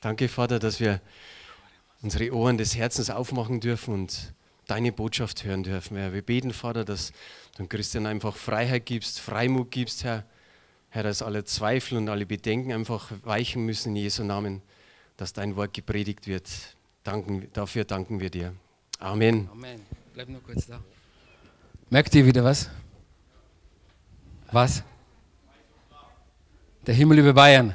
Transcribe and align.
Danke, 0.00 0.28
Vater, 0.28 0.60
dass 0.60 0.78
wir 0.78 1.00
unsere 2.02 2.32
Ohren 2.32 2.56
des 2.56 2.76
Herzens 2.76 3.10
aufmachen 3.10 3.58
dürfen 3.58 3.94
und 3.94 4.32
deine 4.68 4.92
Botschaft 4.92 5.44
hören 5.44 5.64
dürfen. 5.64 5.96
Herr, 5.96 6.12
wir 6.12 6.22
beten, 6.22 6.52
Vater, 6.52 6.84
dass 6.84 7.12
du 7.56 7.66
Christian 7.66 8.06
einfach 8.06 8.36
Freiheit 8.36 8.86
gibst, 8.86 9.18
Freimut 9.18 9.72
gibst, 9.72 10.04
Herr. 10.04 10.24
Herr, 10.90 11.02
dass 11.02 11.20
alle 11.20 11.44
Zweifel 11.44 11.98
und 11.98 12.08
alle 12.08 12.26
Bedenken 12.26 12.72
einfach 12.72 13.10
weichen 13.24 13.66
müssen 13.66 13.90
in 13.90 13.96
Jesu 13.96 14.22
Namen, 14.22 14.62
dass 15.16 15.32
dein 15.32 15.56
Wort 15.56 15.74
gepredigt 15.74 16.28
wird. 16.28 16.48
Danken, 17.02 17.48
dafür 17.52 17.84
danken 17.84 18.20
wir 18.20 18.30
dir. 18.30 18.54
Amen. 19.00 19.48
Amen. 19.50 19.80
Bleib 20.14 20.28
nur 20.28 20.42
kurz 20.42 20.66
da. 20.66 20.80
Merkt 21.90 22.14
ihr 22.14 22.24
wieder 22.24 22.44
was? 22.44 22.70
Was? 24.52 24.82
Der 26.86 26.94
Himmel 26.94 27.18
über 27.18 27.32
Bayern. 27.32 27.74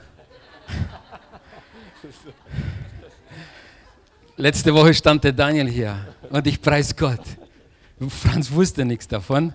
Letzte 4.36 4.74
Woche 4.74 4.96
stand 4.96 5.24
der 5.24 5.32
Daniel 5.32 5.70
hier 5.70 6.08
und 6.32 6.48
ich 6.48 6.60
preis 6.60 6.96
Gott. 6.96 7.22
Franz 8.10 8.52
wusste 8.52 8.84
nichts 8.84 9.08
davon, 9.08 9.54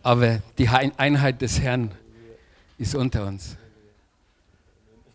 aber 0.00 0.40
die 0.58 0.68
Einheit 0.68 1.42
des 1.42 1.60
Herrn 1.60 1.90
ist 2.78 2.94
unter 2.94 3.26
uns. 3.26 3.56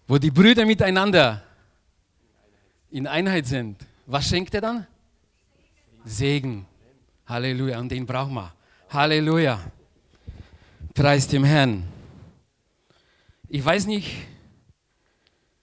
Wo 0.09 0.17
die 0.17 0.29
Brüder 0.29 0.65
miteinander 0.65 1.41
in 2.89 3.07
Einheit 3.07 3.47
sind, 3.47 3.77
was 4.07 4.27
schenkt 4.27 4.53
er 4.55 4.61
dann? 4.61 4.87
Segen. 6.03 6.65
Halleluja. 7.25 7.79
Und 7.79 7.93
den 7.93 8.05
brauchen 8.05 8.33
wir. 8.33 8.53
Halleluja. 8.89 9.57
Preis 10.93 11.29
dem 11.29 11.45
Herrn. 11.45 11.83
Ich 13.47 13.63
weiß 13.63 13.85
nicht, 13.85 14.17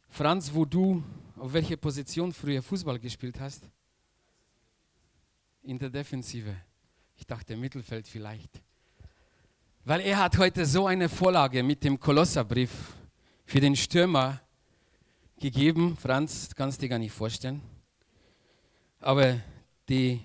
Franz, 0.09 0.51
wo 0.55 0.65
du 0.65 1.03
auf 1.41 1.53
welche 1.53 1.77
Position 1.77 2.33
früher 2.33 2.63
Fußball 2.63 2.99
gespielt 2.99 3.39
hast? 3.41 3.69
In 5.63 5.79
der 5.79 5.91
Defensive. 5.91 6.55
Ich 7.17 7.27
dachte 7.27 7.57
Mittelfeld 7.57 8.07
vielleicht. 8.07 8.63
Weil 9.85 10.01
er 10.01 10.19
hat 10.19 10.39
heute 10.39 10.67
so 10.67 10.87
eine 10.87 11.09
Vorlage 11.09 11.63
mit 11.63 11.85
dem 11.85 11.99
Kolosserbrief 11.99 12.71
für 13.45 13.61
den 13.61 13.77
Stürmer 13.77 14.41
gegeben. 15.39 15.97
Franz, 15.97 16.55
kannst 16.55 16.83
dir 16.83 16.89
gar 16.89 16.99
nicht 16.99 17.13
vorstellen. 17.13 17.63
Aber 19.01 19.41
die, 19.89 20.21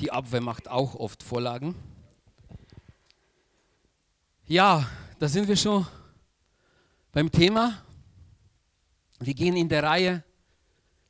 die 0.00 0.10
Abwehr 0.10 0.40
macht 0.40 0.68
auch 0.68 0.94
oft 0.94 1.22
Vorlagen. 1.22 1.74
Ja, 4.46 4.88
da 5.18 5.28
sind 5.28 5.48
wir 5.48 5.56
schon 5.56 5.86
beim 7.12 7.30
Thema. 7.30 7.83
Wir 9.24 9.32
gehen 9.32 9.56
in 9.56 9.70
der 9.70 9.82
Reihe, 9.82 10.22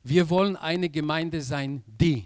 wir 0.01 0.29
wollen 0.29 0.55
eine 0.55 0.89
Gemeinde 0.89 1.41
sein, 1.41 1.83
die. 1.85 2.23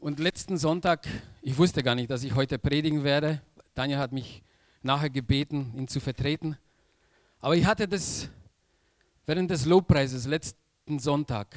Und 0.00 0.18
letzten 0.18 0.58
Sonntag, 0.58 1.06
ich 1.42 1.56
wusste 1.56 1.84
gar 1.84 1.94
nicht, 1.94 2.10
dass 2.10 2.24
ich 2.24 2.34
heute 2.34 2.58
predigen 2.58 3.04
werde. 3.04 3.40
Daniel 3.74 3.98
hat 3.98 4.10
mich 4.10 4.42
nachher 4.82 5.10
gebeten, 5.10 5.72
ihn 5.76 5.86
zu 5.86 6.00
vertreten. 6.00 6.56
Aber 7.38 7.54
ich 7.54 7.64
hatte 7.64 7.86
das 7.86 8.28
während 9.26 9.48
des 9.48 9.64
Lobpreises 9.64 10.26
letzten 10.26 10.98
Sonntag 10.98 11.54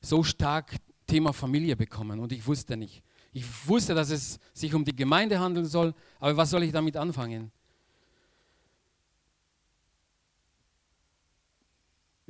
so 0.00 0.22
stark 0.22 0.76
Thema 1.06 1.34
Familie 1.34 1.76
bekommen 1.76 2.20
und 2.20 2.32
ich 2.32 2.46
wusste 2.46 2.74
nicht. 2.74 3.02
Ich 3.34 3.44
wusste, 3.68 3.94
dass 3.94 4.08
es 4.08 4.38
sich 4.54 4.72
um 4.72 4.82
die 4.82 4.96
Gemeinde 4.96 5.38
handeln 5.38 5.66
soll, 5.66 5.92
aber 6.18 6.38
was 6.38 6.48
soll 6.48 6.62
ich 6.62 6.72
damit 6.72 6.96
anfangen? 6.96 7.52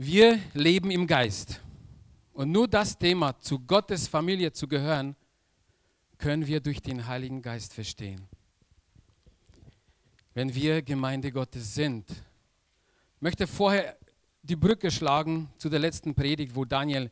Wir 0.05 0.41
leben 0.53 0.91
im 0.91 1.07
Geist. 1.07 1.61
Und 2.33 2.51
nur 2.51 2.67
das 2.67 2.99
Thema, 2.99 3.39
zu 3.39 3.61
Gottes 3.61 4.09
Familie 4.09 4.53
zu 4.53 4.67
gehören, 4.67 5.15
können 6.19 6.45
wir 6.45 6.59
durch 6.59 6.83
den 6.83 7.07
Heiligen 7.07 7.41
Geist 7.41 7.73
verstehen. 7.73 8.27
Wenn 10.35 10.53
wir 10.53 10.83
Gemeinde 10.83 11.31
Gottes 11.31 11.77
sind. 11.77 12.11
Ich 12.11 13.21
möchte 13.21 13.47
vorher 13.47 13.97
die 14.43 14.57
Brücke 14.57 14.91
schlagen 14.91 15.49
zu 15.57 15.69
der 15.69 15.79
letzten 15.79 16.17
Predigt, 16.17 16.57
wo 16.57 16.65
Daniel 16.65 17.09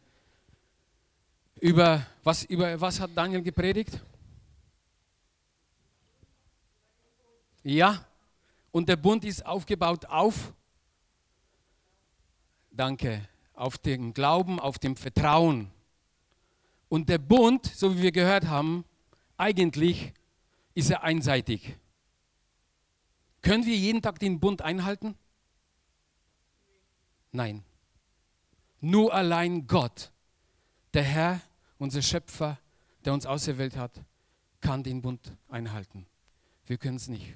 über 1.60 2.04
was, 2.25 2.42
über 2.42 2.81
was 2.81 2.98
hat 2.98 3.12
Daniel 3.15 3.42
gepredigt? 3.42 4.00
Ja, 7.62 8.04
und 8.72 8.88
der 8.88 8.97
Bund 8.97 9.25
ist 9.25 9.47
aufgebaut 9.47 10.06
auf 10.06 10.53
Danke. 12.70 13.28
Auf 13.54 13.76
dem 13.78 14.14
Glauben, 14.14 14.58
auf 14.58 14.78
dem 14.78 14.97
Vertrauen. 14.97 15.70
Und 16.88 17.08
der 17.08 17.19
Bund, 17.19 17.66
so 17.66 17.97
wie 17.97 18.03
wir 18.03 18.12
gehört 18.12 18.48
haben, 18.48 18.84
eigentlich 19.36 20.12
ist 20.75 20.91
er 20.91 21.03
einseitig. 21.03 21.76
Können 23.42 23.64
wir 23.64 23.76
jeden 23.76 24.03
Tag 24.03 24.19
den 24.19 24.41
Bund 24.41 24.62
einhalten? 24.62 25.16
Nein. 27.32 27.62
Nur 28.80 29.12
allein 29.12 29.66
Gott, 29.66 30.10
der 30.94 31.03
Herr, 31.03 31.41
unser 31.78 32.03
Schöpfer, 32.03 32.59
der 33.04 33.12
uns 33.12 33.26
auserwählt 33.26 33.76
hat, 33.76 33.92
kann 34.60 34.82
den 34.82 35.00
Bund 35.03 35.36
einhalten. 35.48 36.06
Wir 36.66 36.76
können 36.76 36.97
es 36.97 37.09
nicht. 37.09 37.34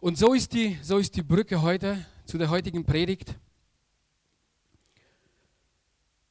Und 0.00 0.18
so 0.18 0.34
ist, 0.34 0.52
die, 0.52 0.78
so 0.82 0.98
ist 0.98 1.16
die 1.16 1.22
Brücke 1.22 1.62
heute 1.62 2.04
zu 2.24 2.38
der 2.38 2.50
heutigen 2.50 2.84
Predigt. 2.84 3.38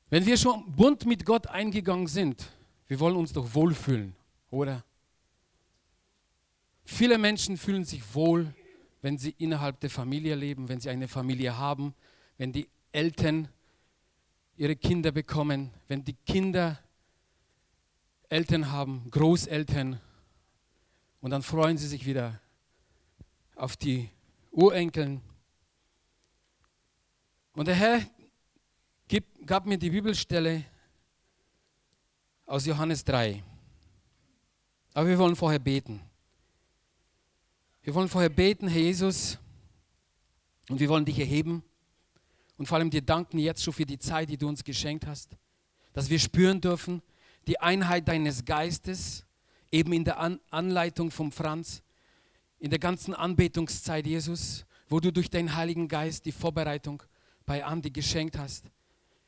Wenn 0.10 0.26
wir 0.26 0.38
schon 0.38 0.76
bunt 0.76 1.06
mit 1.06 1.26
Gott 1.26 1.48
eingegangen 1.48 2.08
sind, 2.08 2.52
wir 2.88 3.00
wollen 3.00 3.16
uns 3.16 3.34
doch 3.34 3.54
wohlfühlen, 3.56 4.16
oder? 4.52 4.84
Viele 6.86 7.18
Menschen 7.18 7.58
fühlen 7.58 7.84
sich 7.84 8.14
wohl, 8.14 8.54
wenn 9.02 9.18
sie 9.18 9.34
innerhalb 9.38 9.80
der 9.80 9.90
Familie 9.90 10.36
leben, 10.36 10.70
wenn 10.70 10.80
sie 10.80 10.90
eine 10.90 11.08
Familie 11.08 11.58
haben, 11.58 11.94
wenn 12.38 12.52
die 12.52 12.68
Eltern 12.92 13.48
ihre 14.56 14.76
Kinder 14.76 15.12
bekommen, 15.12 15.72
wenn 15.88 16.04
die 16.04 16.16
Kinder 16.26 16.80
Eltern 18.30 18.72
haben, 18.72 19.10
Großeltern, 19.12 20.00
und 21.22 21.32
dann 21.32 21.42
freuen 21.42 21.78
sie 21.78 21.88
sich 21.88 22.06
wieder 22.06 22.42
auf 23.56 23.78
die 23.78 24.10
Urenkeln. 24.52 25.22
Und 27.56 27.68
der 27.68 27.76
Herr 27.76 28.02
gab 29.46 29.68
mir 29.68 29.78
die 29.78 29.92
Bibelstelle 29.92 30.66
aus 32.48 32.66
Johannes 32.66 33.04
3. 33.04 33.44
Aber 34.96 35.08
wir 35.08 35.18
wollen 35.20 35.36
vorher 35.36 35.60
beten. 35.60 36.02
Wir 37.84 37.94
wollen 37.94 38.10
vorher 38.10 38.30
beten, 38.30 38.68
Herr 38.68 38.82
Jesus, 38.82 39.38
und 40.70 40.80
wir 40.80 40.90
wollen 40.90 41.06
dich 41.06 41.20
erheben 41.20 41.64
und 42.58 42.66
vor 42.66 42.78
allem 42.78 42.90
dir 42.90 43.02
danken 43.02 43.38
jetzt 43.38 43.62
schon 43.62 43.74
für 43.74 43.86
die 43.86 44.00
Zeit, 44.00 44.30
die 44.30 44.38
du 44.38 44.48
uns 44.48 44.64
geschenkt 44.64 45.06
hast, 45.06 45.38
dass 45.92 46.10
wir 46.10 46.20
spüren 46.20 46.60
dürfen, 46.60 47.02
die 47.46 47.60
Einheit 47.60 48.08
deines 48.08 48.46
Geistes, 48.46 49.26
eben 49.72 49.94
in 49.94 50.06
der 50.06 50.20
Anleitung 50.50 51.12
vom 51.12 51.32
Franz, 51.32 51.84
in 52.58 52.70
der 52.70 52.80
ganzen 52.80 53.14
Anbetungszeit, 53.14 54.08
Jesus, 54.08 54.66
wo 54.88 55.00
du 55.00 55.12
durch 55.12 55.30
deinen 55.30 55.56
Heiligen 55.56 55.88
Geist 55.88 56.26
die 56.26 56.32
Vorbereitung 56.32 57.04
bei 57.46 57.64
Andi 57.64 57.90
geschenkt 57.90 58.38
hast. 58.38 58.66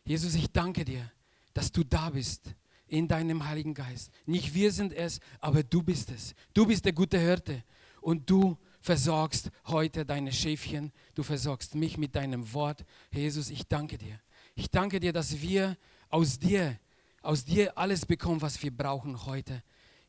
Jesus, 0.06 0.36
ich 0.36 0.52
danke 0.52 0.86
dir, 0.86 1.12
dass 1.54 1.72
du 1.72 1.84
da 1.84 2.10
bist 2.10 2.54
in 2.88 3.08
deinem 3.08 3.46
Heiligen 3.48 3.74
Geist. 3.74 4.12
Nicht 4.26 4.54
wir 4.54 4.72
sind 4.72 4.94
es, 4.94 5.20
aber 5.40 5.64
du 5.64 5.82
bist 5.82 6.12
es. 6.12 6.36
Du 6.54 6.66
bist 6.66 6.86
der 6.86 6.94
gute 6.94 7.20
Hirte 7.20 7.64
und 8.02 8.30
du 8.30 8.58
versorgst 8.82 9.50
heute 9.66 10.06
deine 10.06 10.32
Schäfchen, 10.32 10.92
du 11.16 11.24
versorgst 11.24 11.74
mich 11.74 11.98
mit 11.98 12.16
deinem 12.16 12.54
Wort. 12.54 12.86
Jesus, 13.12 13.50
ich 13.50 13.68
danke 13.68 13.98
dir. 13.98 14.20
Ich 14.54 14.70
danke 14.70 15.00
dir, 15.00 15.12
dass 15.12 15.42
wir 15.42 15.76
aus 16.10 16.38
dir, 16.38 16.80
aus 17.22 17.44
dir 17.44 17.76
alles 17.78 18.06
bekommen, 18.06 18.42
was 18.42 18.62
wir 18.62 18.72
brauchen 18.72 19.26
heute. 19.26 19.64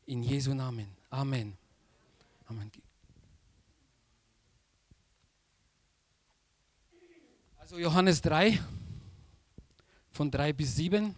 In 0.05 0.23
Jesu 0.23 0.53
Namen. 0.53 0.87
Amen. 1.09 1.57
Amen. 2.45 2.71
Also 7.67 7.79
Johannes 7.79 8.21
3, 8.21 8.61
von 10.11 10.31
3 10.31 10.53
bis 10.53 10.77
7. 10.77 11.13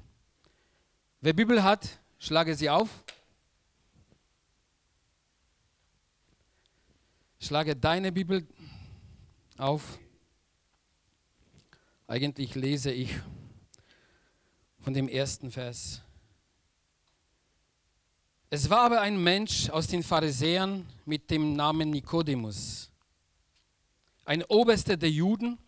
Wer 1.22 1.34
Bibel 1.34 1.63
hat, 1.63 1.88
schlage 2.18 2.56
sie 2.56 2.72
auf. 2.72 2.90
Schlage 7.40 7.75
deine 7.75 8.12
Bibel 8.12 8.48
auf. 9.60 10.00
Eigentlich 12.07 12.56
lese 12.56 12.94
ich 12.94 13.16
von 14.80 14.96
dem 14.96 15.07
ersten 15.07 15.51
Vers. 15.51 16.01
Es 18.50 18.72
war 18.72 18.86
aber 18.86 19.01
ein 19.01 19.22
Mensch 19.22 19.69
aus 19.69 19.86
den 19.86 20.01
Pharisäern 20.01 20.88
mit 21.06 21.30
dem 21.30 21.54
Namen 21.54 21.92
Nikodemus, 21.92 22.90
ein 24.25 24.44
Oberster 24.46 24.98
der 24.98 25.12
Juden, 25.12 25.60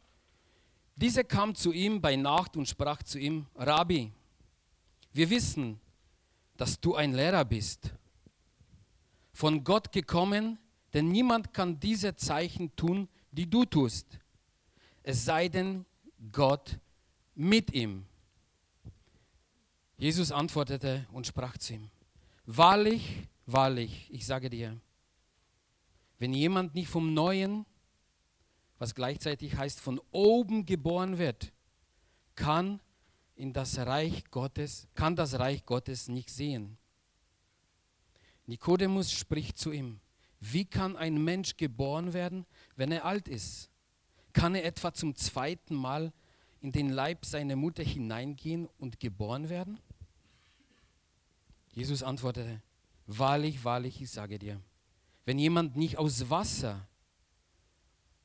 Dieser 1.01 1.23
kam 1.23 1.55
zu 1.55 1.71
ihm 1.71 1.99
bei 1.99 2.15
Nacht 2.15 2.55
und 2.55 2.67
sprach 2.67 3.01
zu 3.01 3.17
ihm, 3.17 3.47
Rabbi, 3.55 4.11
wir 5.11 5.29
wissen, 5.31 5.79
dass 6.57 6.79
du 6.79 6.93
ein 6.93 7.13
Lehrer 7.13 7.43
bist, 7.43 7.91
von 9.33 9.63
Gott 9.63 9.91
gekommen, 9.91 10.59
denn 10.93 11.09
niemand 11.09 11.53
kann 11.53 11.79
diese 11.79 12.15
Zeichen 12.15 12.75
tun, 12.75 13.09
die 13.31 13.49
du 13.49 13.65
tust, 13.65 14.19
es 15.01 15.25
sei 15.25 15.49
denn 15.49 15.85
Gott 16.31 16.77
mit 17.33 17.73
ihm. 17.73 18.05
Jesus 19.97 20.31
antwortete 20.31 21.07
und 21.11 21.25
sprach 21.25 21.57
zu 21.57 21.73
ihm, 21.73 21.89
wahrlich, 22.45 23.27
wahrlich, 23.47 24.07
ich 24.11 24.27
sage 24.27 24.51
dir, 24.51 24.79
wenn 26.19 26.33
jemand 26.35 26.75
nicht 26.75 26.89
vom 26.89 27.15
Neuen, 27.15 27.65
was 28.81 28.95
gleichzeitig 28.95 29.57
heißt 29.57 29.79
von 29.79 30.01
oben 30.11 30.65
geboren 30.65 31.19
wird, 31.19 31.53
kann 32.33 32.81
in 33.35 33.53
das 33.53 33.77
Reich 33.77 34.23
Gottes, 34.31 34.87
kann 34.95 35.15
das 35.15 35.37
Reich 35.37 35.67
Gottes 35.67 36.07
nicht 36.07 36.31
sehen. 36.31 36.79
Nikodemus 38.47 39.11
spricht 39.11 39.59
zu 39.59 39.71
ihm, 39.71 39.99
wie 40.39 40.65
kann 40.65 40.97
ein 40.97 41.23
Mensch 41.23 41.57
geboren 41.57 42.13
werden, 42.13 42.47
wenn 42.75 42.91
er 42.91 43.05
alt 43.05 43.27
ist? 43.27 43.69
Kann 44.33 44.55
er 44.55 44.65
etwa 44.65 44.91
zum 44.91 45.15
zweiten 45.15 45.75
Mal 45.75 46.11
in 46.59 46.71
den 46.71 46.89
Leib 46.89 47.23
seiner 47.23 47.55
Mutter 47.55 47.83
hineingehen 47.83 48.67
und 48.79 48.99
geboren 48.99 49.49
werden? 49.49 49.79
Jesus 51.71 52.01
antwortete, 52.01 52.63
wahrlich, 53.05 53.63
wahrlich, 53.63 54.01
ich 54.01 54.09
sage 54.09 54.39
dir, 54.39 54.59
wenn 55.25 55.37
jemand 55.37 55.75
nicht 55.75 55.99
aus 55.99 56.31
Wasser 56.31 56.87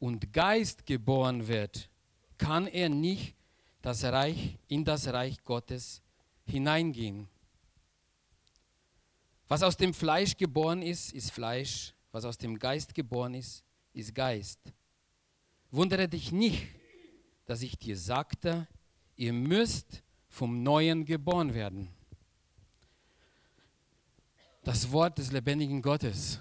und 0.07 0.33
Geist 0.33 0.87
geboren 0.87 1.49
wird, 1.49 1.91
kann 2.39 2.69
er 2.69 2.89
nicht 2.89 3.35
das 3.83 4.05
Reich, 4.05 4.57
in 4.69 4.85
das 4.85 5.09
Reich 5.09 5.43
Gottes 5.43 6.01
hineingehen. 6.45 7.29
Was 9.49 9.65
aus 9.65 9.77
dem 9.77 9.93
Fleisch 9.93 10.37
geboren 10.37 10.81
ist, 10.83 11.13
ist 11.13 11.33
Fleisch. 11.33 11.93
Was 12.13 12.25
aus 12.25 12.39
dem 12.39 12.57
Geist 12.57 12.95
geboren 12.95 13.35
ist, 13.35 13.65
ist 13.93 14.15
Geist. 14.15 14.61
Wundere 15.73 16.09
dich 16.09 16.31
nicht, 16.31 16.69
dass 17.45 17.63
ich 17.63 17.77
dir 17.77 17.97
sagte, 17.97 18.69
ihr 19.17 19.33
müsst 19.33 20.05
vom 20.29 20.63
Neuen 20.63 21.05
geboren 21.05 21.53
werden. 21.53 21.89
Das 24.63 24.89
Wort 24.93 25.19
des 25.19 25.33
lebendigen 25.33 25.83
Gottes. 25.83 26.39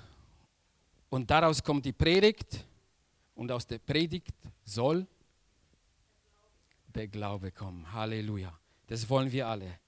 Und 1.10 1.32
daraus 1.32 1.64
kommt 1.64 1.86
die 1.86 1.94
Predigt 1.94 2.64
und 3.36 3.52
aus 3.52 3.68
der 3.68 3.80
Predigt 3.80 4.34
soll 4.64 5.06
der 6.88 7.08
Glaube 7.08 7.52
kommen. 7.52 7.92
Halleluja. 7.92 8.58
Das 8.88 9.10
wollen 9.10 9.32
wir 9.32 9.48
alle. 9.48 9.80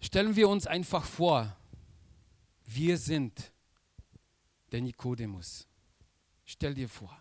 Stellen 0.00 0.36
wir 0.36 0.48
uns 0.48 0.66
einfach 0.66 1.04
vor, 1.04 1.56
wir 2.66 2.98
sind 2.98 3.52
der 4.70 4.82
Nikodemus. 4.82 5.66
Stell 6.44 6.74
dir 6.74 6.88
vor, 6.88 7.16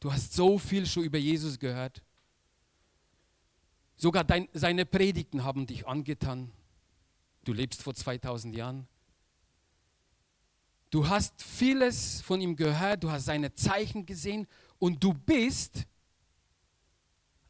du 0.00 0.12
hast 0.12 0.32
so 0.32 0.58
viel 0.58 0.86
schon 0.86 1.04
über 1.04 1.18
Jesus 1.18 1.58
gehört. 1.58 2.02
Sogar 3.96 4.24
dein, 4.24 4.48
seine 4.52 4.84
Predigten 4.84 5.44
haben 5.44 5.66
dich 5.66 5.86
angetan. 5.86 6.50
Du 7.44 7.52
lebst 7.52 7.82
vor 7.82 7.94
2000 7.94 8.56
Jahren. 8.56 8.88
Du 10.90 11.08
hast 11.08 11.42
vieles 11.42 12.20
von 12.22 12.40
ihm 12.40 12.56
gehört, 12.56 13.02
du 13.02 13.10
hast 13.10 13.24
seine 13.24 13.52
Zeichen 13.54 14.06
gesehen 14.06 14.46
und 14.78 15.02
du 15.02 15.12
bist 15.12 15.86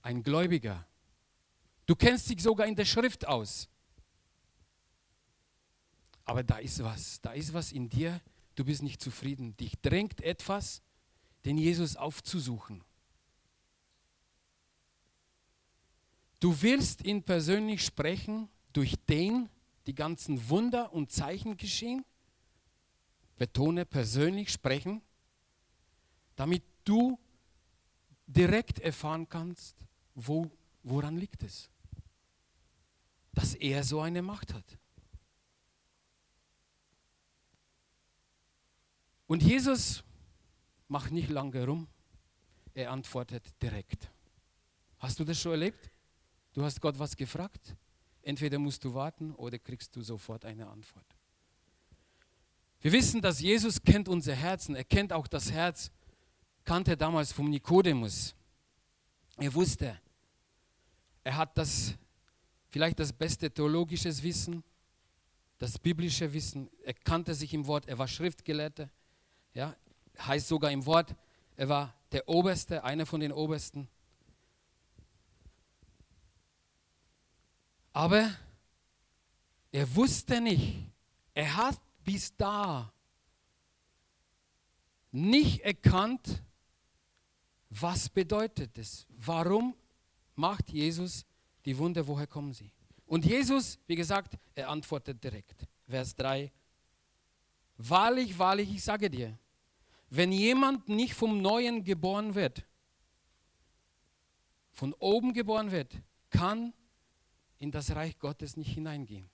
ein 0.02 0.22
Gläubiger. 0.22 0.86
Du 1.86 1.94
kennst 1.94 2.28
dich 2.30 2.42
sogar 2.42 2.66
in 2.66 2.74
der 2.74 2.84
Schrift 2.84 3.26
aus. 3.26 3.68
Aber 6.24 6.42
da 6.42 6.58
ist 6.58 6.82
was, 6.82 7.20
da 7.20 7.32
ist 7.32 7.52
was 7.54 7.72
in 7.72 7.88
dir, 7.88 8.20
du 8.56 8.64
bist 8.64 8.82
nicht 8.82 9.00
zufrieden. 9.00 9.56
Dich 9.56 9.80
drängt 9.80 10.20
etwas, 10.22 10.82
den 11.44 11.56
Jesus 11.56 11.96
aufzusuchen. 11.96 12.82
Du 16.40 16.62
willst 16.62 17.04
ihn 17.04 17.22
persönlich 17.22 17.84
sprechen, 17.84 18.48
durch 18.72 18.96
den 19.08 19.48
die 19.86 19.94
ganzen 19.94 20.48
Wunder 20.48 20.92
und 20.92 21.12
Zeichen 21.12 21.56
geschehen. 21.56 22.04
Betone 23.36 23.84
persönlich 23.84 24.50
sprechen, 24.50 25.02
damit 26.36 26.62
du 26.84 27.18
direkt 28.26 28.78
erfahren 28.80 29.28
kannst, 29.28 29.76
wo, 30.14 30.50
woran 30.82 31.16
liegt 31.16 31.42
es, 31.42 31.70
dass 33.32 33.54
er 33.54 33.84
so 33.84 34.00
eine 34.00 34.22
Macht 34.22 34.54
hat. 34.54 34.78
Und 39.26 39.42
Jesus 39.42 40.02
macht 40.88 41.10
nicht 41.10 41.28
lange 41.28 41.66
rum, 41.66 41.88
er 42.74 42.92
antwortet 42.92 43.44
direkt. 43.60 44.10
Hast 44.98 45.18
du 45.18 45.24
das 45.24 45.40
schon 45.40 45.52
erlebt? 45.52 45.90
Du 46.52 46.62
hast 46.62 46.80
Gott 46.80 46.98
was 46.98 47.16
gefragt? 47.16 47.76
Entweder 48.22 48.58
musst 48.58 48.82
du 48.84 48.94
warten 48.94 49.34
oder 49.34 49.58
kriegst 49.58 49.94
du 49.94 50.02
sofort 50.02 50.44
eine 50.44 50.66
Antwort. 50.68 51.15
Wir 52.86 52.92
wissen, 52.92 53.20
dass 53.20 53.40
Jesus 53.40 53.82
kennt 53.82 54.08
unser 54.08 54.32
Herzen. 54.32 54.76
Er 54.76 54.84
kennt 54.84 55.12
auch 55.12 55.26
das 55.26 55.50
Herz, 55.50 55.90
kannte 56.62 56.96
damals 56.96 57.32
vom 57.32 57.50
Nikodemus. 57.50 58.32
Er 59.38 59.52
wusste, 59.52 60.00
er 61.24 61.36
hat 61.36 61.58
das, 61.58 61.94
vielleicht 62.68 63.00
das 63.00 63.12
beste 63.12 63.50
theologische 63.50 64.22
Wissen, 64.22 64.62
das 65.58 65.80
biblische 65.80 66.32
Wissen. 66.32 66.70
Er 66.84 66.94
kannte 66.94 67.34
sich 67.34 67.52
im 67.54 67.66
Wort, 67.66 67.88
er 67.88 67.98
war 67.98 68.06
Schriftgelehrter. 68.06 68.88
Ja, 69.52 69.74
heißt 70.20 70.46
sogar 70.46 70.70
im 70.70 70.86
Wort, 70.86 71.12
er 71.56 71.68
war 71.68 71.92
der 72.12 72.28
Oberste, 72.28 72.84
einer 72.84 73.04
von 73.04 73.18
den 73.18 73.32
Obersten. 73.32 73.88
Aber 77.92 78.30
er 79.72 79.96
wusste 79.96 80.40
nicht, 80.40 80.86
er 81.34 81.56
hat 81.56 81.80
bis 82.06 82.34
da 82.36 82.92
nicht 85.10 85.60
erkannt, 85.62 86.42
was 87.68 88.08
bedeutet 88.08 88.78
es. 88.78 89.06
Warum 89.10 89.74
macht 90.36 90.70
Jesus 90.70 91.26
die 91.64 91.76
Wunder, 91.76 92.06
woher 92.06 92.28
kommen 92.28 92.52
sie? 92.52 92.70
Und 93.06 93.24
Jesus, 93.24 93.78
wie 93.88 93.96
gesagt, 93.96 94.38
er 94.54 94.68
antwortet 94.68 95.22
direkt. 95.22 95.66
Vers 95.88 96.14
3. 96.14 96.52
Wahrlich, 97.76 98.38
wahrlich, 98.38 98.70
ich 98.72 98.84
sage 98.84 99.10
dir, 99.10 99.36
wenn 100.08 100.30
jemand 100.30 100.88
nicht 100.88 101.14
vom 101.14 101.42
Neuen 101.42 101.82
geboren 101.82 102.36
wird, 102.36 102.64
von 104.72 104.94
oben 104.94 105.32
geboren 105.32 105.72
wird, 105.72 105.92
kann 106.30 106.72
in 107.58 107.72
das 107.72 107.90
Reich 107.96 108.16
Gottes 108.18 108.56
nicht 108.56 108.72
hineingehen. 108.72 109.28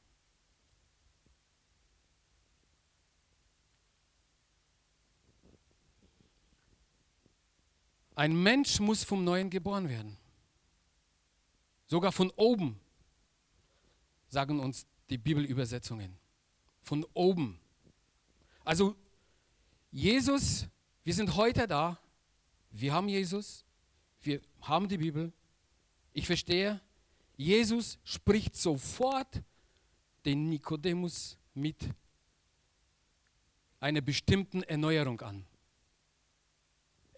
Ein 8.15 8.43
Mensch 8.43 8.81
muss 8.81 9.05
vom 9.05 9.25
Neuen 9.25 9.49
geboren 9.51 9.89
werden. 9.89 10.17
Sogar 11.87 12.13
von 12.13 12.31
oben, 12.37 12.79
sagen 14.29 14.61
uns 14.61 14.87
die 15.11 15.19
Bibelübersetzungen. 15.19 16.17
Von 16.81 17.07
oben. 17.15 17.59
Also 18.65 18.97
Jesus, 19.91 20.67
wir 21.05 21.15
sind 21.15 21.37
heute 21.37 21.67
da, 21.67 21.99
wir 22.71 22.93
haben 22.93 23.09
Jesus, 23.09 23.65
wir 24.23 24.41
haben 24.63 24.89
die 24.89 24.99
Bibel. 24.99 25.33
Ich 26.13 26.27
verstehe, 26.27 26.81
Jesus 27.37 27.99
spricht 28.05 28.57
sofort 28.57 29.43
den 30.25 30.49
Nikodemus 30.49 31.37
mit 31.55 31.77
einer 33.81 34.01
bestimmten 34.01 34.63
Erneuerung 34.63 35.21
an. 35.21 35.45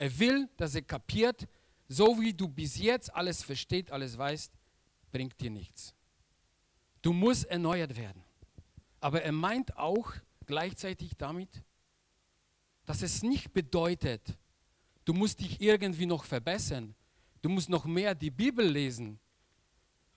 Er 0.04 0.18
will, 0.18 0.50
dass 0.58 0.74
er 0.74 0.82
kapiert, 0.82 1.48
so 1.88 2.20
wie 2.20 2.34
du 2.34 2.46
bis 2.46 2.76
jetzt 2.76 3.14
alles 3.14 3.42
versteht, 3.42 3.90
alles 3.90 4.18
weißt, 4.18 4.52
bringt 5.10 5.40
dir 5.40 5.48
nichts. 5.48 5.94
Du 7.00 7.14
musst 7.14 7.46
erneuert 7.46 7.96
werden. 7.96 8.22
Aber 9.00 9.22
er 9.22 9.32
meint 9.32 9.78
auch 9.78 10.12
gleichzeitig 10.44 11.12
damit, 11.16 11.64
dass 12.84 13.00
es 13.00 13.22
nicht 13.22 13.54
bedeutet, 13.54 14.36
du 15.06 15.14
musst 15.14 15.40
dich 15.40 15.58
irgendwie 15.62 16.04
noch 16.04 16.24
verbessern. 16.24 16.94
Du 17.40 17.48
musst 17.48 17.70
noch 17.70 17.86
mehr 17.86 18.14
die 18.14 18.30
Bibel 18.30 18.68
lesen. 18.68 19.18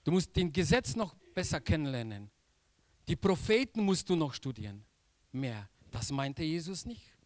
Du 0.04 0.12
musst 0.12 0.36
den 0.36 0.52
Gesetz 0.52 0.98
noch 0.98 1.16
besser 1.34 1.62
kennenlernen. 1.62 2.30
Die 3.08 3.16
Propheten 3.16 3.86
musst 3.86 4.10
du 4.10 4.18
noch 4.18 4.34
studieren. 4.34 4.84
Mehr. 5.32 5.70
Das 5.92 6.12
meinte 6.12 6.44
Jesus 6.44 6.86
nicht. 6.86 7.17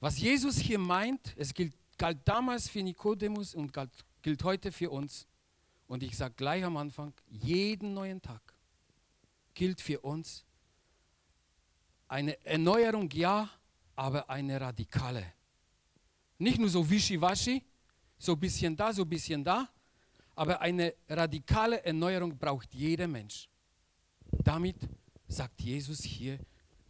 Was 0.00 0.18
Jesus 0.18 0.56
hier 0.58 0.78
meint, 0.78 1.34
es 1.36 1.52
gilt, 1.52 1.74
galt 1.98 2.26
damals 2.26 2.68
für 2.68 2.82
Nikodemus 2.82 3.54
und 3.54 3.72
galt, 3.72 3.90
gilt 4.22 4.42
heute 4.42 4.72
für 4.72 4.90
uns. 4.90 5.26
Und 5.86 6.02
ich 6.02 6.16
sage 6.16 6.34
gleich 6.36 6.64
am 6.64 6.76
Anfang, 6.78 7.12
jeden 7.28 7.92
neuen 7.92 8.22
Tag 8.22 8.40
gilt 9.52 9.80
für 9.80 10.00
uns 10.00 10.44
eine 12.08 12.44
Erneuerung, 12.44 13.10
ja, 13.10 13.48
aber 13.94 14.28
eine 14.28 14.60
radikale. 14.60 15.24
Nicht 16.38 16.58
nur 16.58 16.70
so 16.70 16.88
wischiwaschi, 16.88 17.62
so 18.18 18.32
ein 18.32 18.40
bisschen 18.40 18.74
da, 18.74 18.92
so 18.92 19.02
ein 19.02 19.08
bisschen 19.08 19.44
da, 19.44 19.68
aber 20.34 20.60
eine 20.60 20.94
radikale 21.08 21.84
Erneuerung 21.84 22.36
braucht 22.36 22.74
jeder 22.74 23.06
Mensch. 23.06 23.48
Damit, 24.42 24.76
sagt 25.28 25.60
Jesus 25.60 26.02
hier, 26.02 26.38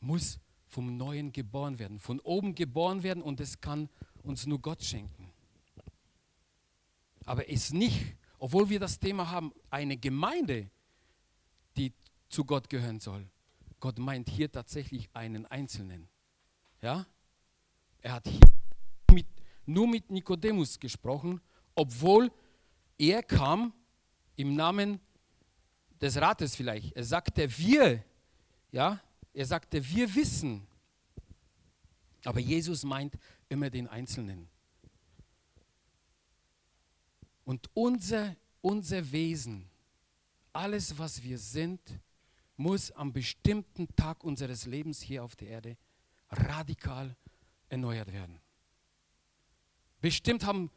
muss 0.00 0.38
vom 0.70 0.96
Neuen 0.96 1.32
geboren 1.32 1.78
werden, 1.78 1.98
von 1.98 2.20
oben 2.20 2.54
geboren 2.54 3.02
werden 3.02 3.22
und 3.22 3.40
es 3.40 3.60
kann 3.60 3.88
uns 4.22 4.46
nur 4.46 4.60
Gott 4.60 4.82
schenken. 4.82 5.32
Aber 7.26 7.50
es 7.50 7.72
nicht, 7.72 8.16
obwohl 8.38 8.70
wir 8.70 8.80
das 8.80 8.98
Thema 8.98 9.30
haben, 9.30 9.52
eine 9.68 9.96
Gemeinde, 9.96 10.70
die 11.76 11.92
zu 12.28 12.44
Gott 12.44 12.70
gehören 12.70 13.00
soll. 13.00 13.28
Gott 13.80 13.98
meint 13.98 14.28
hier 14.28 14.50
tatsächlich 14.50 15.08
einen 15.12 15.46
Einzelnen. 15.46 16.08
Ja? 16.80 17.06
Er 18.00 18.12
hat 18.12 18.28
hier 18.28 18.40
mit, 19.12 19.26
nur 19.66 19.88
mit 19.88 20.10
Nikodemus 20.10 20.78
gesprochen, 20.78 21.40
obwohl 21.74 22.30
er 22.96 23.22
kam 23.22 23.72
im 24.36 24.54
Namen 24.54 25.00
des 26.00 26.16
Rates 26.16 26.54
vielleicht. 26.54 26.94
Er 26.96 27.04
sagte, 27.04 27.58
wir, 27.58 28.04
ja, 28.70 29.00
er 29.32 29.46
sagte, 29.46 29.86
wir 29.88 30.14
wissen. 30.14 30.66
Aber 32.24 32.40
Jesus 32.40 32.84
meint 32.84 33.16
immer 33.48 33.70
den 33.70 33.88
Einzelnen. 33.88 34.48
Und 37.44 37.68
unser, 37.74 38.36
unser 38.60 39.10
Wesen, 39.10 39.68
alles, 40.52 40.98
was 40.98 41.22
wir 41.22 41.38
sind, 41.38 41.80
muss 42.56 42.90
am 42.92 43.12
bestimmten 43.12 43.88
Tag 43.96 44.22
unseres 44.22 44.66
Lebens 44.66 45.00
hier 45.00 45.24
auf 45.24 45.34
der 45.34 45.48
Erde 45.48 45.76
radikal 46.30 47.16
erneuert 47.68 48.12
werden. 48.12 48.38
Bestimmt 50.00 50.44
haben, 50.44 50.70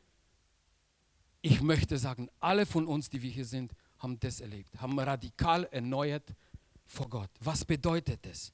ich 1.41 1.61
möchte 1.61 1.97
sagen, 1.97 2.29
alle 2.39 2.65
von 2.65 2.87
uns, 2.87 3.09
die 3.09 3.21
wir 3.21 3.29
hier 3.29 3.45
sind, 3.45 3.73
haben 3.99 4.19
das 4.19 4.39
erlebt, 4.39 4.79
haben 4.81 4.97
radikal 4.97 5.65
erneuert 5.65 6.33
vor 6.85 7.09
Gott. 7.09 7.29
Was 7.39 7.65
bedeutet 7.65 8.25
das? 8.25 8.51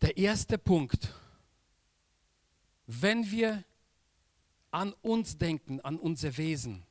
Der 0.00 0.16
erste 0.16 0.58
Punkt, 0.58 1.12
wenn 2.86 3.30
wir 3.30 3.64
an 4.70 4.92
uns 5.02 5.38
denken, 5.38 5.80
an 5.80 5.98
unser 5.98 6.36
Wesen, 6.36 6.84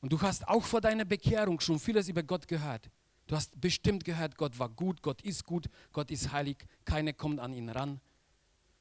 und 0.00 0.12
du 0.12 0.20
hast 0.20 0.46
auch 0.46 0.64
vor 0.64 0.80
deiner 0.80 1.04
Bekehrung 1.04 1.58
schon 1.60 1.78
vieles 1.78 2.08
über 2.08 2.22
Gott 2.22 2.46
gehört. 2.46 2.88
Du 3.26 3.36
hast 3.36 3.60
bestimmt 3.60 4.04
gehört, 4.04 4.36
Gott 4.36 4.58
war 4.58 4.68
gut, 4.68 5.02
Gott 5.02 5.22
ist 5.22 5.44
gut, 5.44 5.68
Gott 5.92 6.10
ist 6.10 6.32
heilig, 6.32 6.56
keiner 6.84 7.12
kommt 7.12 7.40
an 7.40 7.52
ihn 7.52 7.68
ran. 7.68 8.00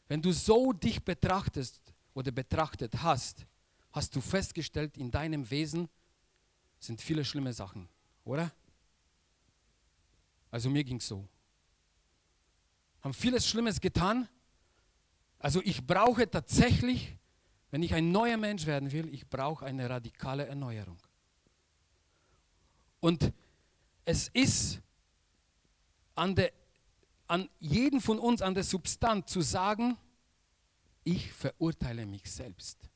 Wenn 0.08 0.22
du 0.22 0.32
so 0.32 0.72
dich 0.74 1.04
betrachtest 1.04 1.82
oder 2.14 2.32
betrachtet 2.32 3.02
hast, 3.02 3.46
hast 3.92 4.16
du 4.16 4.22
festgestellt, 4.22 4.98
in 4.98 5.12
deinem 5.12 5.50
Wesen 5.50 5.90
sind 6.80 7.02
viele 7.02 7.26
schlimme 7.26 7.54
Sachen, 7.54 7.88
oder? 8.24 8.52
Also 10.52 10.70
mir 10.70 10.84
ging 10.84 10.98
es 10.98 11.08
so. 11.08 11.28
Haben 13.02 13.14
vieles 13.14 13.48
Schlimmes 13.48 13.80
getan. 13.80 14.28
Also 15.40 15.62
ich 15.64 15.86
brauche 15.86 16.30
tatsächlich, 16.30 17.16
wenn 17.72 17.84
ich 17.84 17.94
ein 17.94 18.12
neuer 18.12 18.38
Mensch 18.38 18.66
werden 18.66 18.92
will, 18.92 19.14
ich 19.14 19.28
brauche 19.28 19.66
eine 19.66 19.90
radikale 19.90 20.46
Erneuerung. 20.48 20.98
Und 23.00 23.32
es 24.06 24.30
ist 24.30 24.82
an, 26.16 26.36
der, 26.36 26.52
an 27.28 27.50
jeden 27.60 28.02
von 28.02 28.20
uns, 28.20 28.42
an 28.42 28.56
der 28.56 28.64
Substanz 28.64 29.32
zu 29.32 29.42
sagen, 29.42 29.98
ich 31.04 31.32
verurteile 31.32 32.06
mich 32.06 32.30
selbst. 32.30 32.90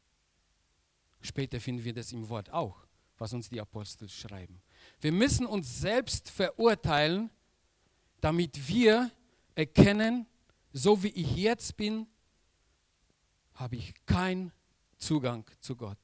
Später 1.22 1.60
finden 1.62 1.84
wir 1.84 1.94
das 1.94 2.12
im 2.12 2.28
Wort 2.30 2.50
auch, 2.50 2.88
was 3.22 3.34
uns 3.34 3.50
die 3.50 3.62
Apostel 3.62 4.10
schreiben. 4.10 4.60
Wir 5.00 5.12
müssen 5.12 5.46
uns 5.46 5.80
selbst 5.80 6.28
verurteilen, 6.32 7.30
damit 8.20 8.68
wir 8.68 9.12
erkennen, 9.54 10.26
so 10.74 11.04
wie 11.04 11.10
ich 11.10 11.36
jetzt 11.36 11.78
bin, 11.78 12.08
habe 13.54 13.76
ich 13.76 13.94
keinen 14.08 14.52
Zugang 14.98 15.46
zu 15.60 15.76
Gott. 15.76 16.00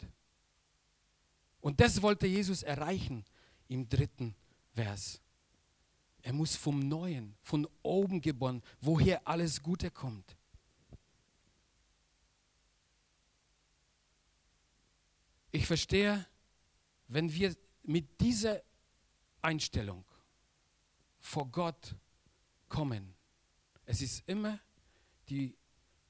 Und 1.60 1.80
das 1.80 2.04
wollte 2.04 2.28
Jesus 2.28 2.62
erreichen 2.62 3.26
im 3.68 3.90
dritten 3.90 4.36
Vers. 4.76 5.20
Er 6.22 6.34
muss 6.34 6.56
vom 6.56 6.78
Neuen, 6.88 7.36
von 7.42 7.68
oben 7.82 8.22
geboren, 8.22 8.62
woher 8.80 9.28
alles 9.28 9.64
Gute 9.64 9.90
kommt. 9.90 10.38
Ich 15.50 15.66
verstehe, 15.66 16.28
wenn 17.08 17.32
wir 17.32 17.56
mit 17.84 18.20
dieser 18.20 18.62
Einstellung 19.42 20.06
vor 21.20 21.48
Gott 21.48 21.96
kommen, 22.70 23.16
es 23.86 24.02
ist 24.02 24.24
immer 24.28 24.60
die 25.30 25.56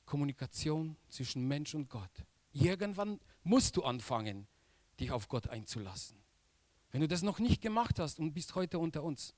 Kommunikation 0.05 0.95
zwischen 1.09 1.47
Mensch 1.47 1.75
und 1.75 1.89
Gott. 1.89 2.25
Irgendwann 2.51 3.19
musst 3.43 3.77
du 3.77 3.83
anfangen, 3.83 4.47
dich 4.99 5.11
auf 5.11 5.27
Gott 5.27 5.47
einzulassen. 5.47 6.17
Wenn 6.91 7.01
du 7.01 7.07
das 7.07 7.21
noch 7.21 7.39
nicht 7.39 7.61
gemacht 7.61 7.99
hast 7.99 8.19
und 8.19 8.33
bist 8.33 8.55
heute 8.55 8.79
unter 8.79 9.03
uns, 9.03 9.35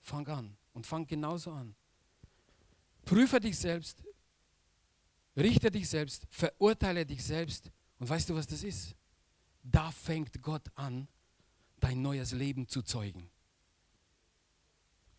fang 0.00 0.26
an 0.26 0.56
und 0.72 0.86
fang 0.86 1.06
genauso 1.06 1.52
an. 1.52 1.76
Prüfe 3.04 3.38
dich 3.38 3.58
selbst, 3.58 4.02
richte 5.36 5.70
dich 5.70 5.88
selbst, 5.88 6.26
verurteile 6.30 7.04
dich 7.06 7.22
selbst 7.22 7.70
und 7.98 8.08
weißt 8.08 8.30
du, 8.30 8.34
was 8.34 8.46
das 8.46 8.64
ist? 8.64 8.96
Da 9.62 9.90
fängt 9.90 10.42
Gott 10.42 10.70
an, 10.74 11.08
dein 11.80 12.02
neues 12.02 12.32
Leben 12.32 12.68
zu 12.68 12.82
zeugen. 12.82 13.30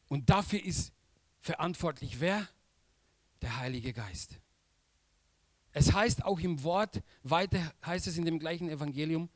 Und 0.08 0.30
dafür 0.30 0.64
ist 0.64 0.94
verantwortlich 1.42 2.20
wer? 2.20 2.48
Der 3.42 3.58
Heilige 3.58 3.94
Geist. 3.94 4.40
Es 5.72 5.92
heißt 5.92 6.24
auch 6.24 6.40
im 6.40 6.64
Wort, 6.64 7.02
weiter 7.24 7.74
heißt 7.86 8.08
es 8.08 8.18
in 8.18 8.26
dem 8.26 8.40
gleichen 8.40 8.70
Evangelium, 8.70 9.30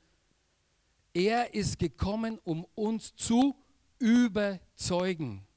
er 1.14 1.54
ist 1.54 1.80
gekommen, 1.80 2.40
um 2.44 2.66
uns 2.76 3.16
zu 3.16 3.56
überzeugen. 3.98 5.48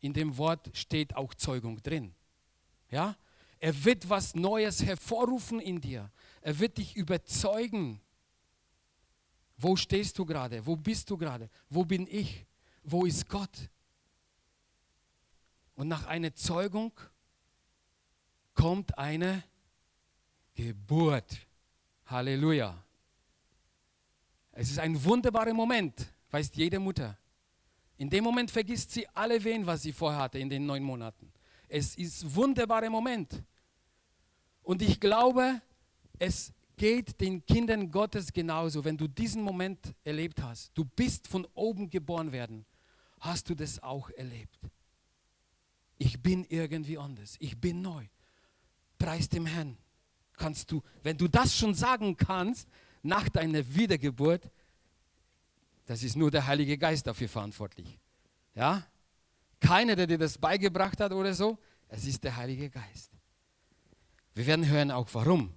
In 0.00 0.12
dem 0.12 0.36
Wort 0.36 0.76
steht 0.76 1.14
auch 1.14 1.32
Zeugung 1.34 1.80
drin. 1.80 2.12
Ja? 2.90 3.16
Er 3.60 3.84
wird 3.84 4.10
was 4.10 4.34
Neues 4.34 4.82
hervorrufen 4.84 5.60
in 5.60 5.80
dir. 5.80 6.10
Er 6.40 6.58
wird 6.58 6.78
dich 6.78 6.96
überzeugen. 6.96 8.00
Wo 9.56 9.76
stehst 9.76 10.18
du 10.18 10.24
gerade? 10.24 10.64
Wo 10.64 10.76
bist 10.76 11.08
du 11.10 11.16
gerade? 11.16 11.48
Wo 11.68 11.84
bin 11.84 12.06
ich? 12.10 12.46
Wo 12.82 13.04
ist 13.04 13.28
Gott? 13.28 13.70
Und 15.74 15.88
nach 15.88 16.06
einer 16.06 16.34
Zeugung 16.34 16.92
kommt 18.54 18.96
eine 18.98 19.44
Geburt. 20.54 21.46
Halleluja. 22.06 22.82
Es 24.52 24.70
ist 24.70 24.78
ein 24.78 25.02
wunderbarer 25.02 25.54
Moment, 25.54 26.06
weiß 26.30 26.50
jede 26.54 26.78
Mutter. 26.78 27.16
In 27.96 28.10
dem 28.10 28.24
Moment 28.24 28.50
vergisst 28.50 28.90
sie 28.90 29.06
alle 29.14 29.42
wen, 29.42 29.66
was 29.66 29.82
sie 29.82 29.92
vorhatte 29.92 30.38
in 30.38 30.50
den 30.50 30.66
neun 30.66 30.82
Monaten. 30.82 31.32
Es 31.68 31.96
ist 31.96 32.24
ein 32.24 32.34
wunderbarer 32.34 32.90
Moment. 32.90 33.42
Und 34.62 34.82
ich 34.82 35.00
glaube, 35.00 35.62
es 36.18 36.52
geht 36.82 37.20
den 37.20 37.46
Kindern 37.46 37.92
Gottes 37.92 38.32
genauso. 38.32 38.84
Wenn 38.84 38.96
du 38.96 39.06
diesen 39.06 39.40
Moment 39.40 39.94
erlebt 40.02 40.42
hast, 40.42 40.72
du 40.74 40.84
bist 40.84 41.28
von 41.28 41.46
oben 41.54 41.88
geboren 41.88 42.32
werden, 42.32 42.66
hast 43.20 43.48
du 43.48 43.54
das 43.54 43.80
auch 43.80 44.10
erlebt. 44.10 44.58
Ich 45.96 46.20
bin 46.20 46.44
irgendwie 46.48 46.98
anders. 46.98 47.36
Ich 47.38 47.56
bin 47.60 47.82
neu. 47.82 48.04
Preis 48.98 49.28
dem 49.28 49.46
Herrn. 49.46 49.78
Kannst 50.32 50.72
du, 50.72 50.82
wenn 51.04 51.16
du 51.16 51.28
das 51.28 51.56
schon 51.56 51.72
sagen 51.72 52.16
kannst, 52.16 52.68
nach 53.04 53.28
deiner 53.28 53.64
Wiedergeburt, 53.76 54.50
das 55.86 56.02
ist 56.02 56.16
nur 56.16 56.32
der 56.32 56.48
Heilige 56.48 56.76
Geist 56.76 57.06
dafür 57.06 57.28
verantwortlich. 57.28 57.96
Ja? 58.56 58.84
Keiner, 59.60 59.94
der 59.94 60.08
dir 60.08 60.18
das 60.18 60.36
beigebracht 60.36 60.98
hat 60.98 61.12
oder 61.12 61.32
so, 61.32 61.60
es 61.86 62.06
ist 62.06 62.24
der 62.24 62.34
Heilige 62.34 62.68
Geist. 62.70 63.12
Wir 64.34 64.48
werden 64.48 64.66
hören 64.66 64.90
auch 64.90 65.08
warum. 65.12 65.54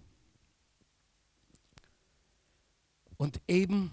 Und 3.18 3.42
eben, 3.48 3.92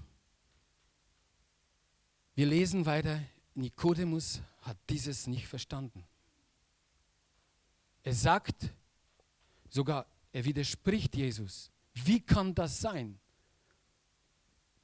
wir 2.35 2.47
lesen 2.47 2.87
weiter, 2.87 3.23
Nikodemus 3.55 4.41
hat 4.63 4.77
dieses 4.89 5.27
nicht 5.27 5.47
verstanden. 5.47 6.05
Er 8.03 8.15
sagt 8.15 8.71
sogar, 9.69 10.07
er 10.33 10.45
widerspricht 10.45 11.15
Jesus. 11.15 11.71
Wie 11.95 12.21
kann 12.21 12.55
das 12.55 12.81
sein? 12.81 13.19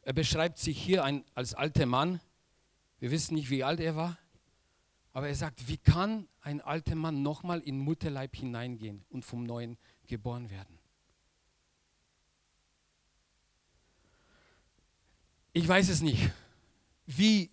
Er 0.02 0.12
beschreibt 0.12 0.58
sich 0.58 0.80
hier 0.80 1.04
ein, 1.04 1.24
als 1.34 1.54
alter 1.54 1.86
Mann. 1.86 2.20
Wir 2.98 3.10
wissen 3.10 3.34
nicht, 3.34 3.50
wie 3.50 3.64
alt 3.64 3.80
er 3.80 3.96
war. 3.96 4.18
Aber 5.12 5.28
er 5.28 5.34
sagt, 5.34 5.66
wie 5.68 5.78
kann 5.78 6.28
ein 6.42 6.60
alter 6.60 6.94
Mann 6.94 7.22
nochmal 7.22 7.60
in 7.60 7.78
Mutterleib 7.78 8.36
hineingehen 8.36 9.04
und 9.08 9.24
vom 9.24 9.42
Neuen 9.42 9.76
geboren 10.06 10.50
werden? 10.50 10.77
Ich 15.58 15.66
weiß 15.66 15.88
es 15.88 16.02
nicht, 16.02 16.30
wie, 17.04 17.50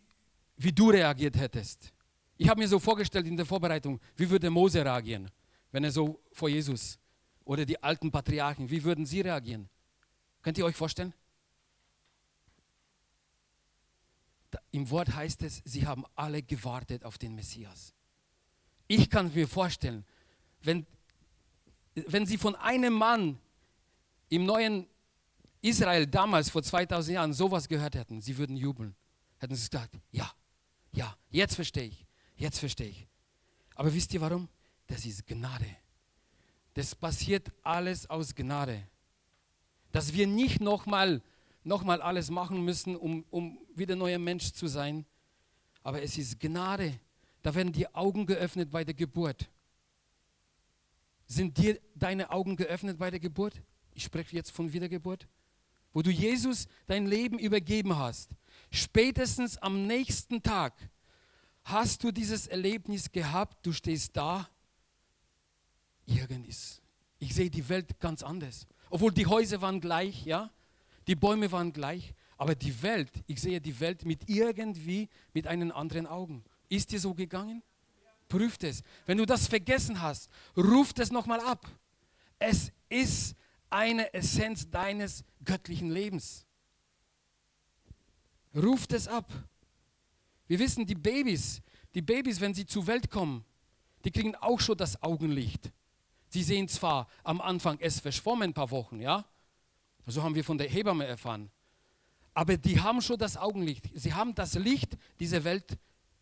wie 0.57 0.71
du 0.71 0.91
reagiert 0.91 1.35
hättest. 1.37 1.91
Ich 2.37 2.47
habe 2.47 2.59
mir 2.59 2.67
so 2.67 2.77
vorgestellt 2.77 3.25
in 3.25 3.35
der 3.35 3.47
Vorbereitung, 3.47 3.99
wie 4.15 4.29
würde 4.29 4.51
Mose 4.51 4.85
reagieren, 4.85 5.31
wenn 5.71 5.83
er 5.83 5.91
so 5.91 6.21
vor 6.31 6.47
Jesus 6.47 6.99
oder 7.45 7.65
die 7.65 7.81
alten 7.81 8.11
Patriarchen, 8.11 8.69
wie 8.69 8.83
würden 8.83 9.07
sie 9.07 9.21
reagieren? 9.21 9.67
Könnt 10.43 10.59
ihr 10.59 10.65
euch 10.65 10.75
vorstellen? 10.75 11.15
Im 14.69 14.87
Wort 14.91 15.15
heißt 15.15 15.41
es, 15.41 15.63
sie 15.65 15.87
haben 15.87 16.05
alle 16.13 16.43
gewartet 16.43 17.03
auf 17.05 17.17
den 17.17 17.33
Messias. 17.33 17.95
Ich 18.87 19.09
kann 19.09 19.33
mir 19.33 19.47
vorstellen, 19.47 20.05
wenn, 20.61 20.85
wenn 21.95 22.27
sie 22.27 22.37
von 22.37 22.55
einem 22.55 22.93
Mann 22.93 23.39
im 24.29 24.45
neuen 24.45 24.85
Israel 25.65 26.05
damals 26.05 26.49
vor 26.49 26.63
2000 26.63 27.15
Jahren 27.15 27.33
sowas 27.33 27.67
gehört 27.67 27.95
hätten, 27.95 28.21
sie 28.21 28.37
würden 28.37 28.55
jubeln. 28.55 28.95
Hätten 29.37 29.55
sie 29.55 29.69
gesagt, 29.69 29.95
ja, 30.11 30.31
ja, 30.91 31.15
jetzt 31.29 31.55
verstehe 31.55 31.85
ich, 31.85 32.05
jetzt 32.37 32.59
verstehe 32.59 32.89
ich. 32.89 33.07
Aber 33.75 33.93
wisst 33.93 34.13
ihr 34.13 34.21
warum? 34.21 34.47
Das 34.87 35.05
ist 35.05 35.25
Gnade. 35.25 35.65
Das 36.73 36.93
passiert 36.95 37.51
alles 37.63 38.09
aus 38.09 38.35
Gnade. 38.35 38.87
Dass 39.91 40.13
wir 40.13 40.27
nicht 40.27 40.61
nochmal 40.61 41.21
noch 41.65 41.83
mal 41.83 42.01
alles 42.01 42.29
machen 42.29 42.63
müssen, 42.63 42.95
um, 42.95 43.25
um 43.31 43.57
wieder 43.75 43.95
neuer 43.95 44.19
Mensch 44.19 44.53
zu 44.53 44.67
sein. 44.67 45.05
Aber 45.83 46.01
es 46.01 46.17
ist 46.17 46.39
Gnade. 46.39 46.99
Da 47.41 47.53
werden 47.53 47.73
die 47.73 47.93
Augen 47.93 48.25
geöffnet 48.25 48.69
bei 48.69 48.83
der 48.83 48.93
Geburt. 48.93 49.49
Sind 51.27 51.57
dir 51.57 51.79
deine 51.95 52.29
Augen 52.29 52.55
geöffnet 52.55 52.99
bei 52.99 53.09
der 53.09 53.19
Geburt? 53.19 53.61
Ich 53.93 54.03
spreche 54.03 54.35
jetzt 54.35 54.51
von 54.51 54.71
Wiedergeburt. 54.71 55.27
Wo 55.95 56.01
du 56.01 56.11
Jesus 56.11 56.67
dein 56.87 57.07
Leben 57.07 57.39
übergeben 57.39 57.97
hast. 57.97 58.29
Spätestens 58.69 59.57
am 59.59 59.87
nächsten 59.87 60.43
Tag 60.43 60.73
hast 61.63 62.03
du 62.03 62.11
dieses 62.11 62.47
Erlebnis 62.47 63.13
gehabt. 63.13 63.65
Du 63.65 63.71
stehst 63.71 64.17
da 64.17 64.49
irgendwas. 66.05 66.81
Ich 67.17 67.33
sehe 67.33 67.49
die 67.49 67.69
Welt 67.69 67.97
ganz 68.01 68.23
anders. 68.23 68.67
Obwohl 68.89 69.13
die 69.13 69.25
Häuser 69.25 69.61
waren 69.61 69.79
gleich, 69.79 70.25
ja, 70.25 70.51
die 71.07 71.15
Bäume 71.15 71.49
waren 71.53 71.71
gleich, 71.71 72.13
aber 72.35 72.55
die 72.55 72.81
Welt, 72.83 73.23
ich 73.25 73.39
sehe 73.39 73.61
die 73.61 73.79
Welt 73.79 74.03
mit 74.03 74.27
irgendwie 74.27 75.07
mit 75.33 75.47
einen 75.47 75.71
anderen 75.71 76.07
Augen. 76.07 76.43
Ist 76.67 76.91
dir 76.91 76.99
so 76.99 77.13
gegangen? 77.13 77.63
Prüft 78.27 78.65
es. 78.65 78.83
Wenn 79.05 79.17
du 79.17 79.25
das 79.25 79.47
vergessen 79.47 80.01
hast, 80.01 80.29
ruft 80.57 80.99
es 80.99 81.09
nochmal 81.09 81.39
ab. 81.39 81.65
Es 82.37 82.73
ist 82.89 83.37
eine 83.69 84.13
Essenz 84.13 84.69
deines 84.69 85.23
göttlichen 85.43 85.89
Lebens. 85.89 86.45
Ruft 88.55 88.93
es 88.93 89.07
ab. 89.07 89.31
Wir 90.47 90.59
wissen, 90.59 90.85
die 90.85 90.95
Babys, 90.95 91.61
die 91.93 92.01
Babys, 92.01 92.39
wenn 92.39 92.53
sie 92.53 92.65
zur 92.65 92.87
Welt 92.87 93.09
kommen, 93.09 93.43
die 94.03 94.11
kriegen 94.11 94.35
auch 94.35 94.59
schon 94.59 94.77
das 94.77 95.01
Augenlicht. 95.01 95.71
Sie 96.29 96.43
sehen 96.43 96.67
zwar 96.67 97.07
am 97.23 97.41
Anfang 97.41 97.77
es 97.79 97.99
verschwommen 97.99 98.49
ein 98.49 98.53
paar 98.53 98.71
Wochen, 98.71 98.99
ja, 98.99 99.25
so 100.05 100.21
haben 100.21 100.35
wir 100.35 100.43
von 100.43 100.57
der 100.57 100.69
Hebamme 100.69 101.05
erfahren, 101.05 101.49
aber 102.33 102.57
die 102.57 102.79
haben 102.79 103.01
schon 103.01 103.17
das 103.17 103.37
Augenlicht. 103.37 103.89
Sie 103.93 104.13
haben 104.13 104.35
das 104.35 104.55
Licht 104.55 104.97
dieser 105.19 105.43
Welt 105.43 105.77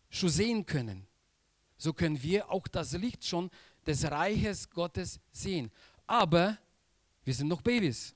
schon 0.08 0.28
sehen 0.28 0.64
können. 0.64 1.06
So 1.76 1.92
können 1.92 2.22
wir 2.22 2.50
auch 2.50 2.68
das 2.68 2.92
Licht 2.92 3.24
schon 3.26 3.50
des 3.84 4.08
Reiches 4.08 4.70
Gottes 4.70 5.18
sehen. 5.32 5.72
Aber 6.06 6.56
wir 7.24 7.34
sind 7.34 7.48
noch 7.48 7.62
Babys, 7.62 8.14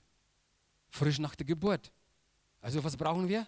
frisch 0.90 1.18
nach 1.18 1.34
der 1.34 1.46
Geburt. 1.46 1.92
Also 2.60 2.82
was 2.82 2.96
brauchen 2.96 3.28
wir? 3.28 3.46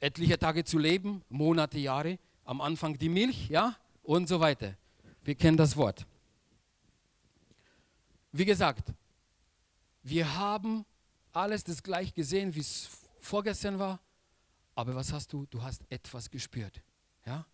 Etliche 0.00 0.38
Tage 0.38 0.64
zu 0.64 0.78
leben, 0.78 1.22
Monate, 1.28 1.78
Jahre, 1.78 2.18
am 2.44 2.60
Anfang 2.60 2.96
die 2.96 3.08
Milch, 3.08 3.48
ja, 3.48 3.76
und 4.02 4.28
so 4.28 4.38
weiter. 4.40 4.76
Wir 5.22 5.34
kennen 5.34 5.56
das 5.56 5.76
Wort. 5.76 6.06
Wie 8.32 8.44
gesagt, 8.44 8.92
wir 10.02 10.34
haben 10.34 10.84
alles 11.32 11.64
das 11.64 11.82
gleich 11.82 12.14
gesehen, 12.14 12.54
wie 12.54 12.60
es 12.60 12.88
vorgestern 13.20 13.78
war, 13.78 14.00
aber 14.74 14.94
was 14.94 15.12
hast 15.12 15.32
du? 15.32 15.44
Du 15.46 15.62
hast 15.62 15.82
etwas 15.90 16.30
gespürt. 16.30 16.80
Ja? 17.26 17.44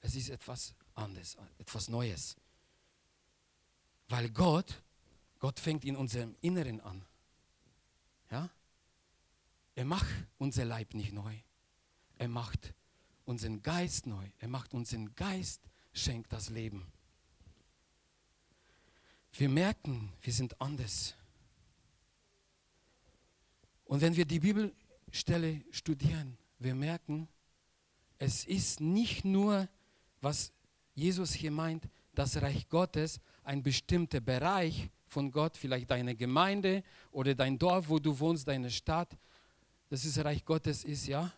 Es 0.00 0.14
ist 0.14 0.30
etwas 0.30 0.74
anderes, 0.94 1.36
etwas 1.58 1.88
Neues. 1.88 2.36
Weil 4.08 4.30
Gott, 4.30 4.80
Gott 5.38 5.60
fängt 5.60 5.84
in 5.84 5.96
unserem 5.96 6.34
Inneren 6.40 6.80
an. 6.80 7.04
Ja? 8.30 8.50
Er 9.74 9.84
macht 9.84 10.08
unser 10.38 10.64
Leib 10.64 10.94
nicht 10.94 11.12
neu. 11.12 11.34
Er 12.16 12.28
macht 12.28 12.74
unseren 13.24 13.62
Geist 13.62 14.06
neu. 14.06 14.26
Er 14.38 14.48
macht 14.48 14.74
unseren 14.74 15.14
Geist, 15.14 15.62
schenkt 15.92 16.32
das 16.32 16.48
Leben. 16.48 16.90
Wir 19.32 19.48
merken, 19.48 20.12
wir 20.22 20.32
sind 20.32 20.60
anders. 20.60 21.14
Und 23.84 24.00
wenn 24.00 24.16
wir 24.16 24.24
die 24.24 24.40
Bibelstelle 24.40 25.62
studieren, 25.70 26.36
wir 26.58 26.74
merken, 26.74 27.28
es 28.18 28.44
ist 28.44 28.80
nicht 28.80 29.24
nur, 29.24 29.68
was 30.20 30.52
Jesus 30.94 31.32
hier 31.32 31.52
meint, 31.52 31.88
das 32.14 32.42
Reich 32.42 32.68
Gottes, 32.68 33.20
ein 33.44 33.62
bestimmter 33.62 34.20
Bereich 34.20 34.90
von 35.08 35.30
Gott, 35.30 35.56
vielleicht 35.56 35.90
deine 35.90 36.14
Gemeinde 36.14 36.82
oder 37.10 37.34
dein 37.34 37.58
Dorf, 37.58 37.88
wo 37.88 37.98
du 37.98 38.18
wohnst, 38.18 38.46
deine 38.46 38.70
Stadt, 38.70 39.16
das 39.88 40.04
ist 40.04 40.18
Reich 40.18 40.44
Gottes 40.44 40.84
ist, 40.84 41.06
ja. 41.06 41.32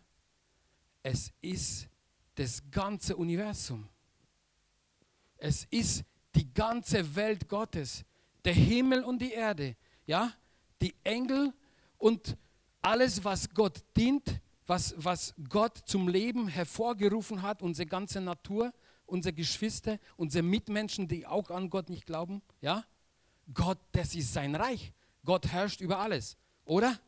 Es 1.03 1.33
ist 1.41 1.89
das 2.35 2.63
ganze 2.71 3.17
Universum. 3.17 3.89
Es 5.37 5.65
ist 5.71 6.05
die 6.35 6.53
ganze 6.53 7.15
Welt 7.15 7.49
Gottes, 7.49 8.05
der 8.45 8.53
Himmel 8.53 9.05
und 9.05 9.21
die 9.21 9.33
Erde, 9.33 9.77
ja, 10.07 10.33
die 10.81 10.95
Engel 11.05 11.53
und 11.99 12.37
alles, 12.83 13.23
was 13.25 13.49
Gott 13.51 13.83
dient, 13.97 14.41
was, 14.67 14.95
was 14.97 15.35
Gott 15.49 15.79
zum 15.85 16.09
Leben 16.09 16.49
hervorgerufen 16.49 17.43
hat, 17.43 17.63
unsere 17.63 17.87
ganze 17.87 18.21
Natur, 18.21 18.73
unsere 19.07 19.33
Geschwister, 19.33 19.99
unsere 20.17 20.43
Mitmenschen, 20.43 21.09
die 21.09 21.27
auch 21.27 21.51
an 21.51 21.71
Gott 21.71 21.91
nicht 21.91 22.07
glauben, 22.07 22.43
ja, 22.61 22.85
Gott, 23.53 23.79
das 23.93 24.15
ist 24.15 24.33
sein 24.33 24.55
Reich. 24.55 24.93
Gott 25.25 25.47
herrscht 25.49 25.81
über 25.81 25.99
alles, 25.99 26.37
oder? 26.65 26.99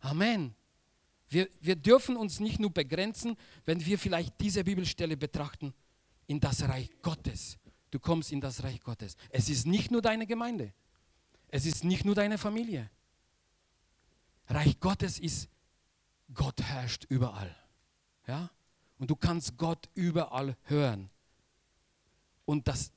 Amen. 0.00 0.54
Wir, 1.28 1.48
wir 1.60 1.76
dürfen 1.76 2.16
uns 2.16 2.40
nicht 2.40 2.60
nur 2.60 2.70
begrenzen, 2.70 3.36
wenn 3.64 3.84
wir 3.84 3.98
vielleicht 3.98 4.40
diese 4.40 4.64
Bibelstelle 4.64 5.16
betrachten, 5.16 5.74
in 6.26 6.40
das 6.40 6.68
Reich 6.68 6.90
Gottes 7.02 7.58
du 7.94 8.00
kommst 8.00 8.32
in 8.32 8.40
das 8.40 8.64
Reich 8.64 8.80
Gottes. 8.80 9.16
Es 9.30 9.48
ist 9.48 9.66
nicht 9.66 9.92
nur 9.92 10.02
deine 10.02 10.26
Gemeinde. 10.26 10.72
Es 11.46 11.64
ist 11.64 11.84
nicht 11.84 12.04
nur 12.04 12.16
deine 12.16 12.38
Familie. 12.38 12.90
Reich 14.48 14.80
Gottes 14.80 15.20
ist, 15.20 15.48
Gott 16.34 16.60
herrscht 16.60 17.04
überall. 17.08 17.54
Ja? 18.26 18.50
Und 18.98 19.10
du 19.12 19.16
kannst 19.16 19.56
Gott 19.56 19.88
überall 19.94 20.56
hören. 20.64 21.08
Und 22.46 22.66
das, 22.66 22.90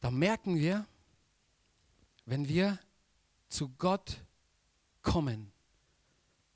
da 0.00 0.10
merken 0.10 0.56
wir, 0.56 0.86
wenn 2.24 2.48
wir 2.48 2.78
zu 3.48 3.68
Gott 3.70 4.24
kommen, 5.02 5.52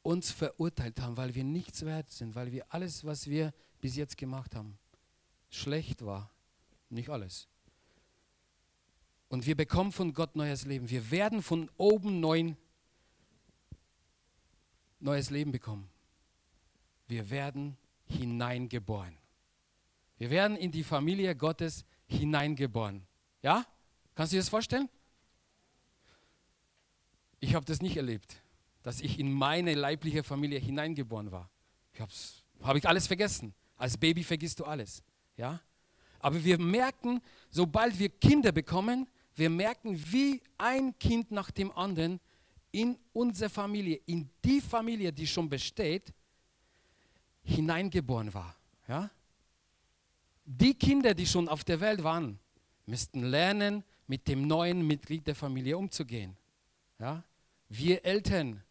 uns 0.02 0.30
verurteilt 0.30 1.00
haben, 1.00 1.16
weil 1.16 1.35
wir 1.35 1.44
nichts 1.44 1.85
wert 1.85 2.11
sind, 2.11 2.35
weil 2.35 2.52
wir 2.52 2.66
alles, 2.68 3.04
was 3.04 3.28
wir 3.28 3.52
bis 3.80 3.96
jetzt 3.96 4.16
gemacht 4.16 4.54
haben, 4.54 4.78
schlecht 5.50 6.04
war. 6.04 6.30
Nicht 6.90 7.09
alles. 7.09 7.48
Und 9.28 9.46
wir 9.46 9.57
bekommen 9.57 9.92
von 9.92 10.12
Gott 10.12 10.37
neues 10.37 10.64
Leben. 10.64 10.90
Wir 10.90 11.11
werden 11.11 11.42
von 11.42 11.70
oben 11.76 12.20
neuen, 12.20 12.57
neues 15.00 15.30
Leben 15.30 15.50
bekommen. 15.50 15.88
Wir 17.09 17.28
werden 17.30 17.76
hineingeboren. 18.07 19.16
Wir 20.18 20.30
werden 20.30 20.57
in 20.57 20.70
die 20.70 20.85
Familie 20.85 21.35
Gottes 21.35 21.85
hineingeboren. 22.07 23.07
Ja? 23.44 23.66
Kannst 24.14 24.33
du 24.33 24.37
dir 24.37 24.40
das 24.40 24.48
vorstellen? 24.48 24.88
Ich 27.40 27.54
habe 27.54 27.66
das 27.66 27.83
nicht 27.83 27.96
erlebt, 27.96 28.42
dass 28.83 29.02
ich 29.02 29.18
in 29.18 29.30
meine 29.30 29.74
leibliche 29.74 30.24
Familie 30.24 30.59
hineingeboren 30.59 31.30
war. 31.30 31.50
Ich 31.92 32.00
habe 32.00 32.12
hab 32.62 32.76
ich 32.76 32.88
alles 32.88 33.07
vergessen. 33.07 33.54
Als 33.76 33.98
Baby 33.98 34.24
vergisst 34.24 34.61
du 34.61 34.64
alles. 34.64 35.02
Ja? 35.37 35.61
Aber 36.20 36.42
wir 36.42 36.59
merken, 36.59 37.20
sobald 37.50 37.98
wir 37.98 38.09
Kinder 38.09 38.50
bekommen, 38.50 39.07
wir 39.35 39.50
merken, 39.50 40.02
wie 40.11 40.40
ein 40.57 40.98
Kind 40.98 41.30
nach 41.30 41.50
dem 41.50 41.70
anderen 41.72 42.20
in 42.72 42.98
unsere 43.12 43.50
Familie, 43.50 44.00
in 44.07 44.30
die 44.42 44.62
Familie, 44.62 45.12
die 45.12 45.26
schon 45.26 45.50
besteht, 45.50 46.14
hineingeboren 47.42 48.33
war. 48.33 48.57
Ja? 48.88 49.11
Die 50.46 50.72
Kinder, 50.72 51.12
die 51.12 51.26
schon 51.26 51.46
auf 51.46 51.62
der 51.62 51.78
Welt 51.80 52.02
waren, 52.02 52.38
müssten 52.87 53.23
lernen, 53.23 53.85
mit 54.07 54.29
dem 54.29 54.47
neuen 54.47 54.87
Mitglied 54.87 55.27
der 55.27 55.35
Familie 55.35 55.79
umzugehen. 55.79 56.37
Ja? 56.99 57.25
Wir 57.68 58.05
Eltern. 58.05 58.62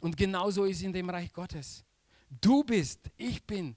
Und 0.00 0.16
genauso 0.16 0.64
ist 0.64 0.78
es 0.78 0.82
in 0.82 0.92
dem 0.92 1.10
Reich 1.10 1.32
Gottes. 1.32 1.84
Du 2.40 2.62
bist, 2.64 3.00
ich 3.16 3.42
bin 3.44 3.76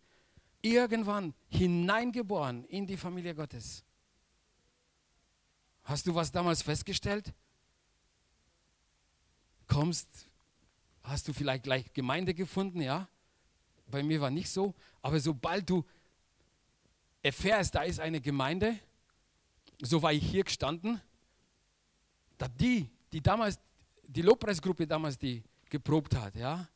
irgendwann 0.62 1.34
hineingeboren 1.50 2.64
in 2.66 2.86
die 2.88 2.98
Familie 2.98 3.36
Gottes. 3.36 3.84
Hast 5.84 6.08
du 6.08 6.16
was 6.16 6.32
damals 6.32 6.62
festgestellt? 6.62 7.34
Kommst, 9.68 10.30
hast 11.04 11.28
du 11.28 11.34
vielleicht 11.34 11.64
gleich 11.64 11.92
Gemeinde 11.94 12.34
gefunden, 12.34 12.80
ja? 12.80 13.10
Bei 13.88 14.02
mir 14.02 14.22
war 14.22 14.30
nicht 14.30 14.50
so, 14.50 14.74
aber 15.02 15.20
sobald 15.20 15.70
du 15.70 15.84
erfährst, 17.22 17.76
da 17.76 17.84
ist 17.84 18.00
eine 18.00 18.22
Gemeinde, 18.22 18.80
so 19.86 20.02
war 20.02 20.14
ich 20.14 20.24
hier 20.24 20.44
gestanden, 20.44 21.02
da 22.38 22.48
die, 22.48 22.90
die 23.12 23.22
damals, 23.22 23.60
die 24.08 24.22
Lobpreisgruppe 24.22 24.88
damals, 24.88 25.18
die 25.18 25.44
geprobt 25.70 26.16
hat, 26.16 26.36
ja, 26.36 26.68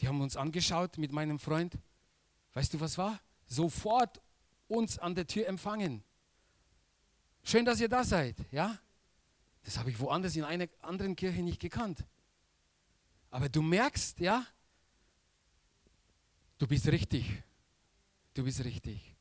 die 0.00 0.08
haben 0.08 0.20
uns 0.20 0.36
angeschaut 0.36 0.98
mit 0.98 1.12
meinem 1.12 1.38
Freund. 1.38 1.78
Weißt 2.54 2.74
du, 2.74 2.80
was 2.80 2.98
war? 2.98 3.20
Sofort 3.46 4.20
uns 4.68 4.98
an 4.98 5.14
der 5.14 5.26
Tür 5.26 5.46
empfangen. 5.46 6.02
Schön, 7.42 7.64
dass 7.64 7.80
ihr 7.80 7.88
da 7.88 8.04
seid, 8.04 8.36
ja? 8.50 8.78
Das 9.64 9.78
habe 9.78 9.90
ich 9.90 9.98
woanders 9.98 10.36
in 10.36 10.44
einer 10.44 10.66
anderen 10.82 11.16
Kirche 11.16 11.42
nicht 11.42 11.60
gekannt. 11.60 12.04
Aber 13.30 13.48
du 13.48 13.62
merkst, 13.62 14.20
ja, 14.20 14.46
du 16.58 16.66
bist 16.66 16.86
richtig. 16.88 17.42
Du 18.34 18.44
bist 18.44 18.64
richtig. 18.64 19.14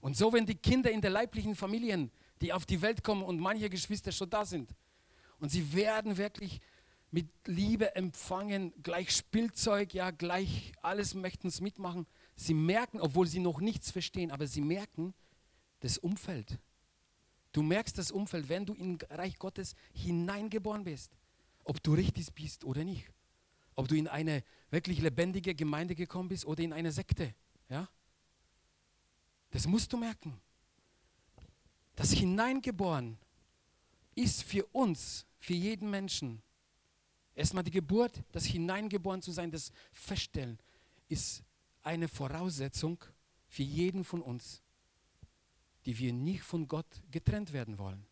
Und 0.00 0.16
so, 0.16 0.32
wenn 0.32 0.46
die 0.46 0.54
Kinder 0.54 0.90
in 0.90 1.00
der 1.00 1.10
leiblichen 1.10 1.54
Familien, 1.54 2.10
die 2.44 2.52
auf 2.52 2.66
die 2.66 2.82
Welt 2.82 3.02
kommen 3.02 3.22
und 3.22 3.40
manche 3.40 3.70
Geschwister 3.70 4.12
schon 4.12 4.28
da 4.28 4.44
sind, 4.44 4.74
und 5.38 5.50
sie 5.50 5.72
werden 5.72 6.16
wirklich 6.16 6.60
mit 7.10 7.28
Liebe 7.46 7.94
empfangen, 7.96 8.72
gleich 8.82 9.10
Spielzeug, 9.10 9.94
ja, 9.94 10.10
gleich 10.10 10.72
alles 10.82 11.14
möchten 11.14 11.48
es 11.48 11.60
mitmachen. 11.60 12.06
Sie 12.34 12.54
merken, 12.54 13.00
obwohl 13.00 13.26
sie 13.26 13.40
noch 13.40 13.60
nichts 13.60 13.90
verstehen, 13.90 14.30
aber 14.30 14.46
sie 14.46 14.60
merken 14.60 15.14
das 15.80 15.98
Umfeld. 15.98 16.58
Du 17.52 17.62
merkst 17.62 17.96
das 17.98 18.10
Umfeld, 18.10 18.48
wenn 18.48 18.66
du 18.66 18.74
in 18.74 18.98
Reich 19.10 19.38
Gottes 19.38 19.74
hineingeboren 19.92 20.84
bist, 20.84 21.16
ob 21.62 21.82
du 21.82 21.94
richtig 21.94 22.32
bist 22.34 22.64
oder 22.64 22.84
nicht. 22.84 23.08
Ob 23.76 23.88
du 23.88 23.94
in 23.94 24.08
eine 24.08 24.42
wirklich 24.70 25.00
lebendige 25.00 25.54
Gemeinde 25.54 25.94
gekommen 25.94 26.28
bist 26.28 26.46
oder 26.46 26.62
in 26.62 26.72
eine 26.72 26.90
Sekte. 26.90 27.34
Ja? 27.68 27.88
Das 29.50 29.66
musst 29.66 29.92
du 29.92 29.96
merken. 29.96 30.40
Das 31.96 32.12
Hineingeboren 32.12 33.18
ist 34.14 34.42
für 34.42 34.64
uns, 34.66 35.26
für 35.38 35.54
jeden 35.54 35.90
Menschen, 35.90 36.42
erstmal 37.34 37.64
die 37.64 37.70
Geburt, 37.70 38.22
das 38.32 38.44
Hineingeboren 38.46 39.22
zu 39.22 39.32
sein, 39.32 39.50
das 39.50 39.72
Feststellen, 39.92 40.58
ist 41.08 41.42
eine 41.82 42.08
Voraussetzung 42.08 43.04
für 43.46 43.62
jeden 43.62 44.04
von 44.04 44.22
uns 44.22 44.64
die 45.86 45.98
wir 45.98 46.12
nicht 46.12 46.42
von 46.42 46.66
Gott 46.66 46.86
getrennt 47.10 47.52
werden 47.52 47.78
wollen 47.78 48.06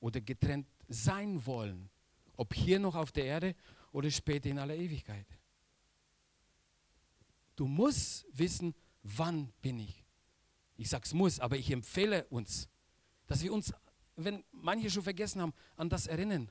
oder 0.00 0.20
getrennt 0.20 0.66
sein 0.88 1.44
wollen, 1.46 1.88
ob 2.36 2.54
hier 2.54 2.78
noch 2.78 2.94
auf 2.94 3.12
der 3.12 3.24
Erde 3.24 3.54
oder 3.92 4.10
später 4.10 4.48
in 4.48 4.58
aller 4.58 4.76
Ewigkeit. 4.76 5.26
Du 7.56 7.66
musst 7.66 8.26
wissen, 8.32 8.74
wann 9.02 9.52
bin 9.60 9.78
ich. 9.78 10.04
Ich 10.76 10.88
sage 10.88 11.04
es 11.04 11.12
muss, 11.12 11.38
aber 11.38 11.56
ich 11.56 11.70
empfehle 11.70 12.24
uns, 12.30 12.68
dass 13.30 13.42
wir 13.42 13.52
uns, 13.52 13.72
wenn 14.16 14.42
manche 14.50 14.90
schon 14.90 15.04
vergessen 15.04 15.40
haben, 15.40 15.54
an 15.76 15.88
das 15.88 16.08
erinnern. 16.08 16.50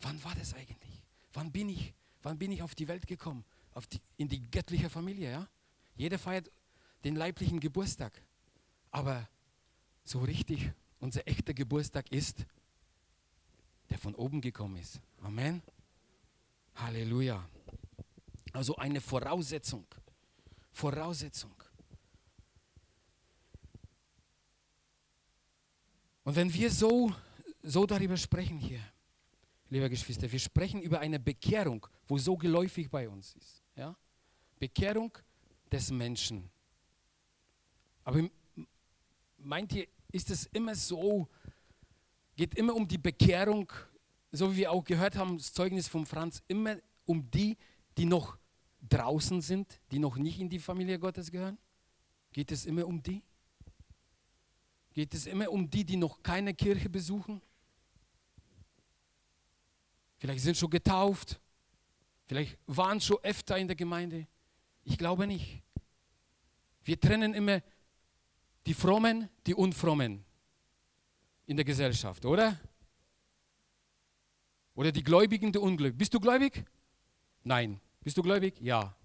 Wann 0.00 0.24
war 0.24 0.34
das 0.34 0.54
eigentlich? 0.54 1.02
Wann 1.34 1.52
bin 1.52 1.68
ich? 1.68 1.92
Wann 2.22 2.38
bin 2.38 2.52
ich 2.52 2.62
auf 2.62 2.74
die 2.74 2.88
Welt 2.88 3.06
gekommen? 3.06 3.44
Auf 3.74 3.86
die, 3.86 4.00
in 4.16 4.26
die 4.26 4.50
göttliche 4.50 4.88
Familie, 4.88 5.30
ja? 5.30 5.48
Jeder 5.94 6.18
feiert 6.18 6.50
den 7.04 7.16
leiblichen 7.16 7.60
Geburtstag. 7.60 8.18
Aber 8.92 9.28
so 10.06 10.20
richtig 10.20 10.72
unser 11.00 11.28
echter 11.28 11.52
Geburtstag 11.52 12.10
ist, 12.10 12.46
der 13.90 13.98
von 13.98 14.14
oben 14.14 14.40
gekommen 14.40 14.76
ist. 14.76 15.02
Amen. 15.20 15.60
Halleluja. 16.76 17.46
Also 18.54 18.74
eine 18.76 19.02
Voraussetzung. 19.02 19.86
Voraussetzung. 20.72 21.54
Und 26.24 26.36
wenn 26.36 26.52
wir 26.52 26.70
so, 26.70 27.12
so 27.62 27.86
darüber 27.86 28.16
sprechen 28.16 28.58
hier, 28.58 28.80
liebe 29.68 29.88
Geschwister, 29.90 30.30
wir 30.30 30.38
sprechen 30.38 30.80
über 30.80 31.00
eine 31.00 31.20
Bekehrung, 31.20 31.86
wo 32.08 32.18
so 32.18 32.36
geläufig 32.36 32.90
bei 32.90 33.08
uns 33.08 33.34
ist. 33.34 33.62
Ja? 33.76 33.94
Bekehrung 34.58 35.16
des 35.70 35.90
Menschen. 35.90 36.50
Aber 38.02 38.28
meint 39.36 39.72
ihr, 39.74 39.86
ist 40.12 40.30
es 40.30 40.46
immer 40.46 40.74
so, 40.74 41.28
geht 42.36 42.54
immer 42.54 42.74
um 42.74 42.88
die 42.88 42.98
Bekehrung, 42.98 43.70
so 44.32 44.52
wie 44.52 44.58
wir 44.58 44.72
auch 44.72 44.84
gehört 44.84 45.16
haben, 45.16 45.36
das 45.36 45.52
Zeugnis 45.52 45.88
von 45.88 46.06
Franz, 46.06 46.42
immer 46.48 46.76
um 47.04 47.30
die, 47.30 47.56
die 47.98 48.06
noch 48.06 48.38
draußen 48.88 49.40
sind, 49.40 49.80
die 49.90 49.98
noch 49.98 50.16
nicht 50.16 50.40
in 50.40 50.48
die 50.48 50.58
Familie 50.58 50.98
Gottes 50.98 51.30
gehören? 51.30 51.58
Geht 52.32 52.50
es 52.52 52.64
immer 52.66 52.86
um 52.86 53.02
die? 53.02 53.22
Geht 54.94 55.12
es 55.12 55.26
immer 55.26 55.50
um 55.50 55.68
die, 55.68 55.84
die 55.84 55.96
noch 55.96 56.22
keine 56.22 56.54
Kirche 56.54 56.88
besuchen? 56.88 57.42
Vielleicht 60.16 60.42
sind 60.42 60.56
schon 60.56 60.70
getauft, 60.70 61.40
vielleicht 62.26 62.56
waren 62.66 63.00
schon 63.00 63.18
öfter 63.22 63.58
in 63.58 63.66
der 63.66 63.76
Gemeinde. 63.76 64.26
Ich 64.84 64.96
glaube 64.96 65.26
nicht. 65.26 65.62
Wir 66.84 66.98
trennen 66.98 67.34
immer 67.34 67.60
die 68.66 68.72
Frommen, 68.72 69.28
die 69.46 69.54
Unfrommen 69.54 70.24
in 71.46 71.56
der 71.56 71.64
Gesellschaft, 71.64 72.24
oder? 72.24 72.58
Oder 74.74 74.92
die 74.92 75.02
Gläubigen, 75.02 75.52
die 75.52 75.58
Ungläubigen. 75.58 75.98
Bist 75.98 76.14
du 76.14 76.20
gläubig? 76.20 76.64
Nein. 77.42 77.80
Bist 78.00 78.16
du 78.16 78.22
gläubig? 78.22 78.60
Ja. 78.60 78.96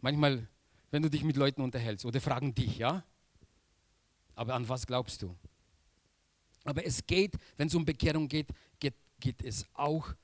Manchmal, 0.00 0.48
wenn 0.90 1.02
du 1.02 1.08
dich 1.08 1.22
mit 1.22 1.36
Leuten 1.36 1.62
unterhältst 1.62 2.04
oder 2.04 2.20
fragen 2.20 2.54
dich, 2.54 2.78
ja? 2.78 3.04
Aber 4.40 4.54
an 4.54 4.66
was 4.68 4.86
glaubst 4.86 5.20
du? 5.20 5.36
Aber 6.64 6.84
es 6.84 7.06
geht, 7.06 7.34
wenn 7.56 7.68
es 7.68 7.74
um 7.74 7.84
Bekehrung 7.84 8.26
geht, 8.28 8.48
geht, 8.78 8.94
geht 9.18 9.42
es 9.42 9.66
auch 9.74 10.14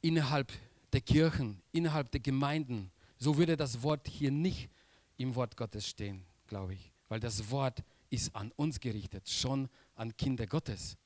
innerhalb 0.00 0.52
der 0.92 1.00
Kirchen, 1.00 1.62
innerhalb 1.70 2.10
der 2.10 2.20
Gemeinden. 2.20 2.90
So 3.18 3.36
würde 3.36 3.56
das 3.56 3.82
Wort 3.82 4.08
hier 4.08 4.30
nicht 4.30 4.68
im 5.16 5.34
Wort 5.34 5.56
Gottes 5.56 5.88
stehen, 5.88 6.24
glaube 6.46 6.74
ich 6.74 6.94
weil 7.08 7.20
das 7.20 7.50
Wort 7.50 7.82
ist 8.10 8.34
an 8.34 8.50
uns 8.56 8.80
gerichtet, 8.80 9.28
schon 9.28 9.68
an 9.94 10.16
Kinder 10.16 10.46
Gottes. 10.46 10.96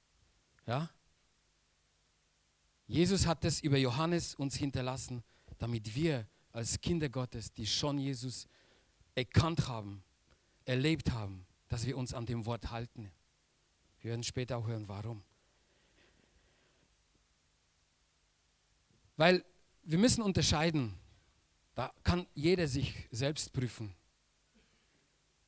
Ja? 0.67 0.91
Jesus 2.87 3.27
hat 3.27 3.45
es 3.45 3.61
über 3.61 3.77
Johannes 3.77 4.35
uns 4.35 4.57
hinterlassen, 4.57 5.23
damit 5.59 5.95
wir 5.95 6.27
als 6.53 6.81
Kinder 6.81 7.09
Gottes, 7.09 7.53
die 7.53 7.67
schon 7.67 7.99
Jesus 7.99 8.47
erkannt 9.15 9.69
haben, 9.69 10.03
erlebt 10.65 11.11
haben, 11.11 11.45
dass 11.69 11.87
wir 11.87 11.97
uns 11.97 12.15
an 12.15 12.27
dem 12.27 12.47
Wort 12.47 12.71
halten. 12.71 13.11
Wir 14.01 14.11
werden 14.11 14.23
später 14.23 14.57
auch 14.57 14.67
hören, 14.67 14.89
warum. 14.89 15.23
Weil 19.17 19.45
wir 19.83 19.99
müssen 19.99 20.23
unterscheiden, 20.23 20.95
da 21.75 21.93
kann 22.03 22.27
jeder 22.35 22.69
sich 22.69 23.09
selbst 23.11 23.53
prüfen. 23.53 23.95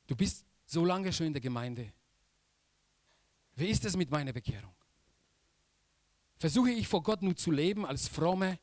Du 0.07 0.15
bist 0.15 0.45
so 0.65 0.85
lange 0.85 1.11
schon 1.13 1.27
in 1.27 1.33
der 1.33 1.41
Gemeinde. 1.41 1.91
Wie 3.55 3.67
ist 3.67 3.85
es 3.85 3.95
mit 3.95 4.09
meiner 4.11 4.33
Bekehrung? 4.33 4.73
Versuche 6.37 6.71
ich 6.71 6.87
vor 6.87 7.03
Gott 7.03 7.21
nur 7.21 7.35
zu 7.35 7.51
leben 7.51 7.85
als 7.85 8.07
Fromme, 8.07 8.59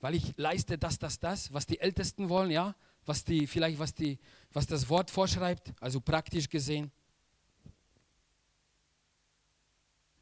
weil 0.00 0.14
ich 0.14 0.36
leiste 0.36 0.78
das, 0.78 0.98
das, 0.98 1.18
das, 1.18 1.52
was 1.52 1.66
die 1.66 1.80
Ältesten 1.80 2.28
wollen, 2.28 2.50
ja, 2.50 2.74
was 3.06 3.24
die 3.24 3.46
vielleicht 3.46 3.78
was 3.78 3.94
die 3.94 4.18
was 4.52 4.66
das 4.66 4.88
Wort 4.88 5.10
vorschreibt, 5.10 5.72
also 5.80 6.00
praktisch 6.00 6.48
gesehen. 6.48 6.90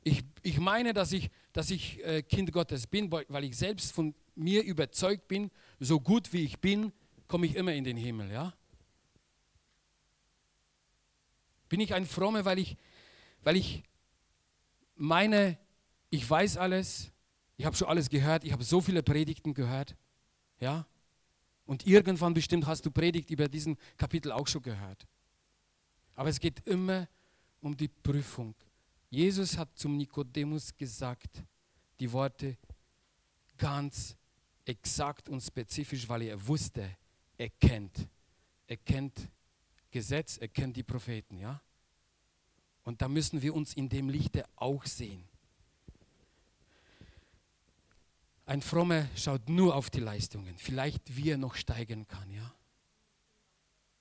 Ich, 0.02 0.22
ich 0.42 0.58
meine, 0.58 0.92
dass 0.92 1.12
ich, 1.12 1.30
dass 1.52 1.70
ich 1.70 2.04
äh, 2.04 2.22
Kind 2.22 2.52
Gottes 2.52 2.86
bin, 2.86 3.10
weil 3.10 3.44
ich 3.44 3.56
selbst 3.56 3.92
von 3.92 4.14
mir 4.34 4.62
überzeugt 4.62 5.28
bin, 5.28 5.50
so 5.80 5.98
gut 6.00 6.32
wie 6.32 6.44
ich 6.44 6.60
bin, 6.60 6.92
komme 7.26 7.46
ich 7.46 7.54
immer 7.54 7.72
in 7.72 7.84
den 7.84 7.96
Himmel, 7.96 8.30
ja. 8.30 8.52
Bin 11.68 11.80
ich 11.80 11.94
ein 11.94 12.06
Fromme, 12.06 12.44
weil 12.44 12.58
ich, 12.58 12.76
weil 13.42 13.56
ich 13.56 13.84
meine, 14.96 15.56
ich 16.10 16.28
weiß 16.28 16.58
alles, 16.58 17.12
ich 17.56 17.64
habe 17.64 17.76
schon 17.76 17.88
alles 17.88 18.10
gehört, 18.10 18.44
ich 18.44 18.52
habe 18.52 18.64
so 18.64 18.80
viele 18.80 19.02
Predigten 19.02 19.54
gehört, 19.54 19.96
ja? 20.60 20.86
Und 21.66 21.86
irgendwann 21.86 22.34
bestimmt 22.34 22.66
hast 22.66 22.84
du 22.84 22.90
Predigt 22.90 23.30
über 23.30 23.48
diesen 23.48 23.78
Kapitel 23.96 24.32
auch 24.32 24.46
schon 24.46 24.62
gehört. 24.62 25.06
Aber 26.14 26.28
es 26.28 26.38
geht 26.38 26.66
immer 26.66 27.08
um 27.60 27.76
die 27.76 27.88
Prüfung. 27.88 28.54
Jesus 29.10 29.56
hat 29.56 29.70
zum 29.78 29.96
Nikodemus 29.96 30.76
gesagt, 30.76 31.42
die 32.00 32.10
Worte 32.12 32.56
ganz 33.56 34.16
exakt 34.64 35.28
und 35.28 35.40
spezifisch, 35.40 36.08
weil 36.08 36.22
er 36.22 36.46
wusste, 36.46 36.96
er 37.38 37.50
kennt, 37.50 38.08
er 38.66 38.76
kennt 38.76 39.28
Gesetz, 39.90 40.38
er 40.38 40.48
kennt 40.48 40.76
die 40.76 40.82
Propheten, 40.82 41.38
ja? 41.38 41.60
Und 42.82 43.00
da 43.00 43.08
müssen 43.08 43.40
wir 43.40 43.54
uns 43.54 43.74
in 43.74 43.88
dem 43.88 44.08
Lichte 44.08 44.44
auch 44.56 44.84
sehen. 44.84 45.24
Ein 48.46 48.60
Frommer 48.60 49.08
schaut 49.16 49.48
nur 49.48 49.74
auf 49.74 49.88
die 49.88 50.00
Leistungen, 50.00 50.56
vielleicht 50.58 51.16
wie 51.16 51.30
er 51.30 51.38
noch 51.38 51.54
steigen 51.54 52.06
kann, 52.06 52.30
ja? 52.30 52.54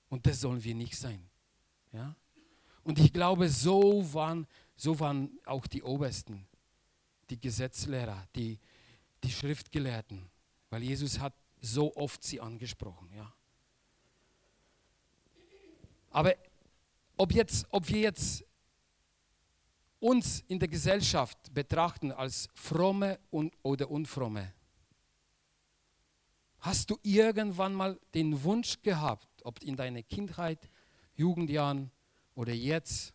Und 0.08 0.26
das 0.26 0.40
sollen 0.40 0.62
wir 0.62 0.74
nicht 0.74 0.96
sein, 0.96 1.28
ja? 1.92 2.14
Und 2.82 2.98
ich 2.98 3.12
glaube, 3.12 3.48
so 3.48 4.12
waren, 4.12 4.46
so 4.76 5.00
waren 5.00 5.30
auch 5.46 5.66
die 5.66 5.82
Obersten, 5.82 6.46
die 7.30 7.40
Gesetzlehrer, 7.40 8.28
die, 8.36 8.58
die 9.22 9.30
Schriftgelehrten, 9.30 10.28
weil 10.68 10.82
Jesus 10.82 11.18
hat 11.18 11.32
so 11.60 11.96
oft 11.96 12.22
sie 12.22 12.40
angesprochen, 12.40 13.10
ja? 13.16 13.32
Aber 16.10 16.34
ob, 17.16 17.32
jetzt, 17.32 17.66
ob 17.70 17.88
wir 17.88 18.00
jetzt 18.00 18.44
uns 20.04 20.44
in 20.48 20.58
der 20.58 20.68
Gesellschaft 20.68 21.54
betrachten 21.54 22.12
als 22.12 22.50
fromme 22.54 23.18
oder 23.62 23.90
unfromme, 23.90 24.52
hast 26.58 26.90
du 26.90 26.98
irgendwann 27.02 27.72
mal 27.72 27.98
den 28.12 28.42
Wunsch 28.44 28.82
gehabt, 28.82 29.26
ob 29.44 29.62
in 29.62 29.76
deiner 29.76 30.02
Kindheit, 30.02 30.70
Jugendjahren 31.16 31.90
oder 32.34 32.52
jetzt 32.52 33.14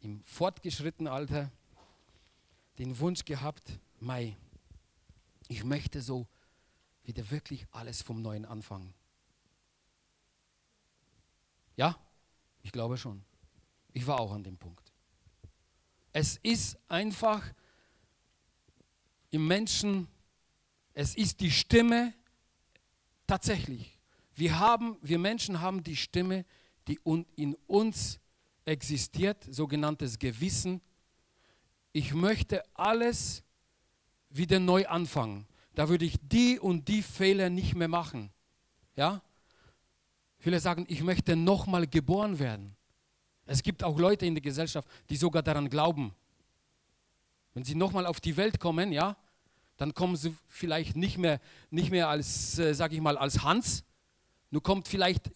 im 0.00 0.22
fortgeschrittenen 0.24 1.10
Alter, 1.10 1.50
den 2.78 2.98
Wunsch 2.98 3.24
gehabt, 3.24 3.80
Mai, 3.98 4.36
ich 5.48 5.64
möchte 5.64 6.02
so 6.02 6.26
wieder 7.04 7.30
wirklich 7.30 7.66
alles 7.70 8.02
vom 8.02 8.20
Neuen 8.20 8.44
anfangen. 8.44 8.92
Ja? 11.74 11.98
Ich 12.62 12.70
glaube 12.70 12.98
schon. 12.98 13.24
Ich 13.94 14.06
war 14.06 14.20
auch 14.20 14.32
an 14.32 14.44
dem 14.44 14.58
Punkt. 14.58 14.87
Es 16.12 16.38
ist 16.42 16.78
einfach 16.88 17.42
im 19.30 19.46
Menschen, 19.46 20.08
es 20.94 21.14
ist 21.14 21.40
die 21.40 21.50
Stimme 21.50 22.14
tatsächlich. 23.26 23.98
Wir 24.34 24.58
haben, 24.58 24.96
wir 25.02 25.18
Menschen 25.18 25.60
haben 25.60 25.82
die 25.82 25.96
Stimme, 25.96 26.44
die 26.86 26.98
in 27.36 27.54
uns 27.66 28.20
existiert, 28.64 29.44
sogenanntes 29.50 30.18
Gewissen. 30.18 30.80
Ich 31.92 32.14
möchte 32.14 32.62
alles 32.74 33.42
wieder 34.30 34.60
neu 34.60 34.86
anfangen. 34.86 35.46
Da 35.74 35.88
würde 35.88 36.04
ich 36.04 36.16
die 36.22 36.58
und 36.58 36.88
die 36.88 37.02
Fehler 37.02 37.50
nicht 37.50 37.74
mehr 37.74 37.88
machen. 37.88 38.30
Ja? 38.96 39.22
Viele 40.38 40.60
sagen, 40.60 40.84
ich 40.88 41.02
möchte 41.02 41.36
nochmal 41.36 41.86
geboren 41.86 42.38
werden. 42.38 42.76
Es 43.48 43.62
gibt 43.62 43.82
auch 43.82 43.98
Leute 43.98 44.26
in 44.26 44.34
der 44.34 44.42
Gesellschaft, 44.42 44.86
die 45.08 45.16
sogar 45.16 45.42
daran 45.42 45.70
glauben. 45.70 46.14
Wenn 47.54 47.64
sie 47.64 47.74
nochmal 47.74 48.04
auf 48.04 48.20
die 48.20 48.36
Welt 48.36 48.60
kommen, 48.60 48.92
ja, 48.92 49.16
dann 49.78 49.94
kommen 49.94 50.16
sie 50.16 50.36
vielleicht 50.48 50.96
nicht 50.96 51.16
mehr, 51.16 51.40
nicht 51.70 51.90
mehr 51.90 52.08
als, 52.08 52.58
äh, 52.58 52.74
sag 52.74 52.92
ich 52.92 53.00
mal, 53.00 53.16
als 53.16 53.42
Hans, 53.42 53.84
nur 54.50 54.62
kommt 54.62 54.86
vielleicht 54.86 55.30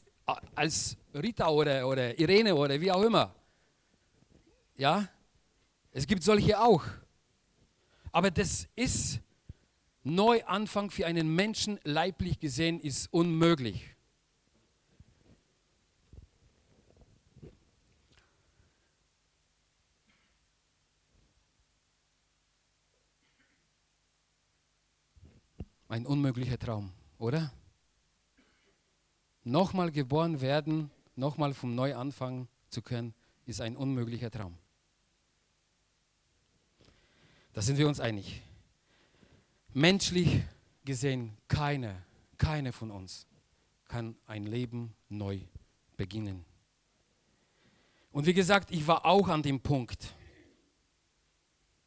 als 0.55 0.97
Rita 1.15 1.49
oder, 1.49 1.89
oder 1.89 2.19
Irene 2.19 2.55
oder 2.55 2.79
wie 2.81 2.93
auch 2.93 3.03
immer. 3.03 3.35
Ja, 4.77 5.09
es 5.91 6.07
gibt 6.07 6.23
solche 6.23 6.61
auch. 6.61 6.85
Aber 8.13 8.31
das 8.31 8.69
ist 8.77 9.21
Neuanfang 10.05 10.91
für 10.91 11.07
einen 11.07 11.35
Menschen 11.35 11.81
leiblich 11.83 12.41
gesehen 12.41 12.79
ist 12.79 13.11
unmöglich. 13.13 13.92
Ein 25.93 26.07
unmöglicher 26.07 26.59
Traum, 26.59 26.91
oder? 27.19 27.53
Nochmal 29.45 29.93
geboren 29.93 30.41
werden, 30.41 30.91
nochmal 31.17 31.53
vom 31.53 31.75
Neu 31.75 31.95
anfangen 31.95 32.49
zu 32.71 32.81
können, 32.81 33.13
ist 33.45 33.61
ein 33.61 33.77
unmöglicher 33.77 34.31
Traum. 34.31 34.57
Da 37.53 37.61
sind 37.61 37.77
wir 37.77 37.87
uns 37.87 38.01
einig. 38.01 38.41
Menschlich 39.75 40.43
gesehen, 40.83 41.37
keine, 41.47 42.03
keine 42.39 42.73
von 42.73 42.91
uns 42.91 43.27
kann 43.85 44.17
ein 44.25 44.47
Leben 44.47 44.95
neu 45.11 45.41
beginnen. 45.99 46.47
Und 48.13 48.25
wie 48.25 48.33
gesagt, 48.33 48.71
ich 48.71 48.87
war 48.87 49.05
auch 49.05 49.29
an 49.29 49.43
dem 49.43 49.61
Punkt, 49.61 50.15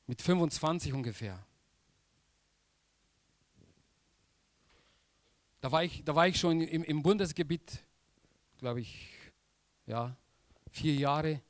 mit 0.05 0.21
25 0.21 0.93
ungefähr. 0.93 1.43
Da 5.65 5.71
war 5.71 5.83
ich, 5.83 6.03
da 6.03 6.13
war 6.13 6.27
ich 6.27 6.39
schon 6.39 6.61
im, 6.61 6.83
im 6.83 7.01
Bundesgebiet, 7.01 7.83
glaube 8.59 8.81
ich, 8.81 9.09
ja, 9.87 10.15
vier 10.69 10.93
Jahre. 10.93 11.41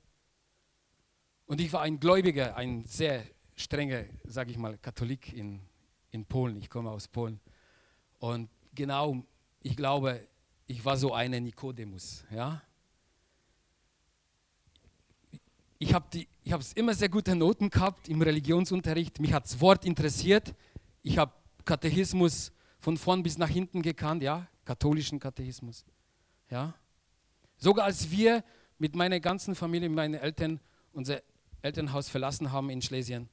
Und 1.48 1.60
ich 1.60 1.74
war 1.74 1.82
ein 1.82 2.00
Gläubiger, 2.00 2.56
ein 2.56 2.86
sehr 2.86 3.26
strenger, 3.58 4.06
sage 4.24 4.52
ich 4.52 4.58
mal, 4.58 4.78
Katholik 4.78 5.34
in, 5.34 5.60
in 6.12 6.24
Polen. 6.24 6.56
Ich 6.56 6.70
komme 6.70 6.92
aus 6.92 7.10
Polen. 7.10 7.42
Und 8.20 8.50
genau, 8.74 9.22
ich 9.62 9.76
glaube, 9.76 10.26
ich 10.66 10.86
war 10.86 10.96
so 10.96 11.14
eine 11.14 11.42
Nikodemus. 11.42 12.24
Ja? 12.32 12.62
Ich 15.78 15.94
habe 15.94 16.08
es 16.58 16.72
immer 16.72 16.94
sehr 16.94 17.10
gute 17.10 17.36
Noten 17.36 17.70
gehabt 17.70 18.08
im 18.08 18.22
Religionsunterricht. 18.22 19.20
Mich 19.20 19.34
hat 19.34 19.44
das 19.44 19.60
Wort 19.60 19.84
interessiert. 19.84 20.56
Ich 21.04 21.18
habe 21.18 21.34
Katechismus 21.66 22.54
von 22.86 22.98
vorn 22.98 23.24
bis 23.24 23.40
nach 23.40 23.50
hinten 23.50 23.82
gekannt, 23.82 24.22
ja, 24.22 24.48
katholischen 24.64 25.20
Katechismus. 25.20 25.84
Ja. 26.52 26.76
Sogar 27.58 27.86
als 27.86 28.12
wir 28.12 28.44
mit 28.78 28.96
meiner 28.96 29.20
ganzen 29.20 29.56
Familie, 29.56 29.90
mit 29.90 29.96
meinen 29.96 30.14
Eltern, 30.14 30.60
unser 30.94 31.24
Elternhaus 31.64 32.10
verlassen 32.10 32.52
haben 32.52 32.70
in 32.70 32.84
Schlesien, 32.84 33.28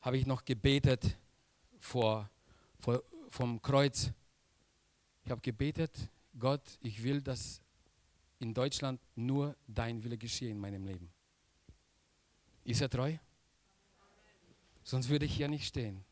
habe 0.00 0.16
ich 0.16 0.24
noch 0.24 0.46
gebetet 0.46 1.18
vor, 1.78 2.30
vor, 2.78 3.02
vom 3.28 3.60
Kreuz. 3.60 4.12
Ich 5.24 5.30
habe 5.30 5.42
gebetet, 5.42 5.92
Gott, 6.38 6.62
ich 6.80 7.02
will, 7.02 7.20
dass 7.20 7.60
in 8.38 8.54
Deutschland 8.54 8.98
nur 9.14 9.56
dein 9.66 10.02
Wille 10.02 10.16
geschehe 10.16 10.48
in 10.48 10.58
meinem 10.58 10.86
Leben. 10.86 11.10
Ist 12.64 12.80
er 12.80 12.88
treu? 12.88 13.14
Sonst 14.84 15.10
würde 15.10 15.26
ich 15.26 15.36
hier 15.36 15.48
nicht 15.48 15.66
stehen. 15.66 16.02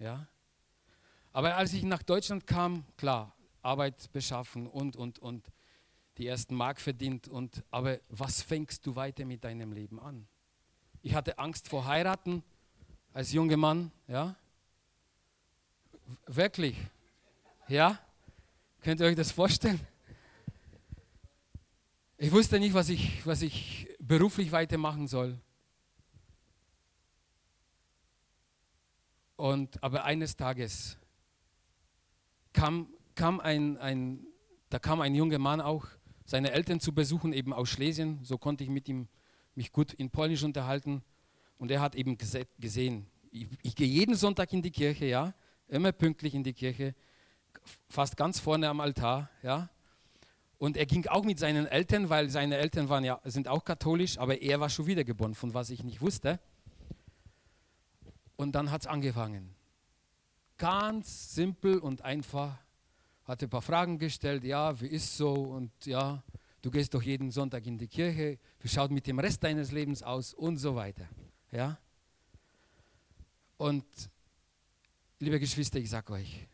Ja? 0.00 0.26
Aber 1.36 1.54
als 1.54 1.74
ich 1.74 1.82
nach 1.82 2.02
Deutschland 2.02 2.46
kam, 2.46 2.86
klar, 2.96 3.36
Arbeit 3.60 4.10
beschaffen 4.10 4.66
und, 4.66 4.96
und, 4.96 5.18
und 5.18 5.52
die 6.16 6.26
ersten 6.26 6.54
Mark 6.54 6.80
verdient. 6.80 7.28
Und, 7.28 7.62
aber 7.70 8.00
was 8.08 8.40
fängst 8.40 8.86
du 8.86 8.96
weiter 8.96 9.26
mit 9.26 9.44
deinem 9.44 9.70
Leben 9.70 10.00
an? 10.00 10.26
Ich 11.02 11.14
hatte 11.14 11.38
Angst 11.38 11.68
vor 11.68 11.84
Heiraten 11.84 12.42
als 13.12 13.32
junger 13.32 13.58
Mann, 13.58 13.92
ja. 14.08 14.34
Wirklich, 16.26 16.74
ja. 17.68 17.98
Könnt 18.80 19.02
ihr 19.02 19.06
euch 19.06 19.16
das 19.16 19.30
vorstellen? 19.30 19.86
Ich 22.16 22.32
wusste 22.32 22.58
nicht, 22.58 22.72
was 22.72 22.88
ich, 22.88 23.26
was 23.26 23.42
ich 23.42 23.94
beruflich 23.98 24.52
weitermachen 24.52 25.06
soll. 25.06 25.38
Und, 29.36 29.82
aber 29.82 30.04
eines 30.04 30.34
Tages 30.34 30.96
kam, 32.56 32.88
kam 33.14 33.38
ein, 33.38 33.76
ein, 33.76 34.26
da 34.70 34.78
kam 34.78 35.00
ein 35.00 35.14
junger 35.14 35.38
Mann 35.38 35.60
auch, 35.60 35.86
seine 36.24 36.50
Eltern 36.50 36.80
zu 36.80 36.92
besuchen, 36.92 37.32
eben 37.32 37.52
aus 37.52 37.68
Schlesien. 37.68 38.18
So 38.24 38.38
konnte 38.38 38.64
ich 38.64 38.70
mit 38.70 38.88
ihm 38.88 39.06
mich 39.54 39.70
gut 39.72 39.92
in 39.92 40.10
Polnisch 40.10 40.42
unterhalten. 40.42 41.02
Und 41.58 41.70
er 41.70 41.80
hat 41.80 41.94
eben 41.94 42.18
gesehen, 42.58 43.06
ich, 43.30 43.46
ich 43.62 43.76
gehe 43.76 43.86
jeden 43.86 44.16
Sonntag 44.16 44.52
in 44.52 44.62
die 44.62 44.70
Kirche, 44.70 45.06
ja, 45.06 45.34
immer 45.68 45.92
pünktlich 45.92 46.34
in 46.34 46.42
die 46.42 46.52
Kirche, 46.52 46.94
fast 47.88 48.16
ganz 48.16 48.40
vorne 48.40 48.68
am 48.68 48.80
Altar, 48.80 49.30
ja. 49.42 49.68
Und 50.58 50.76
er 50.78 50.86
ging 50.86 51.06
auch 51.06 51.24
mit 51.24 51.38
seinen 51.38 51.66
Eltern, 51.66 52.08
weil 52.08 52.30
seine 52.30 52.56
Eltern 52.56 52.88
waren 52.88 53.04
ja, 53.04 53.20
sind 53.24 53.48
auch 53.48 53.64
katholisch, 53.64 54.18
aber 54.18 54.40
er 54.40 54.58
war 54.60 54.70
schon 54.70 54.86
wiedergeboren, 54.86 55.34
von 55.34 55.52
was 55.52 55.68
ich 55.68 55.84
nicht 55.84 56.00
wusste. 56.00 56.40
Und 58.36 58.54
dann 58.54 58.70
hat 58.70 58.82
es 58.82 58.86
angefangen. 58.86 59.55
Ganz 60.58 61.34
simpel 61.34 61.78
und 61.78 62.02
einfach. 62.02 62.56
Hatte 63.24 63.46
ein 63.46 63.50
paar 63.50 63.62
Fragen 63.62 63.98
gestellt, 63.98 64.44
ja, 64.44 64.80
wie 64.80 64.86
ist 64.86 65.16
so? 65.16 65.32
Und 65.32 65.70
ja, 65.84 66.22
du 66.62 66.70
gehst 66.70 66.94
doch 66.94 67.02
jeden 67.02 67.30
Sonntag 67.30 67.66
in 67.66 67.76
die 67.76 67.88
Kirche, 67.88 68.38
wie 68.60 68.68
schaut 68.68 68.90
mit 68.90 69.06
dem 69.06 69.18
Rest 69.18 69.42
deines 69.42 69.72
Lebens 69.72 70.02
aus 70.02 70.32
und 70.32 70.58
so 70.58 70.76
weiter. 70.76 71.08
Ja? 71.50 71.78
Und 73.56 73.84
liebe 75.18 75.40
Geschwister, 75.40 75.78
ich 75.78 75.90
sage 75.90 76.12
euch, 76.12 76.46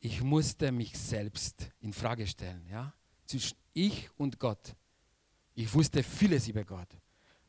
ich 0.00 0.22
musste 0.22 0.72
mich 0.72 0.96
selbst 0.98 1.70
in 1.80 1.92
Frage 1.92 2.26
stellen, 2.26 2.66
ja? 2.70 2.92
Zwischen 3.24 3.56
ich 3.72 4.08
und 4.16 4.38
Gott. 4.38 4.76
Ich 5.54 5.72
wusste 5.74 6.02
vieles 6.02 6.48
über 6.48 6.64
Gott, 6.64 6.88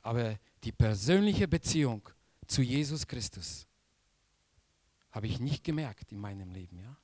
aber 0.01 0.39
die 0.63 0.71
persönliche 0.71 1.47
Beziehung 1.47 2.08
zu 2.47 2.62
Jesus 2.62 3.06
Christus 3.06 3.66
habe 5.12 5.28
ich 5.28 5.39
nicht 5.39 5.63
gemerkt 5.63 6.12
in 6.12 6.20
meinem 6.20 6.52
Leben, 6.52 6.80
ja? 6.80 6.96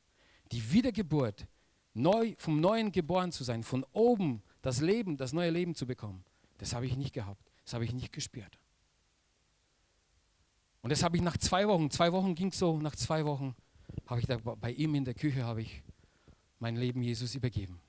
Die 0.52 0.72
Wiedergeburt, 0.72 1.48
neu 1.94 2.36
vom 2.38 2.60
Neuen 2.60 2.92
geboren 2.92 3.32
zu 3.32 3.44
sein, 3.44 3.64
von 3.64 3.86
oben 3.94 4.44
das 4.62 4.82
Leben, 4.82 5.18
das 5.18 5.34
neue 5.34 5.50
Leben 5.50 5.76
zu 5.76 5.86
bekommen, 5.88 6.24
das 6.58 6.74
habe 6.74 6.86
ich 6.86 6.96
nicht 6.96 7.14
gehabt, 7.14 7.52
das 7.64 7.74
habe 7.74 7.86
ich 7.86 7.94
nicht 7.94 8.14
gespürt. 8.14 8.60
Und 10.82 10.92
das 10.92 11.02
habe 11.02 11.16
ich 11.16 11.24
nach 11.24 11.38
zwei 11.38 11.68
Wochen, 11.68 11.90
zwei 11.90 12.12
Wochen 12.12 12.36
ging 12.36 12.50
es 12.50 12.60
so, 12.60 12.78
nach 12.78 12.96
zwei 12.96 13.26
Wochen 13.26 13.56
habe 14.06 14.20
ich 14.20 14.28
da 14.28 14.38
bei 14.38 14.72
ihm 14.72 14.96
in 14.96 15.06
der 15.06 15.14
Küche 15.14 15.44
habe 15.44 15.62
ich 15.62 15.82
mein 16.60 16.76
Leben 16.76 17.02
Jesus 17.02 17.36
übergeben. 17.36 17.80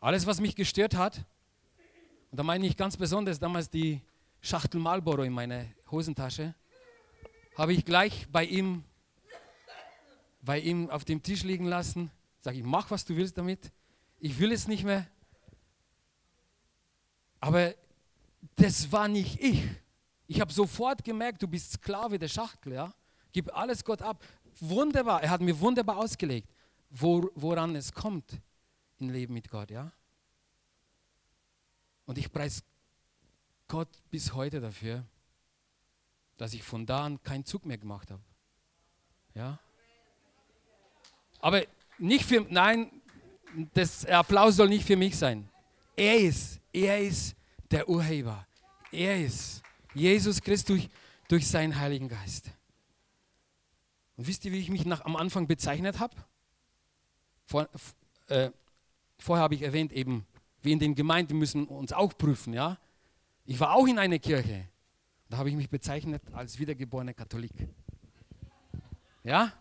Alles, 0.00 0.26
was 0.26 0.40
mich 0.40 0.56
gestört 0.56 0.94
hat, 0.96 1.24
und 2.30 2.38
da 2.38 2.42
meine 2.42 2.66
ich 2.66 2.76
ganz 2.76 2.96
besonders 2.96 3.38
damals 3.38 3.68
die 3.68 4.00
Schachtel 4.40 4.80
Marlboro 4.80 5.22
in 5.22 5.32
meiner 5.32 5.66
Hosentasche, 5.90 6.54
habe 7.56 7.72
ich 7.72 7.84
gleich 7.84 8.26
bei 8.30 8.44
ihm, 8.44 8.84
bei 10.42 10.58
ihm 10.58 10.90
auf 10.90 11.04
dem 11.04 11.22
Tisch 11.22 11.42
liegen 11.42 11.66
lassen. 11.66 12.10
Sage 12.40 12.58
ich, 12.58 12.64
mach 12.64 12.90
was 12.90 13.04
du 13.04 13.16
willst 13.16 13.36
damit. 13.36 13.72
Ich 14.18 14.38
will 14.38 14.52
es 14.52 14.68
nicht 14.68 14.84
mehr. 14.84 15.06
Aber 17.40 17.74
das 18.56 18.90
war 18.92 19.08
nicht 19.08 19.40
ich. 19.40 19.66
Ich 20.26 20.40
habe 20.40 20.52
sofort 20.52 21.02
gemerkt, 21.04 21.42
du 21.42 21.48
bist 21.48 21.72
Sklave 21.72 22.18
der 22.18 22.28
Schachtel, 22.28 22.74
ja. 22.74 22.94
Gib 23.32 23.54
alles 23.56 23.84
Gott 23.84 24.02
ab. 24.02 24.24
Wunderbar, 24.60 25.22
er 25.22 25.30
hat 25.30 25.40
mir 25.40 25.58
wunderbar 25.58 25.96
ausgelegt, 25.96 26.48
wo, 26.90 27.30
woran 27.34 27.74
es 27.76 27.92
kommt 27.92 28.40
im 28.98 29.10
Leben 29.10 29.34
mit 29.34 29.48
Gott, 29.48 29.70
ja. 29.70 29.92
Und 32.04 32.18
ich 32.18 32.30
preise 32.30 32.62
Gott 33.68 33.88
bis 34.10 34.34
heute 34.34 34.60
dafür, 34.60 35.04
dass 36.36 36.54
ich 36.54 36.62
von 36.62 36.86
da 36.86 37.04
an 37.04 37.22
keinen 37.22 37.44
Zug 37.44 37.66
mehr 37.66 37.78
gemacht 37.78 38.10
habe. 38.10 38.22
Ja. 39.34 39.58
Aber 41.40 41.62
nicht 41.98 42.24
für, 42.24 42.46
nein, 42.48 42.90
das 43.74 44.04
Applaus 44.06 44.56
soll 44.56 44.68
nicht 44.68 44.84
für 44.84 44.96
mich 44.96 45.16
sein. 45.16 45.48
Er 45.96 46.18
ist, 46.18 46.60
er 46.72 47.00
ist 47.00 47.34
der 47.70 47.88
Urheber. 47.88 48.46
Er 48.92 49.20
ist 49.24 49.62
Jesus 49.94 50.40
Christus 50.40 50.76
durch, 50.76 50.88
durch 51.28 51.48
seinen 51.48 51.78
Heiligen 51.78 52.08
Geist. 52.08 52.50
Und 54.16 54.26
wisst 54.26 54.44
ihr, 54.44 54.52
wie 54.52 54.58
ich 54.58 54.70
mich 54.70 54.84
nach, 54.84 55.04
am 55.04 55.16
Anfang 55.16 55.46
bezeichnet 55.46 55.98
habe? 55.98 56.14
Vor, 57.46 57.68
äh, 58.28 58.50
vorher 59.18 59.42
habe 59.42 59.54
ich 59.54 59.62
erwähnt, 59.62 59.92
eben, 59.92 60.26
wir 60.62 60.72
in 60.72 60.78
den 60.78 60.94
Gemeinden 60.94 61.38
müssen 61.38 61.66
uns 61.66 61.92
auch 61.92 62.16
prüfen. 62.16 62.52
Ja? 62.52 62.78
Ich 63.46 63.58
war 63.58 63.74
auch 63.74 63.86
in 63.86 63.98
einer 63.98 64.18
Kirche. 64.18 64.68
Da 65.28 65.38
habe 65.38 65.48
ich 65.48 65.56
mich 65.56 65.70
bezeichnet 65.70 66.22
als 66.32 66.58
wiedergeborener 66.58 67.14
Katholik. 67.14 67.52
Ja? 69.22 69.52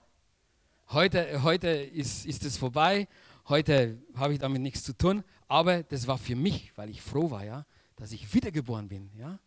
Heute, 0.91 1.43
heute 1.43 1.67
ist, 1.67 2.25
ist 2.25 2.43
es 2.43 2.57
vorbei. 2.57 3.07
Heute 3.47 4.01
habe 4.15 4.33
ich 4.33 4.39
damit 4.39 4.63
nichts 4.63 4.83
zu 4.83 4.97
tun. 4.97 5.23
Aber 5.47 5.83
das 5.83 6.07
war 6.07 6.17
für 6.17 6.35
mich, 6.35 6.75
weil 6.75 6.89
ich 6.89 6.99
froh 6.99 7.29
war, 7.29 7.45
ja, 7.45 7.67
dass 7.95 8.11
ich 8.11 8.33
wiedergeboren 8.33 8.89
bin. 8.89 9.11
Ja? 9.15 9.37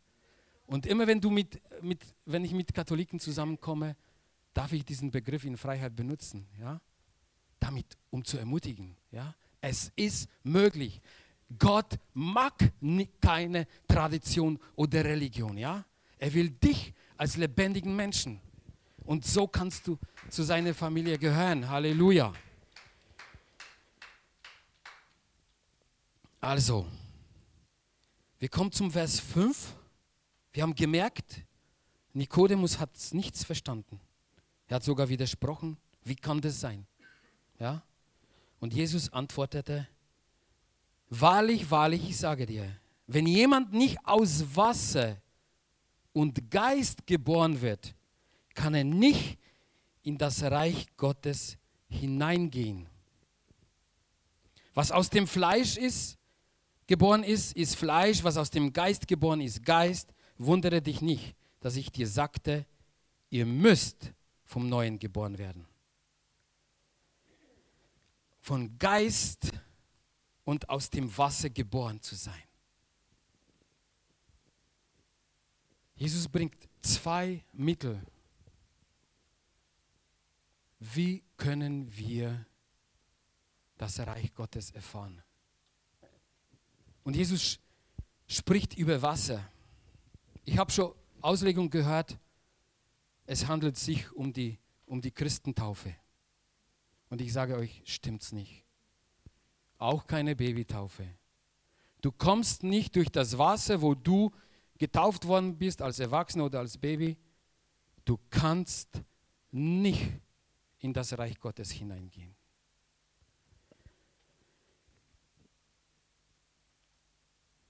Und 0.67 0.87
immer 0.87 1.09
wenn, 1.09 1.21
du 1.21 1.31
mit, 1.31 1.61
mit, 1.83 1.99
wenn 2.27 2.45
ich 2.45 2.53
mit 2.53 2.73
Katholiken 2.73 3.19
zusammenkomme, 3.19 3.97
darf 4.55 4.73
ich 4.73 4.85
diesen 4.85 5.11
Begriff 5.11 5.45
in 5.45 5.57
Freiheit 5.57 5.97
benutzen, 5.97 6.47
ja? 6.61 6.81
damit, 7.59 7.99
um 8.11 8.25
zu 8.25 8.39
ermutigen. 8.39 8.95
Ja? 9.11 9.35
Es 9.61 9.91
ist 9.97 10.29
möglich. 10.45 11.01
Gott 11.59 11.99
mag 12.15 12.55
keine 13.21 13.67
Tradition 13.89 14.61
oder 14.77 15.05
Religion. 15.05 15.59
Ja? 15.59 15.85
Er 16.19 16.33
will 16.35 16.51
dich 16.51 16.95
als 17.17 17.37
lebendigen 17.37 17.97
Menschen. 17.97 18.41
Und 19.05 19.25
so 19.25 19.47
kannst 19.47 19.87
du 19.87 19.99
zu 20.29 20.43
seiner 20.43 20.75
Familie 20.75 21.19
gehören. 21.19 21.69
Halleluja. 21.69 22.33
Also, 26.41 26.87
wir 28.39 28.49
kommen 28.49 28.73
zum 28.73 28.91
Vers 28.91 29.21
5. 29.21 29.75
Wir 30.53 30.65
haben 30.65 30.75
gemerkt, 30.75 31.43
Nikodemus 32.13 32.79
hat 32.79 32.91
nichts 33.13 33.45
verstanden. 33.45 34.01
Er 34.69 34.77
hat 34.77 34.85
sogar 34.85 35.09
widersprochen. 35.09 35.77
Wie 36.05 36.17
kann 36.17 36.41
das 36.41 36.61
sein? 36.61 36.87
Ja? 37.59 37.83
Und 38.59 38.75
Jesus 38.75 39.13
antwortete, 39.13 39.87
wahrlich, 41.09 41.71
wahrlich, 41.71 42.09
ich 42.09 42.17
sage 42.17 42.47
dir, 42.47 42.69
wenn 43.07 43.27
jemand 43.27 43.73
nicht 43.73 43.99
aus 44.05 44.45
Wasser 44.57 45.17
und 46.13 46.51
Geist 46.51 47.07
geboren 47.07 47.61
wird, 47.61 47.95
kann 48.55 48.75
er 48.75 48.85
nicht 48.85 49.39
in 50.03 50.19
das 50.19 50.43
Reich 50.43 50.87
Gottes 50.97 51.57
hineingehen. 51.89 52.87
Was 54.75 54.91
aus 54.91 55.11
dem 55.11 55.27
Fleisch 55.27 55.77
ist, 55.77 56.19
geboren 56.87 57.23
ist, 57.23 57.55
ist 57.57 57.77
Fleisch, 57.77 58.25
was 58.25 58.37
aus 58.37 58.51
dem 58.51 58.73
Geist 58.73 59.07
geboren 59.07 59.41
ist, 59.41 59.65
Geist 59.65 60.13
wundere 60.39 60.81
dich 60.81 61.01
nicht, 61.01 61.35
dass 61.61 61.77
ich 61.77 61.91
dir 61.91 62.09
sagte, 62.09 62.67
ihr 63.31 63.47
müsst 63.47 64.13
vom 64.45 64.69
Neuen 64.69 64.99
geboren 64.99 65.39
werden. 65.39 65.67
Von 68.41 68.77
Geist 68.79 69.53
und 70.45 70.69
aus 70.69 70.91
dem 70.91 71.17
Wasser 71.17 71.49
geboren 71.49 72.01
zu 72.01 72.17
sein. 72.17 72.43
Jesus 75.95 76.27
bringt 76.27 76.69
zwei 76.81 77.45
Mittel. 77.53 78.03
Wie 80.85 81.23
können 81.37 81.97
wir 81.97 82.45
das 83.79 84.01
Reich 84.01 84.35
Gottes 84.35 84.73
erfahren? 84.73 85.23
Und 87.05 87.15
Jesus 87.15 87.61
spricht 88.27 88.77
über 88.77 89.01
Wasser. 89.01 89.49
Ich 90.45 90.59
habe 90.59 90.73
schon 90.73 90.93
Auslegung 91.21 91.71
gehört, 91.71 92.19
es 93.27 93.47
handelt 93.47 93.77
sich 93.77 94.11
um 94.11 94.33
die, 94.33 94.59
um 94.85 95.01
die 95.01 95.13
Christentaufe. 95.13 95.95
Und 97.11 97.21
ich 97.21 97.33
sage 97.33 97.57
euch, 97.57 97.83
stimmt's 97.85 98.33
nicht. 98.33 98.65
Auch 99.79 100.09
keine 100.09 100.35
Babytaufe. 100.35 101.07
Du 102.01 102.11
kommst 102.11 102.65
nicht 102.65 102.97
durch 102.97 103.09
das 103.09 103.39
Wasser, 103.39 103.83
wo 103.83 103.95
du 103.95 104.33
getauft 104.79 105.29
worden 105.29 105.57
bist 105.57 105.81
als 105.81 106.01
Erwachsener 106.01 106.47
oder 106.47 106.59
als 106.59 106.77
Baby. 106.77 107.17
Du 108.05 108.19
kannst 108.31 109.01
nicht 109.53 110.11
in 110.83 110.93
das 110.93 111.17
Reich 111.17 111.39
Gottes 111.39 111.71
hineingehen. 111.71 112.35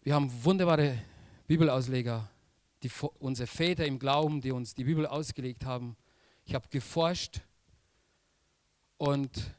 Wir 0.02 0.14
haben 0.14 0.32
wunderbare 0.44 0.98
Bibelausleger 1.46 2.28
die, 2.82 2.90
unsere 3.20 3.46
Väter 3.46 3.86
im 3.86 3.98
Glauben, 3.98 4.40
die 4.40 4.50
uns 4.50 4.74
die 4.74 4.84
Bibel 4.84 5.06
ausgelegt 5.06 5.64
haben. 5.64 5.96
Ich 6.44 6.54
habe 6.54 6.66
geforscht 6.70 7.42
und 8.96 9.54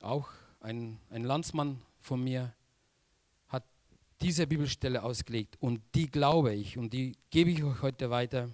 auch 0.00 0.28
ein, 0.60 0.98
ein 1.10 1.22
Landsmann 1.22 1.80
von 2.00 2.22
mir 2.22 2.54
hat 3.46 3.64
diese 4.20 4.46
Bibelstelle 4.46 5.02
ausgelegt 5.02 5.56
und 5.60 5.80
die 5.94 6.10
glaube 6.10 6.52
ich 6.54 6.76
und 6.76 6.92
die 6.92 7.16
gebe 7.30 7.50
ich 7.50 7.62
euch 7.62 7.80
heute 7.82 8.10
weiter. 8.10 8.50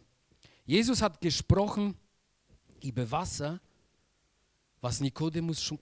Jesus 0.67 1.03
hat 1.03 1.21
gesprochen 1.21 1.97
über 2.83 3.11
Wasser, 3.11 3.61
was 4.85 5.01
Nikodemus 5.01 5.63
schon 5.63 5.79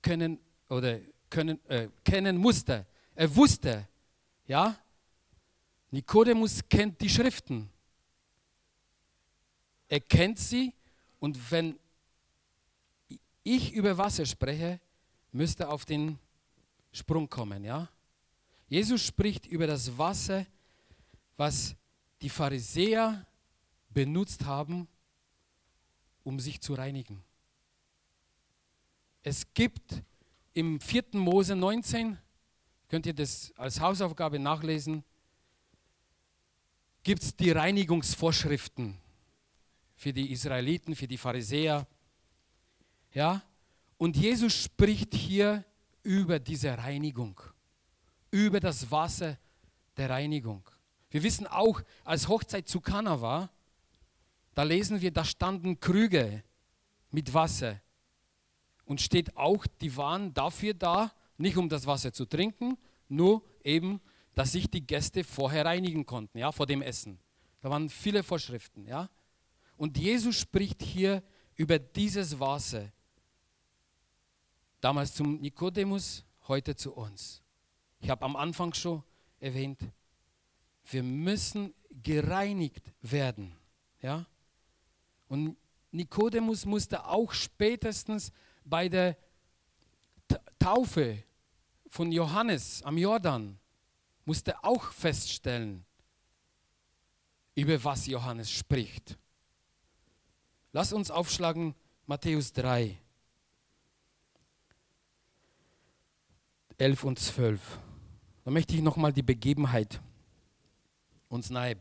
können 0.00 0.40
oder 0.70 1.00
können, 1.28 1.60
äh, 1.68 1.90
kennen 2.02 2.38
musste. 2.38 2.86
Er 3.14 3.36
wusste, 3.36 3.86
ja, 4.46 4.74
Nikodemus 5.90 6.66
kennt 6.66 6.98
die 6.98 7.10
Schriften. 7.10 7.68
Er 9.86 10.00
kennt 10.00 10.38
sie 10.38 10.72
und 11.20 11.50
wenn 11.50 11.78
ich 13.42 13.74
über 13.74 13.98
Wasser 13.98 14.24
spreche, 14.24 14.80
müsste 15.30 15.68
auf 15.68 15.84
den 15.84 16.18
Sprung 16.92 17.28
kommen, 17.28 17.64
ja? 17.64 17.86
Jesus 18.66 19.02
spricht 19.04 19.44
über 19.44 19.66
das 19.66 19.98
Wasser, 19.98 20.46
was 21.36 21.76
die 22.22 22.30
Pharisäer 22.30 23.26
benutzt 23.90 24.46
haben, 24.46 24.88
um 26.24 26.40
sich 26.40 26.62
zu 26.62 26.72
reinigen. 26.72 27.25
Es 29.28 29.52
gibt 29.54 30.04
im 30.52 30.78
4. 30.78 31.06
Mose 31.14 31.56
19, 31.56 32.16
könnt 32.88 33.06
ihr 33.06 33.12
das 33.12 33.52
als 33.56 33.80
Hausaufgabe 33.80 34.38
nachlesen, 34.38 35.02
gibt 37.02 37.24
es 37.24 37.34
die 37.34 37.50
Reinigungsvorschriften 37.50 38.96
für 39.96 40.12
die 40.12 40.30
Israeliten, 40.30 40.94
für 40.94 41.08
die 41.08 41.18
Pharisäer. 41.18 41.88
Ja? 43.14 43.42
Und 43.98 44.16
Jesus 44.16 44.54
spricht 44.54 45.12
hier 45.12 45.64
über 46.04 46.38
diese 46.38 46.78
Reinigung, 46.78 47.40
über 48.30 48.60
das 48.60 48.92
Wasser 48.92 49.38
der 49.96 50.08
Reinigung. 50.08 50.62
Wir 51.10 51.24
wissen 51.24 51.48
auch, 51.48 51.82
als 52.04 52.28
Hochzeit 52.28 52.68
zu 52.68 52.80
Kana 52.80 53.20
war, 53.20 53.50
da 54.54 54.62
lesen 54.62 55.00
wir, 55.00 55.10
da 55.10 55.24
standen 55.24 55.80
Krüge 55.80 56.44
mit 57.10 57.34
Wasser. 57.34 57.80
Und 58.86 59.02
steht 59.02 59.36
auch, 59.36 59.66
die 59.66 59.94
waren 59.96 60.32
dafür 60.32 60.72
da, 60.72 61.12
nicht 61.36 61.58
um 61.58 61.68
das 61.68 61.86
Wasser 61.86 62.12
zu 62.12 62.24
trinken, 62.24 62.78
nur 63.08 63.42
eben, 63.62 64.00
dass 64.34 64.52
sich 64.52 64.70
die 64.70 64.86
Gäste 64.86 65.22
vorher 65.22 65.66
reinigen 65.66 66.06
konnten, 66.06 66.38
ja, 66.38 66.50
vor 66.50 66.66
dem 66.66 66.80
Essen. 66.80 67.18
Da 67.60 67.68
waren 67.68 67.90
viele 67.90 68.22
Vorschriften, 68.22 68.86
ja. 68.86 69.10
Und 69.76 69.98
Jesus 69.98 70.36
spricht 70.36 70.82
hier 70.82 71.22
über 71.54 71.78
dieses 71.78 72.40
Wasser. 72.40 72.90
Damals 74.80 75.14
zum 75.14 75.40
Nikodemus, 75.40 76.24
heute 76.48 76.76
zu 76.76 76.94
uns. 76.94 77.42
Ich 77.98 78.10
habe 78.10 78.24
am 78.24 78.36
Anfang 78.36 78.72
schon 78.72 79.02
erwähnt, 79.40 79.80
wir 80.90 81.02
müssen 81.02 81.74
gereinigt 82.02 82.92
werden. 83.02 83.56
Ja? 84.00 84.26
Und 85.28 85.56
Nikodemus 85.90 86.64
musste 86.64 87.06
auch 87.06 87.32
spätestens 87.32 88.32
bei 88.66 88.88
der 88.88 89.16
Taufe 90.58 91.22
von 91.88 92.12
Johannes 92.12 92.82
am 92.82 92.98
Jordan, 92.98 93.58
musste 94.24 94.62
auch 94.64 94.90
feststellen, 94.92 95.84
über 97.54 97.82
was 97.82 98.06
Johannes 98.06 98.50
spricht. 98.50 99.16
Lass 100.72 100.92
uns 100.92 101.10
aufschlagen 101.10 101.74
Matthäus 102.06 102.52
3, 102.52 102.98
11 106.78 107.04
und 107.04 107.18
12. 107.18 107.78
Da 108.44 108.50
möchte 108.50 108.74
ich 108.74 108.82
nochmal 108.82 109.12
die 109.12 109.22
Begebenheit 109.22 110.00
uns 111.28 111.50
nahe 111.50 111.74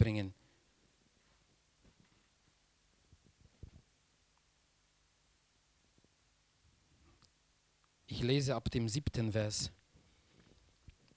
Ich 8.08 8.22
lese 8.22 8.56
ab 8.56 8.70
dem 8.70 8.88
siebten 8.88 9.32
Vers, 9.32 9.72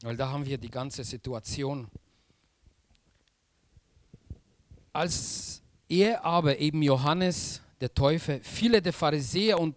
weil 0.03 0.17
da 0.17 0.31
haben 0.31 0.47
wir 0.47 0.57
die 0.57 0.71
ganze 0.71 1.05
Situation. 1.05 1.89
Als 4.93 5.63
er 5.89 6.25
aber 6.25 6.59
eben 6.59 6.83
Johannes 6.83 7.61
der 7.81 7.93
Täufer, 7.93 8.41
viele 8.41 8.81
der 8.81 8.93
Pharisäer 8.93 9.59
und 9.61 9.77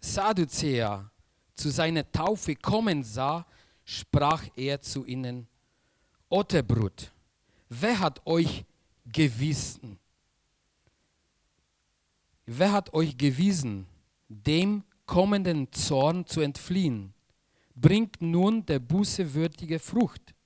Sadduzäer 0.00 1.10
zu 1.54 1.70
seiner 1.70 2.10
Taufe 2.10 2.56
kommen 2.56 3.02
sah, 3.04 3.46
sprach 3.84 4.44
er 4.56 4.80
zu 4.80 5.04
ihnen, 5.04 5.46
Otterbrut, 6.28 7.10
wer 7.68 7.98
hat 7.98 8.24
euch 8.26 8.64
gewissen? 9.06 9.98
Wer 12.46 12.72
hat 12.72 12.92
euch 12.94 13.16
gewiesen, 13.16 13.86
dem 14.28 14.84
kommenden 15.10 15.72
Zorn 15.72 16.24
zu 16.24 16.40
entfliehen? 16.40 17.12
Bringt 17.74 18.22
nun 18.22 18.64
der 18.64 18.78
Buße 18.78 19.34
würdige 19.34 19.80
Frucht. 19.80 20.36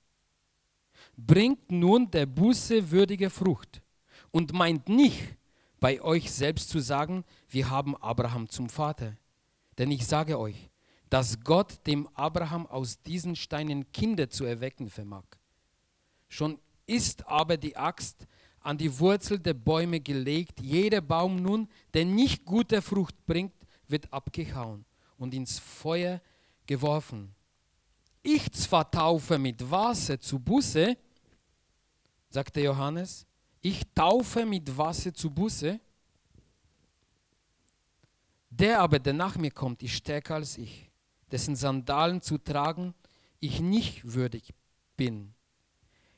Bringt 1.15 1.71
nun 1.71 2.09
der 2.09 2.25
Buße 2.25 2.89
würdige 2.89 3.29
Frucht 3.29 3.83
und 4.31 4.53
meint 4.53 4.89
nicht, 4.89 5.35
bei 5.79 6.01
euch 6.01 6.31
selbst 6.31 6.69
zu 6.69 6.79
sagen, 6.79 7.23
wir 7.47 7.69
haben 7.69 7.95
Abraham 7.97 8.49
zum 8.49 8.67
Vater. 8.67 9.15
Denn 9.77 9.91
ich 9.91 10.07
sage 10.07 10.39
euch, 10.39 10.71
dass 11.11 11.39
Gott 11.43 11.85
dem 11.85 12.07
Abraham 12.15 12.65
aus 12.65 12.99
diesen 13.03 13.35
Steinen 13.35 13.91
Kinder 13.91 14.31
zu 14.31 14.45
erwecken 14.45 14.89
vermag. 14.89 15.25
Schon 16.27 16.57
ist 16.87 17.27
aber 17.27 17.57
die 17.57 17.77
Axt 17.77 18.25
an 18.61 18.79
die 18.79 18.99
Wurzel 18.99 19.37
der 19.37 19.53
Bäume 19.53 19.99
gelegt, 19.99 20.59
jeder 20.59 21.01
Baum 21.01 21.35
nun, 21.35 21.69
der 21.93 22.03
nicht 22.03 22.45
gute 22.45 22.81
Frucht 22.81 23.15
bringt, 23.27 23.54
wird 23.87 24.11
abgehauen 24.11 24.85
und 25.17 25.33
ins 25.33 25.59
Feuer 25.59 26.21
geworfen. 26.65 27.33
Ich 28.21 28.51
zwar 28.51 28.89
taufe 28.89 29.37
mit 29.37 29.69
Wasser 29.69 30.19
zu 30.19 30.39
Busse, 30.39 30.97
sagte 32.29 32.61
Johannes, 32.61 33.25
ich 33.61 33.83
taufe 33.93 34.45
mit 34.45 34.75
Wasser 34.77 35.13
zu 35.13 35.29
Busse, 35.29 35.79
der 38.49 38.79
aber, 38.79 38.99
der 38.99 39.13
nach 39.13 39.35
mir 39.37 39.51
kommt, 39.51 39.83
ist 39.83 39.93
stärker 39.93 40.35
als 40.35 40.57
ich 40.57 40.89
dessen 41.31 41.55
Sandalen 41.55 42.21
zu 42.21 42.37
tragen 42.37 42.93
ich 43.39 43.59
nicht 43.59 44.13
würdig 44.13 44.53
bin. 44.95 45.33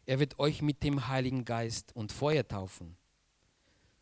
Er 0.06 0.20
wird 0.20 0.40
euch 0.40 0.62
mit 0.62 0.84
dem 0.84 1.08
Heiligen 1.08 1.44
Geist 1.44 1.94
und 1.96 2.12
Feuer 2.12 2.48
taufen. 2.48 2.96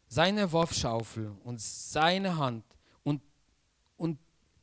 Seine 0.08 0.52
Wurfschaufel 0.52 1.32
und 1.44 1.60
seine 1.60 2.38
Hand 2.38 2.64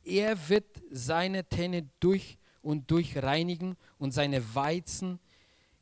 er 0.03 0.49
wird 0.49 0.81
seine 0.91 1.43
Tänne 1.47 1.89
durch 1.99 2.37
und 2.61 2.89
durch 2.91 3.17
reinigen 3.17 3.77
und 3.97 4.11
seine 4.11 4.55
Weizen 4.55 5.19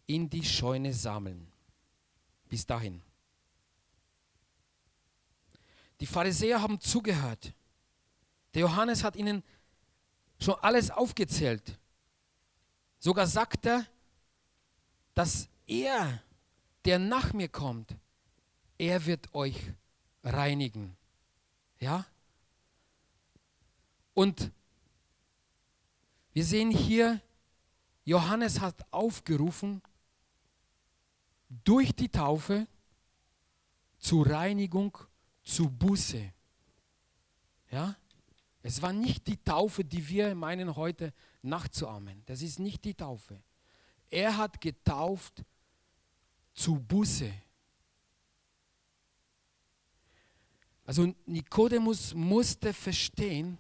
in 0.08 0.30
die 0.30 0.44
Scheune 0.44 0.94
sammeln. 0.94 1.52
Bis 2.50 2.66
dahin. 2.66 3.02
Die 6.00 6.08
Pharisäer 6.08 6.62
haben 6.62 6.80
zugehört. 6.80 7.54
Der 8.54 8.62
Johannes 8.62 9.04
hat 9.04 9.16
ihnen 9.16 9.44
schon 10.40 10.56
alles 10.62 10.90
aufgezählt. 10.90 11.78
Sogar 13.00 13.28
sagt 13.28 13.66
er, 13.66 13.86
dass 15.14 15.48
er, 15.68 16.22
der 16.86 17.00
nach 17.00 17.34
mir 17.34 17.48
kommt, 17.48 17.96
er 18.78 19.06
wird 19.06 19.34
euch 19.34 19.56
reinigen. 20.24 20.98
Ja? 21.80 22.06
Und 24.14 24.52
wir 26.34 26.46
sehen 26.46 26.72
hier, 26.72 27.22
Johannes 28.04 28.60
hat 28.60 28.76
aufgerufen, 28.92 29.82
durch 31.64 31.94
die 31.94 32.10
Taufe 32.10 32.68
zur 34.00 34.28
Reinigung, 34.28 34.98
zu 35.44 35.70
Buße. 35.70 36.32
Ja? 37.72 37.96
Es 38.64 38.82
war 38.82 38.94
nicht 38.94 39.28
die 39.28 39.38
Taufe, 39.38 39.84
die 39.84 40.08
wir 40.08 40.36
meinen 40.36 40.76
heute 40.76 41.14
nachzuahmen. 41.42 42.24
Das 42.26 42.42
ist 42.42 42.60
nicht 42.60 42.86
die 42.86 42.94
Taufe. 42.94 43.42
Er 44.10 44.38
hat 44.38 44.62
getauft 44.62 45.44
zu 46.54 46.80
Buße. 46.80 47.32
Also 50.86 51.14
Nikodemus 51.26 52.14
musste 52.14 52.74
verstehen, 52.74 53.58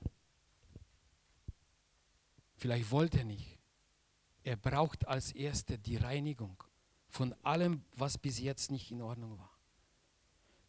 vielleicht 2.61 2.91
wollte 2.91 3.19
er 3.19 3.25
nicht, 3.25 3.57
er 4.43 4.55
braucht 4.55 5.07
als 5.07 5.31
Erster 5.31 5.79
die 5.79 5.97
Reinigung 5.97 6.63
von 7.09 7.33
allem, 7.41 7.83
was 7.95 8.19
bis 8.19 8.39
jetzt 8.39 8.69
nicht 8.69 8.91
in 8.91 9.01
Ordnung 9.01 9.37
war. 9.39 9.51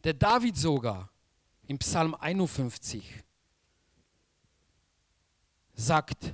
Der 0.03 0.15
David 0.15 0.57
sogar 0.57 1.11
im 1.67 1.77
Psalm 1.77 2.15
51 2.15 3.23
sagt, 5.75 6.33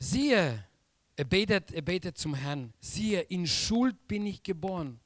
siehe, 0.00 0.66
er 1.14 1.24
betet, 1.24 1.70
er 1.70 1.82
betet 1.82 2.18
zum 2.18 2.34
Herrn, 2.34 2.74
siehe, 2.80 3.20
in 3.20 3.46
Schuld 3.46 4.08
bin 4.08 4.26
ich 4.26 4.42
geboren 4.42 4.98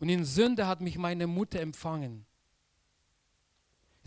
und 0.00 0.08
in 0.08 0.24
Sünde 0.24 0.66
hat 0.66 0.80
mich 0.80 0.96
meine 0.96 1.26
Mutter 1.26 1.60
empfangen. 1.60 2.24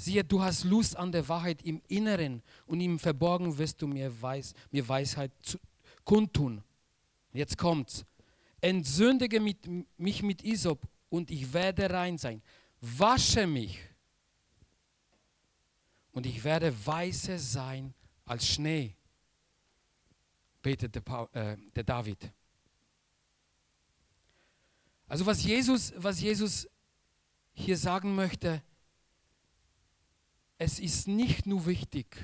Siehe, 0.02 0.24
du 0.24 0.42
hast 0.42 0.64
Lust 0.64 0.98
an 0.98 1.12
der 1.12 1.28
Wahrheit 1.28 1.62
im 1.62 1.80
Inneren 1.88 2.42
und 2.66 2.82
im 2.82 2.98
Verborgen 2.98 3.56
wirst 3.56 3.84
du 3.84 3.86
mir, 3.86 4.12
Weis, 4.20 4.56
mir 4.72 4.88
Weisheit 4.88 5.32
zu, 5.44 5.60
kundtun. 6.04 6.64
Jetzt 7.34 7.56
kommt's. 7.56 8.04
Entsündige 8.62 9.40
mit, 9.40 9.60
mich 10.00 10.24
mit 10.24 10.44
Isop 10.44 10.82
und 11.10 11.30
ich 11.30 11.54
werde 11.54 11.88
rein 11.88 12.18
sein. 12.18 12.42
Wasche 12.80 13.46
mich 13.46 13.80
und 16.14 16.26
ich 16.26 16.44
werde 16.44 16.74
weißer 16.84 17.38
sein 17.38 17.94
als 18.26 18.48
Schnee, 18.48 18.96
betete 20.64 21.00
äh, 21.34 21.58
der 21.76 21.84
David. 21.84 22.32
Also 25.08 25.28
was 25.28 25.44
Jesus, 25.44 25.94
was 25.96 26.20
Jesus 26.20 26.68
hier 27.54 27.78
sagen 27.78 28.16
möchte, 28.16 28.64
es 30.62 30.78
ist 30.78 31.08
nicht 31.08 31.48
nur 31.48 31.66
wichtig, 31.66 32.16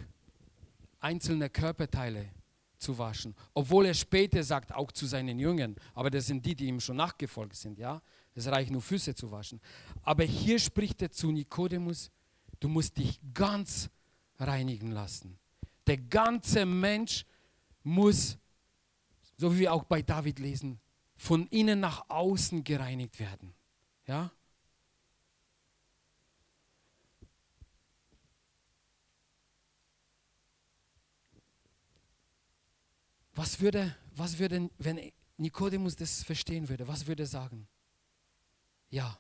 einzelne 0.99 1.49
Körperteile 1.49 2.29
zu 2.77 2.95
waschen, 2.95 3.33
obwohl 3.55 3.87
er 3.87 3.95
später 3.95 4.43
sagt, 4.43 4.71
auch 4.75 4.91
zu 4.91 5.07
seinen 5.07 5.39
Jüngern, 5.39 5.75
aber 5.95 6.11
das 6.11 6.27
sind 6.27 6.45
die, 6.45 6.53
die 6.53 6.67
ihm 6.67 6.79
schon 6.79 6.97
nachgefolgt 6.97 7.55
sind, 7.55 7.79
ja. 7.79 7.99
Es 8.35 8.45
reicht 8.45 8.69
nur 8.69 8.83
Füße 8.83 9.15
zu 9.15 9.31
waschen. 9.31 9.59
Aber 10.03 10.23
hier 10.23 10.59
spricht 10.59 11.01
er 11.01 11.09
zu 11.09 11.31
Nikodemus, 11.31 12.11
du 12.59 12.69
musst 12.69 12.95
dich 12.97 13.19
ganz 13.33 13.89
reinigen 14.37 14.91
lassen. 14.91 15.39
Der 15.87 15.97
ganze 15.97 16.67
Mensch 16.67 17.25
muss, 17.81 18.37
so 19.35 19.51
wie 19.55 19.61
wir 19.61 19.73
auch 19.73 19.85
bei 19.85 20.03
David 20.03 20.37
lesen, 20.37 20.79
von 21.15 21.47
innen 21.47 21.79
nach 21.79 22.07
außen 22.07 22.63
gereinigt 22.63 23.19
werden. 23.19 23.55
Ja? 24.05 24.29
Was 33.37 33.59
würde, 33.59 33.95
was 34.15 34.37
würde, 34.37 34.69
wenn 34.77 35.11
Nikodemus 35.37 35.95
das 35.95 36.23
verstehen 36.23 36.67
würde, 36.67 36.87
was 36.87 37.07
würde 37.07 37.23
er 37.23 37.27
sagen? 37.27 37.67
Ja, 38.89 39.17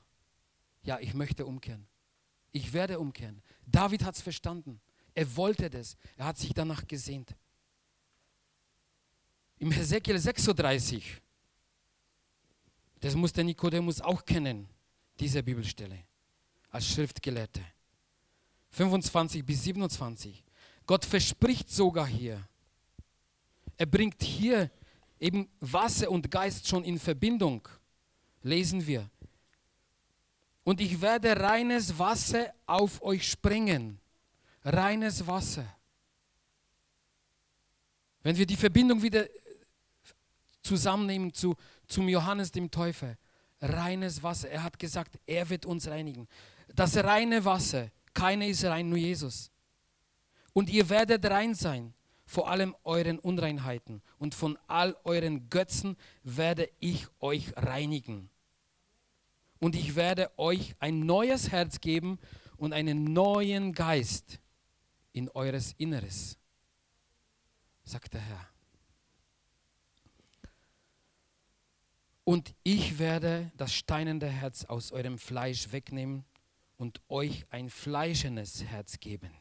ja, 0.83 0.99
ich 0.99 1.13
möchte 1.13 1.45
umkehren. 1.45 1.87
Ich 2.51 2.73
werde 2.73 2.99
umkehren. 2.99 3.41
David 3.65 4.03
hat 4.03 4.15
es 4.15 4.21
verstanden. 4.21 4.81
Er 5.13 5.35
wollte 5.35 5.69
das. 5.69 5.95
Er 6.17 6.25
hat 6.25 6.37
sich 6.37 6.53
danach 6.53 6.85
gesehnt. 6.87 7.35
Im 9.59 9.71
Hesekiel 9.71 10.19
36 10.19 11.21
das 12.99 13.15
muss 13.15 13.31
der 13.31 13.43
Nikodemus 13.43 14.01
auch 14.01 14.25
kennen, 14.25 14.67
diese 15.19 15.43
Bibelstelle, 15.43 16.03
als 16.69 16.87
Schriftgelehrte. 16.87 17.63
25 18.71 19.45
bis 19.45 19.63
27. 19.63 20.43
Gott 20.85 21.05
verspricht 21.05 21.69
sogar 21.69 22.07
hier, 22.07 22.47
er 23.77 23.85
bringt 23.85 24.21
hier 24.23 24.71
eben 25.19 25.49
Wasser 25.59 26.09
und 26.09 26.29
Geist 26.29 26.67
schon 26.67 26.83
in 26.83 26.99
Verbindung, 26.99 27.67
lesen 28.41 28.85
wir. 28.85 29.09
Und 30.63 30.81
ich 30.81 30.99
werde 30.99 31.39
reines 31.39 31.97
Wasser 31.97 32.53
auf 32.65 33.01
euch 33.01 33.29
springen. 33.29 33.99
Reines 34.63 35.25
Wasser. 35.25 35.65
Wenn 38.21 38.35
wir 38.35 38.45
die 38.45 38.57
Verbindung 38.57 39.01
wieder 39.01 39.25
zusammennehmen 40.61 41.33
zu, 41.33 41.55
zum 41.87 42.09
Johannes 42.09 42.51
dem 42.51 42.69
Täufer. 42.69 43.15
Reines 43.61 44.21
Wasser. 44.21 44.49
Er 44.49 44.63
hat 44.63 44.77
gesagt, 44.77 45.17
er 45.25 45.49
wird 45.49 45.65
uns 45.65 45.87
reinigen. 45.87 46.27
Das 46.75 46.97
reine 46.97 47.45
Wasser, 47.45 47.89
keiner 48.13 48.45
ist 48.45 48.65
rein, 48.65 48.89
nur 48.89 48.97
Jesus. 48.97 49.49
Und 50.51 50.69
ihr 50.69 50.89
werdet 50.89 51.23
rein 51.25 51.55
sein 51.55 51.93
vor 52.27 52.49
allem 52.49 52.75
euren 52.83 53.17
Unreinheiten 53.17 54.03
und 54.19 54.35
von 54.35 54.59
all 54.67 54.95
euren 55.05 55.49
Götzen 55.49 55.97
werde 56.23 56.69
ich 56.79 57.07
euch 57.21 57.55
reinigen. 57.55 58.29
Und 59.59 59.75
ich 59.75 59.95
werde 59.95 60.29
euch 60.37 60.75
ein 60.79 61.05
neues 61.05 61.51
Herz 61.51 61.79
geben 61.79 62.19
und 62.57 62.73
einen 62.73 63.05
neuen 63.13 63.71
Geist 63.73 64.39
in 65.13 65.29
eures 65.29 65.73
Inneres, 65.77 66.37
sagt 67.83 68.13
der 68.13 68.21
Herr. 68.21 68.47
Und 72.25 72.53
ich 72.63 72.99
werde 72.99 73.53
das 73.55 73.73
steinende 73.73 74.27
Herz 74.27 74.65
aus 74.65 74.91
eurem 74.91 75.17
Fleisch 75.17 75.71
wegnehmen 75.71 76.25
und 76.75 76.99
euch 77.07 77.45
ein 77.51 77.69
fleischendes 77.69 78.65
Herz 78.65 78.99
geben. 78.99 79.31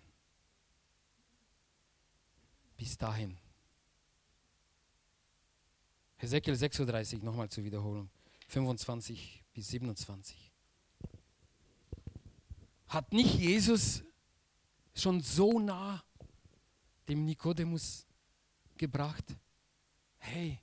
Bis 2.76 2.96
dahin. 2.96 3.36
Hesekiel 6.18 6.56
36, 6.56 7.22
nochmal 7.22 7.48
zur 7.48 7.64
Wiederholung. 7.64 8.10
25 8.48 9.42
bis 9.52 9.68
27. 9.68 10.52
Hat 12.88 13.12
nicht 13.12 13.34
Jesus 13.34 14.02
schon 14.94 15.20
so 15.20 15.58
nah 15.58 16.02
dem 17.08 17.24
Nikodemus 17.24 18.06
gebracht? 18.76 19.24
Hey, 20.18 20.60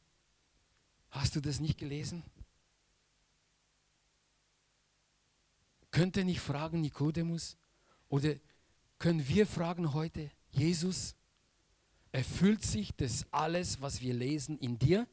Hast 1.14 1.36
du 1.36 1.42
das 1.42 1.60
nicht 1.60 1.78
gelesen? 1.78 2.24
Könnte 5.92 6.24
nicht 6.26 6.40
fragen 6.40 6.82
Nikodemus? 6.82 7.56
Oder 8.10 8.36
können 8.98 9.28
wir 9.28 9.46
fragen 9.46 9.94
heute, 9.94 10.32
Jesus, 10.50 11.14
erfüllt 12.14 12.64
sich 12.64 12.96
das 12.96 13.26
alles, 13.32 13.82
was 13.82 14.02
wir 14.02 14.14
lesen, 14.14 14.58
in 14.60 14.80
dir? 14.80 15.06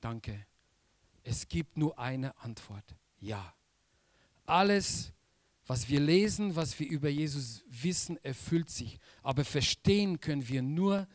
Danke. 0.00 0.44
Es 1.22 1.48
gibt 1.48 1.76
nur 1.76 1.98
eine 1.98 2.36
Antwort. 2.40 2.84
Ja. 3.20 3.54
Alles, 4.44 5.12
was 5.66 5.88
wir 5.88 6.00
lesen, 6.00 6.56
was 6.56 6.78
wir 6.78 6.88
über 6.88 7.08
Jesus 7.08 7.62
wissen, 7.68 8.22
erfüllt 8.24 8.70
sich. 8.70 8.98
Aber 9.22 9.44
verstehen 9.44 10.20
können 10.20 10.46
wir 10.48 10.62
nur, 10.62 11.06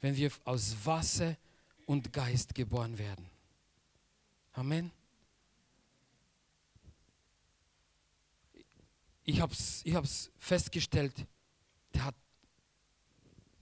wenn 0.00 0.16
wir 0.16 0.30
aus 0.44 0.76
Wasser 0.84 1.36
und 1.86 2.12
Geist 2.12 2.54
geboren 2.54 2.96
werden. 2.98 3.28
Amen. 4.52 4.92
Ich 9.24 9.40
habe 9.40 9.52
es 9.52 9.82
ich 9.84 9.94
hab's 9.94 10.30
festgestellt, 10.38 11.26
der 11.94 12.04
hat, 12.04 12.14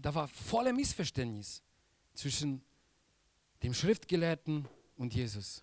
da 0.03 0.14
war 0.14 0.28
voller 0.28 0.72
Missverständnis 0.72 1.62
zwischen 2.14 2.62
dem 3.62 3.74
Schriftgelehrten 3.74 4.66
und 4.96 5.14
Jesus. 5.14 5.62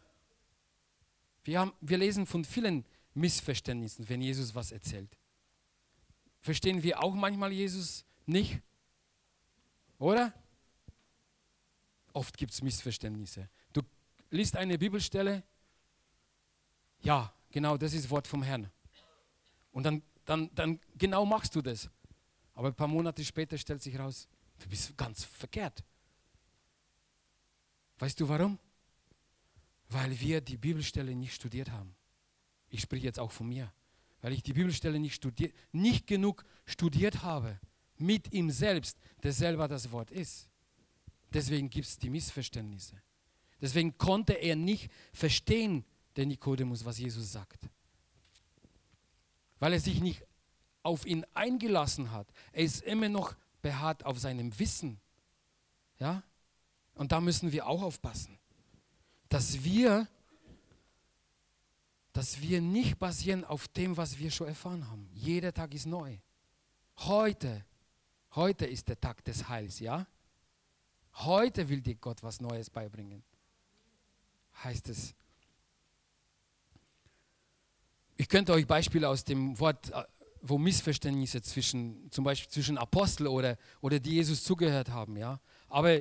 Wir, 1.43 1.59
haben, 1.59 1.73
wir 1.81 1.97
lesen 1.97 2.25
von 2.25 2.45
vielen 2.45 2.85
Missverständnissen, 3.13 4.07
wenn 4.09 4.21
Jesus 4.21 4.53
was 4.53 4.71
erzählt. 4.71 5.17
Verstehen 6.41 6.83
wir 6.83 7.01
auch 7.01 7.15
manchmal 7.15 7.51
Jesus 7.51 8.05
nicht? 8.25 8.61
Oder? 9.97 10.33
Oft 12.13 12.38
gibt 12.38 12.53
es 12.53 12.61
Missverständnisse. 12.61 13.49
Du 13.73 13.81
liest 14.29 14.55
eine 14.55 14.77
Bibelstelle, 14.77 15.43
ja, 17.01 17.33
genau, 17.51 17.77
das 17.77 17.93
ist 17.93 18.09
Wort 18.09 18.27
vom 18.27 18.43
Herrn. 18.43 18.69
Und 19.71 19.83
dann, 19.83 20.01
dann, 20.25 20.53
dann 20.53 20.79
genau 20.95 21.25
machst 21.25 21.55
du 21.55 21.61
das. 21.61 21.89
Aber 22.58 22.70
ein 22.70 22.74
paar 22.74 22.88
Monate 22.88 23.24
später 23.24 23.55
stellt 23.55 23.84
sich 23.84 23.99
raus, 23.99 24.28
du 24.58 24.68
bist 24.68 24.97
ganz 24.97 25.24
verkehrt. 25.24 25.84
Weißt 27.99 28.20
du 28.20 28.28
warum? 28.28 28.58
Weil 29.89 30.20
wir 30.20 30.41
die 30.41 30.58
Bibelstelle 30.58 31.14
nicht 31.14 31.36
studiert 31.36 31.70
haben. 31.70 31.95
Ich 32.70 32.82
spreche 32.82 33.05
jetzt 33.05 33.20
auch 33.20 33.32
von 33.32 33.47
mir. 33.47 33.72
Weil 34.22 34.34
ich 34.34 34.41
die 34.41 34.53
Bibelstelle 34.53 34.99
nicht, 34.99 35.14
studiert, 35.14 35.53
nicht 35.72 36.08
genug 36.08 36.43
studiert 36.66 37.22
habe 37.22 37.60
mit 37.99 38.34
ihm 38.34 38.49
selbst, 38.49 38.97
der 39.22 39.34
selber 39.34 39.68
das 39.68 39.91
Wort 39.91 40.10
ist. 40.10 40.49
Deswegen 41.32 41.70
gibt 41.70 41.86
es 41.86 41.99
die 41.99 42.10
Missverständnisse. 42.10 42.99
Deswegen 43.62 43.95
konnte 43.99 44.34
er 44.34 44.55
nicht 44.55 44.91
verstehen, 45.14 45.86
der 46.16 46.26
Nikodemus, 46.26 46.84
was 46.84 46.97
Jesus 46.97 47.32
sagt. 47.32 47.70
Weil 49.60 49.74
er 49.74 49.80
sich 49.80 50.01
nicht 50.01 50.26
auf 50.88 51.05
ihn 51.05 51.25
eingelassen 51.33 52.11
hat. 52.11 52.27
Er 52.53 52.63
ist 52.63 52.81
immer 52.81 53.09
noch 53.09 53.35
beharrt 53.61 54.05
auf 54.05 54.19
seinem 54.19 54.57
Wissen. 54.57 54.99
Ja? 55.99 56.23
Und 56.95 57.11
da 57.11 57.19
müssen 57.19 57.51
wir 57.51 57.67
auch 57.67 57.81
aufpassen, 57.81 58.39
dass 59.27 59.65
wir, 59.65 60.07
dass 62.13 62.41
wir 62.41 62.61
nicht 62.61 62.97
basieren 62.97 63.43
auf 63.43 63.67
dem, 63.67 63.97
was 63.97 64.17
wir 64.17 64.31
schon 64.31 64.47
erfahren 64.47 64.89
haben. 64.89 65.09
Jeder 65.13 65.53
Tag 65.53 65.73
ist 65.73 65.85
neu. 65.85 66.17
Heute, 66.99 67.65
heute 68.33 68.65
ist 68.65 68.88
der 68.88 68.99
Tag 68.99 69.23
des 69.25 69.49
Heils, 69.49 69.79
ja? 69.79 70.07
Heute 71.15 71.67
will 71.67 71.81
dir 71.81 71.95
Gott 71.95 72.23
was 72.23 72.39
Neues 72.39 72.69
beibringen. 72.69 73.23
Heißt 74.63 74.88
es. 74.88 75.13
Ich 78.15 78.29
könnte 78.29 78.53
euch 78.53 78.65
Beispiele 78.65 79.09
aus 79.09 79.23
dem 79.23 79.59
Wort, 79.59 79.91
äh, 79.91 80.03
wo 80.41 80.57
Missverständnisse 80.57 81.41
zwischen, 81.41 82.11
zum 82.11 82.23
Beispiel 82.23 82.49
zwischen 82.49 82.77
Apostel 82.77 83.27
oder, 83.27 83.57
oder 83.81 83.99
die 83.99 84.15
Jesus 84.15 84.43
zugehört 84.43 84.89
haben, 84.89 85.17
ja. 85.17 85.39
Aber 85.69 85.99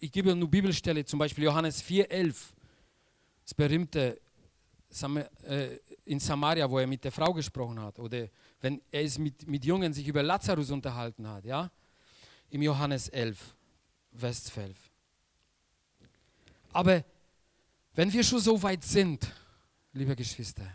ich 0.00 0.12
gebe 0.12 0.34
nur 0.34 0.50
Bibelstelle, 0.50 1.04
zum 1.04 1.18
Beispiel 1.18 1.44
Johannes 1.44 1.82
4,11, 1.82 2.34
das 3.44 3.54
berühmte 3.54 4.20
äh, 5.44 5.78
in 6.04 6.20
Samaria, 6.20 6.70
wo 6.70 6.78
er 6.78 6.86
mit 6.86 7.04
der 7.04 7.12
Frau 7.12 7.32
gesprochen 7.32 7.80
hat, 7.80 7.98
oder 7.98 8.28
wenn 8.60 8.80
er 8.90 9.02
ist 9.02 9.18
mit, 9.18 9.46
mit 9.46 9.64
Jungen 9.64 9.92
sich 9.92 10.06
über 10.06 10.22
Lazarus 10.22 10.70
unterhalten 10.70 11.26
hat, 11.28 11.44
ja, 11.44 11.70
im 12.50 12.62
Johannes 12.62 13.08
11, 13.08 13.54
Vers 14.14 14.44
12. 14.44 14.76
Aber 16.72 17.04
wenn 17.94 18.12
wir 18.12 18.22
schon 18.22 18.40
so 18.40 18.62
weit 18.62 18.84
sind, 18.84 19.30
liebe 19.92 20.14
Geschwister, 20.14 20.66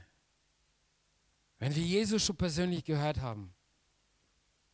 wenn 1.60 1.76
wir 1.76 1.84
Jesus 1.84 2.26
schon 2.26 2.36
persönlich 2.36 2.84
gehört 2.84 3.22
haben, 3.22 3.54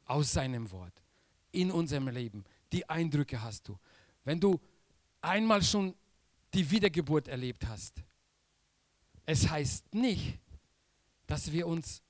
aus 0.05 0.31
seinem 0.33 0.69
Wort, 0.71 1.03
in 1.51 1.71
unserem 1.71 2.07
Leben, 2.07 2.43
die 2.71 2.87
Eindrücke 2.89 3.41
hast 3.41 3.67
du. 3.67 3.77
Wenn 4.23 4.39
du 4.39 4.59
einmal 5.21 5.63
schon 5.63 5.95
die 6.53 6.69
Wiedergeburt 6.69 7.27
erlebt 7.27 7.67
hast, 7.67 8.03
es 9.25 9.47
heißt 9.47 9.93
nicht, 9.93 10.39
dass 11.27 11.51
wir 11.51 11.67
uns 11.67 12.01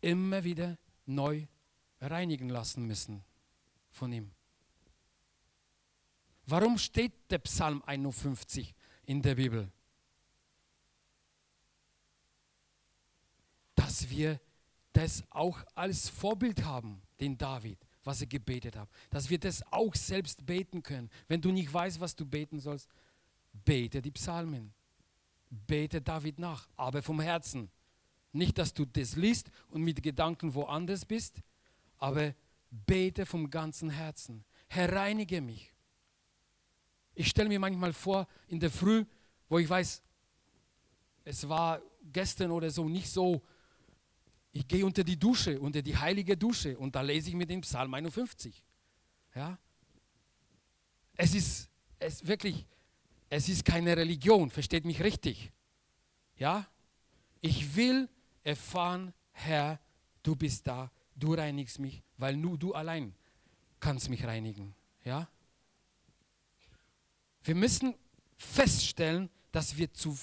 immer 0.00 0.44
wieder 0.44 0.78
neu 1.04 1.46
reinigen 2.00 2.48
lassen 2.48 2.86
müssen 2.86 3.24
von 3.90 4.12
ihm. 4.12 4.30
Warum 6.46 6.78
steht 6.78 7.12
der 7.30 7.38
Psalm 7.38 7.82
51 7.84 8.72
in 9.06 9.20
der 9.20 9.34
Bibel? 9.34 9.68
Dass 13.96 14.10
wir 14.10 14.38
das 14.92 15.24
auch 15.30 15.58
als 15.74 16.10
Vorbild 16.10 16.64
haben, 16.64 17.00
den 17.18 17.38
David, 17.38 17.78
was 18.04 18.20
er 18.20 18.26
gebetet 18.26 18.76
hat. 18.76 18.90
Dass 19.08 19.30
wir 19.30 19.38
das 19.38 19.62
auch 19.72 19.94
selbst 19.94 20.44
beten 20.44 20.82
können. 20.82 21.08
Wenn 21.28 21.40
du 21.40 21.50
nicht 21.50 21.72
weißt, 21.72 21.98
was 21.98 22.14
du 22.14 22.26
beten 22.26 22.60
sollst, 22.60 22.90
bete 23.64 24.02
die 24.02 24.10
Psalmen. 24.10 24.74
Bete 25.48 26.02
David 26.02 26.38
nach, 26.38 26.68
aber 26.76 27.02
vom 27.02 27.20
Herzen. 27.20 27.70
Nicht, 28.32 28.58
dass 28.58 28.74
du 28.74 28.84
das 28.84 29.16
liest 29.16 29.50
und 29.70 29.80
mit 29.80 30.02
Gedanken 30.02 30.52
woanders 30.52 31.06
bist, 31.06 31.40
aber 31.96 32.34
bete 32.70 33.24
vom 33.24 33.48
ganzen 33.48 33.88
Herzen. 33.88 34.44
Herr, 34.68 34.92
reinige 34.92 35.40
mich. 35.40 35.72
Ich 37.14 37.28
stelle 37.28 37.48
mir 37.48 37.60
manchmal 37.60 37.94
vor, 37.94 38.28
in 38.46 38.60
der 38.60 38.70
Früh, 38.70 39.06
wo 39.48 39.58
ich 39.58 39.70
weiß, 39.70 40.02
es 41.24 41.48
war 41.48 41.80
gestern 42.12 42.50
oder 42.50 42.70
so 42.70 42.90
nicht 42.90 43.10
so, 43.10 43.40
ich 44.56 44.66
gehe 44.66 44.86
unter 44.86 45.04
die 45.04 45.18
Dusche, 45.18 45.60
unter 45.60 45.82
die 45.82 45.96
heilige 45.96 46.36
Dusche 46.36 46.78
und 46.78 46.94
da 46.96 47.02
lese 47.02 47.28
ich 47.28 47.34
mir 47.34 47.46
den 47.46 47.60
Psalm 47.60 47.92
51. 47.92 48.62
Ja? 49.34 49.58
Es 51.14 51.34
ist 51.34 51.68
es 51.98 52.26
wirklich, 52.26 52.66
es 53.28 53.48
ist 53.48 53.64
keine 53.64 53.96
Religion, 53.96 54.50
versteht 54.50 54.84
mich 54.84 55.02
richtig. 55.02 55.52
Ja? 56.38 56.66
Ich 57.40 57.76
will 57.76 58.08
erfahren, 58.44 59.12
Herr, 59.32 59.78
du 60.22 60.34
bist 60.34 60.66
da, 60.66 60.90
du 61.14 61.34
reinigst 61.34 61.78
mich, 61.78 62.02
weil 62.16 62.36
nur 62.36 62.58
du 62.58 62.72
allein 62.74 63.14
kannst 63.78 64.08
mich 64.08 64.24
reinigen. 64.24 64.74
Ja? 65.04 65.28
Wir 67.42 67.54
müssen 67.54 67.94
feststellen, 68.36 69.28
dass 69.52 69.76
wir 69.76 69.92
zu, 69.92 70.16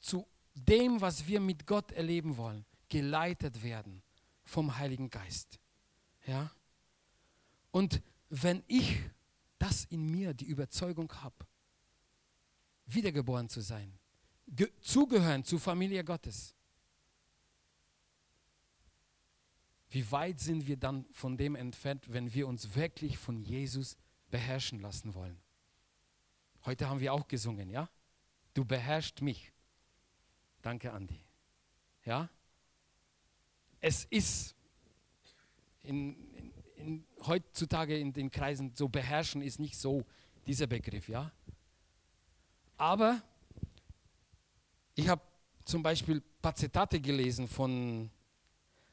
zu 0.00 0.26
dem, 0.54 1.00
was 1.00 1.26
wir 1.26 1.40
mit 1.40 1.66
Gott 1.66 1.92
erleben 1.92 2.36
wollen, 2.36 2.64
geleitet 2.90 3.62
werden 3.62 4.02
vom 4.44 4.76
Heiligen 4.76 5.08
Geist. 5.08 5.58
Ja? 6.26 6.50
Und 7.70 8.02
wenn 8.28 8.62
ich 8.66 9.00
das 9.58 9.84
in 9.86 10.10
mir, 10.10 10.34
die 10.34 10.44
Überzeugung 10.44 11.10
habe, 11.22 11.46
wiedergeboren 12.86 13.48
zu 13.48 13.60
sein, 13.62 13.98
zugehören 14.82 15.44
zur 15.44 15.60
Familie 15.60 16.04
Gottes, 16.04 16.54
wie 19.90 20.10
weit 20.12 20.38
sind 20.38 20.66
wir 20.66 20.76
dann 20.76 21.04
von 21.12 21.36
dem 21.36 21.56
entfernt, 21.56 22.12
wenn 22.12 22.32
wir 22.32 22.46
uns 22.46 22.74
wirklich 22.74 23.18
von 23.18 23.42
Jesus 23.42 23.96
beherrschen 24.30 24.80
lassen 24.80 25.14
wollen? 25.14 25.40
Heute 26.64 26.88
haben 26.88 27.00
wir 27.00 27.12
auch 27.12 27.26
gesungen, 27.26 27.70
ja? 27.70 27.88
Du 28.54 28.64
beherrschst 28.64 29.22
mich. 29.22 29.52
Danke, 30.62 30.92
Andi. 30.92 31.20
Ja? 32.04 32.28
Es 33.80 34.04
ist 34.04 34.54
in, 35.82 36.16
in, 36.36 36.52
in, 36.76 37.04
heutzutage 37.26 37.98
in 37.98 38.12
den 38.12 38.30
Kreisen 38.30 38.72
so 38.74 38.88
beherrschen 38.88 39.42
ist 39.42 39.58
nicht 39.58 39.78
so 39.78 40.04
dieser 40.46 40.66
Begriff, 40.66 41.08
ja? 41.08 41.32
Aber 42.76 43.22
ich 44.94 45.08
habe 45.08 45.22
zum 45.64 45.82
Beispiel 45.82 46.22
paar 46.40 46.54
Zitate 46.54 47.00
gelesen 47.00 47.48
von 47.48 48.10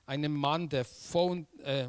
einem 0.05 0.33
Mann, 0.33 0.69
der 0.69 0.85
vor, 0.85 1.37
äh, 1.63 1.87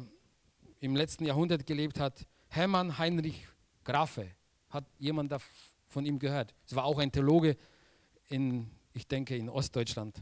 im 0.79 0.95
letzten 0.95 1.25
Jahrhundert 1.25 1.65
gelebt 1.65 1.99
hat, 1.99 2.25
Hermann 2.47 2.97
Heinrich 2.97 3.47
Grafe. 3.83 4.31
Hat 4.69 4.85
jemand 4.97 5.33
von 5.87 6.05
ihm 6.05 6.19
gehört? 6.19 6.53
Es 6.65 6.75
war 6.75 6.85
auch 6.85 6.99
ein 6.99 7.11
Theologe 7.11 7.57
in, 8.27 8.69
ich 8.93 9.07
denke, 9.07 9.35
in 9.35 9.49
Ostdeutschland. 9.49 10.21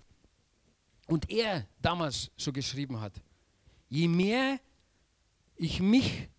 Und 1.08 1.30
er 1.30 1.68
damals 1.82 2.30
schon 2.38 2.54
geschrieben 2.54 3.00
hat, 3.00 3.14
je 3.90 4.08
mehr 4.08 4.60
ich 5.56 5.80
mich 5.80 6.30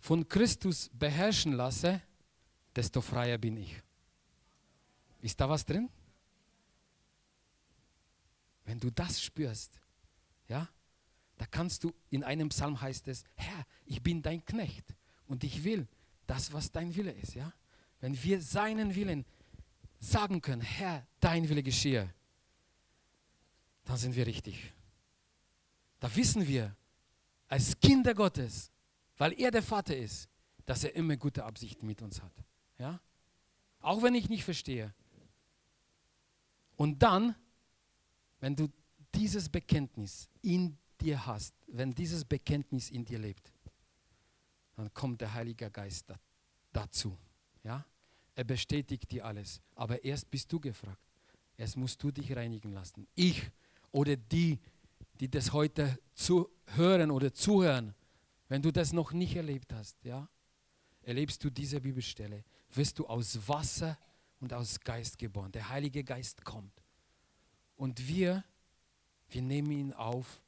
von 0.00 0.26
Christus 0.28 0.90
beherrschen 0.92 1.52
lasse, 1.52 2.02
desto 2.74 3.00
freier 3.00 3.38
bin 3.38 3.56
ich. 3.58 3.80
Ist 5.20 5.40
da 5.40 5.48
was 5.48 5.64
drin? 5.64 5.88
Wenn 8.64 8.80
du 8.80 8.90
das 8.90 9.22
spürst, 9.22 9.78
ja, 10.48 10.68
da 11.36 11.46
kannst 11.46 11.84
du, 11.84 11.92
in 12.10 12.24
einem 12.24 12.48
Psalm 12.48 12.80
heißt 12.80 13.08
es, 13.08 13.24
Herr, 13.34 13.64
ich 13.84 14.02
bin 14.02 14.22
dein 14.22 14.44
Knecht 14.44 14.94
und 15.26 15.44
ich 15.44 15.64
will 15.64 15.86
das, 16.26 16.52
was 16.52 16.70
dein 16.72 16.94
Wille 16.94 17.12
ist, 17.12 17.34
ja. 17.34 17.52
Wenn 18.00 18.20
wir 18.22 18.40
seinen 18.40 18.94
Willen 18.94 19.24
sagen 19.98 20.40
können, 20.40 20.62
Herr, 20.62 21.06
dein 21.20 21.48
Wille 21.48 21.62
geschehe, 21.62 22.12
dann 23.84 23.96
sind 23.96 24.14
wir 24.14 24.26
richtig. 24.26 24.72
Da 26.00 26.14
wissen 26.14 26.46
wir, 26.46 26.74
als 27.48 27.78
Kinder 27.78 28.14
Gottes, 28.14 28.70
weil 29.16 29.38
er 29.40 29.50
der 29.50 29.62
Vater 29.62 29.96
ist, 29.96 30.28
dass 30.66 30.84
er 30.84 30.94
immer 30.94 31.16
gute 31.16 31.44
Absichten 31.44 31.86
mit 31.86 32.02
uns 32.02 32.22
hat. 32.22 32.32
Ja? 32.78 33.00
Auch 33.80 34.02
wenn 34.02 34.14
ich 34.14 34.28
nicht 34.28 34.44
verstehe. 34.44 34.92
Und 36.76 37.02
dann, 37.02 37.34
wenn 38.40 38.56
du 38.56 38.68
dieses 39.14 39.48
Bekenntnis 39.48 40.28
in 40.42 40.76
dir 41.00 41.26
hast, 41.26 41.54
wenn 41.66 41.92
dieses 41.92 42.24
Bekenntnis 42.24 42.90
in 42.90 43.04
dir 43.04 43.18
lebt, 43.18 43.52
dann 44.76 44.92
kommt 44.92 45.20
der 45.20 45.32
Heilige 45.32 45.70
Geist 45.70 46.10
da, 46.10 46.18
dazu. 46.72 47.16
Ja? 47.62 47.84
Er 48.34 48.44
bestätigt 48.44 49.10
dir 49.10 49.24
alles. 49.24 49.60
Aber 49.74 50.02
erst 50.02 50.30
bist 50.30 50.52
du 50.52 50.58
gefragt. 50.58 50.98
Erst 51.56 51.76
musst 51.76 52.02
du 52.02 52.10
dich 52.10 52.34
reinigen 52.34 52.72
lassen. 52.72 53.06
Ich 53.14 53.50
oder 53.94 54.16
die, 54.16 54.58
die 55.20 55.30
das 55.30 55.52
heute 55.52 55.98
zu 56.14 56.50
hören 56.74 57.12
oder 57.12 57.32
zuhören, 57.32 57.94
wenn 58.48 58.60
du 58.60 58.72
das 58.72 58.92
noch 58.92 59.12
nicht 59.12 59.36
erlebt 59.36 59.72
hast, 59.72 60.04
ja, 60.04 60.28
erlebst 61.02 61.44
du 61.44 61.50
diese 61.50 61.80
Bibelstelle, 61.80 62.44
wirst 62.72 62.98
du 62.98 63.06
aus 63.06 63.38
Wasser 63.46 63.96
und 64.40 64.52
aus 64.52 64.80
Geist 64.80 65.16
geboren. 65.16 65.52
Der 65.52 65.68
Heilige 65.68 66.02
Geist 66.02 66.44
kommt. 66.44 66.72
Und 67.76 68.08
wir, 68.08 68.42
wir 69.28 69.42
nehmen 69.42 69.70
ihn 69.70 69.92
auf 69.92 70.42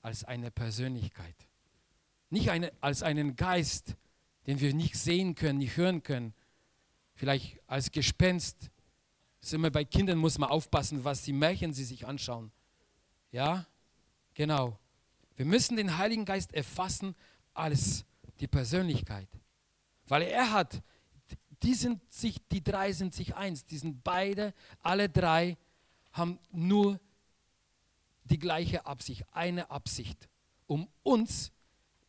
als 0.00 0.24
eine 0.24 0.50
Persönlichkeit. 0.50 1.36
Nicht 2.30 2.50
eine, 2.50 2.72
als 2.80 3.02
einen 3.02 3.36
Geist, 3.36 3.96
den 4.46 4.60
wir 4.60 4.72
nicht 4.72 4.96
sehen 4.96 5.34
können, 5.34 5.58
nicht 5.58 5.76
hören 5.76 6.02
können. 6.02 6.32
Vielleicht 7.14 7.60
als 7.66 7.90
Gespenst. 7.90 8.70
Das 9.40 9.50
ist 9.50 9.52
immer 9.52 9.70
bei 9.70 9.84
Kindern 9.84 10.16
muss 10.16 10.38
man 10.38 10.48
aufpassen, 10.48 11.04
was 11.04 11.22
die 11.22 11.34
Märchen 11.34 11.74
sie 11.74 11.84
sich 11.84 12.06
anschauen. 12.06 12.50
Ja, 13.30 13.66
genau. 14.34 14.78
Wir 15.36 15.44
müssen 15.44 15.76
den 15.76 15.96
Heiligen 15.98 16.24
Geist 16.24 16.52
erfassen 16.52 17.14
als 17.54 18.04
die 18.40 18.48
Persönlichkeit. 18.48 19.28
Weil 20.06 20.22
er 20.22 20.52
hat, 20.52 20.82
die, 21.62 21.74
sind 21.74 22.00
sich, 22.12 22.40
die 22.48 22.62
drei 22.62 22.92
sind 22.92 23.14
sich 23.14 23.34
eins, 23.34 23.64
die 23.64 23.78
sind 23.78 24.02
beide, 24.02 24.54
alle 24.82 25.08
drei 25.08 25.56
haben 26.12 26.38
nur 26.50 26.98
die 28.24 28.38
gleiche 28.38 28.86
Absicht, 28.86 29.24
eine 29.32 29.70
Absicht, 29.70 30.28
um 30.66 30.88
uns 31.02 31.52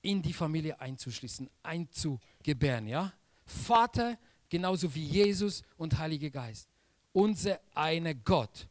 in 0.02 0.22
die 0.22 0.34
Familie 0.34 0.80
einzuschließen, 0.80 1.50
einzugebären. 1.64 2.88
Ja? 2.88 3.14
Vater, 3.46 4.18
genauso 4.50 4.94
wie 4.94 5.06
Jesus 5.06 5.64
und 5.78 5.98
Heilige 5.98 6.32
Geist. 6.32 6.70
Unser 7.12 7.60
eine 7.74 8.16
Gott. 8.16 8.68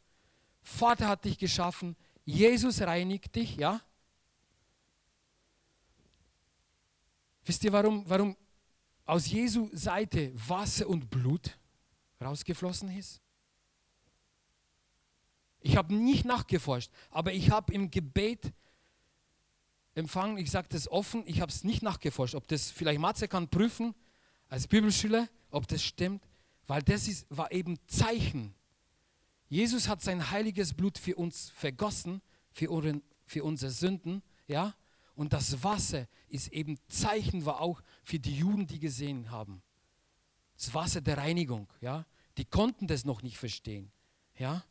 Vater 0.62 1.08
hat 1.08 1.24
dich 1.24 1.38
geschaffen, 1.38 1.96
Jesus 2.28 2.82
reinigt 2.82 3.34
dich, 3.36 3.56
ja? 3.56 3.80
Wisst 7.42 7.64
ihr, 7.64 7.72
warum, 7.72 8.04
warum 8.06 8.36
aus 9.06 9.30
Jesu 9.30 9.70
Seite 9.72 10.30
Wasser 10.34 10.86
und 10.86 11.08
Blut 11.08 11.58
rausgeflossen 12.20 12.90
ist? 12.90 13.22
Ich 15.60 15.78
habe 15.78 15.94
nicht 15.94 16.26
nachgeforscht, 16.26 16.92
aber 17.10 17.32
ich 17.32 17.50
habe 17.50 17.72
im 17.72 17.90
Gebet 17.90 18.52
empfangen, 19.94 20.36
ich 20.36 20.50
sage 20.50 20.68
das 20.68 20.86
offen, 20.86 21.22
ich 21.26 21.40
habe 21.40 21.50
es 21.50 21.64
nicht 21.64 21.80
nachgeforscht, 21.80 22.34
ob 22.34 22.46
das 22.46 22.70
vielleicht 22.70 23.00
Matze 23.00 23.26
kann 23.26 23.48
prüfen 23.48 23.94
als 24.50 24.68
Bibelschüler, 24.68 25.30
ob 25.50 25.66
das 25.66 25.82
stimmt, 25.82 26.22
weil 26.66 26.82
das 26.82 27.08
ist, 27.08 27.26
war 27.34 27.50
eben 27.52 27.78
Zeichen. 27.86 28.54
Jesus 29.48 29.88
hat 29.88 30.02
sein 30.02 30.30
heiliges 30.30 30.74
Blut 30.74 30.98
für 30.98 31.16
uns 31.16 31.50
vergossen, 31.50 32.20
für, 32.52 32.70
unsere, 32.70 33.00
für 33.24 33.44
unsere 33.44 33.70
Sünden, 33.70 34.22
ja, 34.46 34.74
und 35.14 35.32
das 35.32 35.64
Wasser 35.64 36.06
ist 36.28 36.52
eben 36.52 36.78
Zeichen, 36.86 37.44
war 37.44 37.60
auch 37.60 37.82
für 38.04 38.18
die 38.20 38.36
Juden, 38.36 38.66
die 38.66 38.78
gesehen 38.78 39.30
haben. 39.32 39.62
Das 40.56 40.72
Wasser 40.74 41.00
der 41.00 41.18
Reinigung, 41.18 41.68
ja. 41.80 42.06
Die 42.36 42.44
konnten 42.44 42.86
das 42.86 43.04
noch 43.04 43.22
nicht 43.22 43.36
verstehen, 43.36 43.90
ja. 44.36 44.64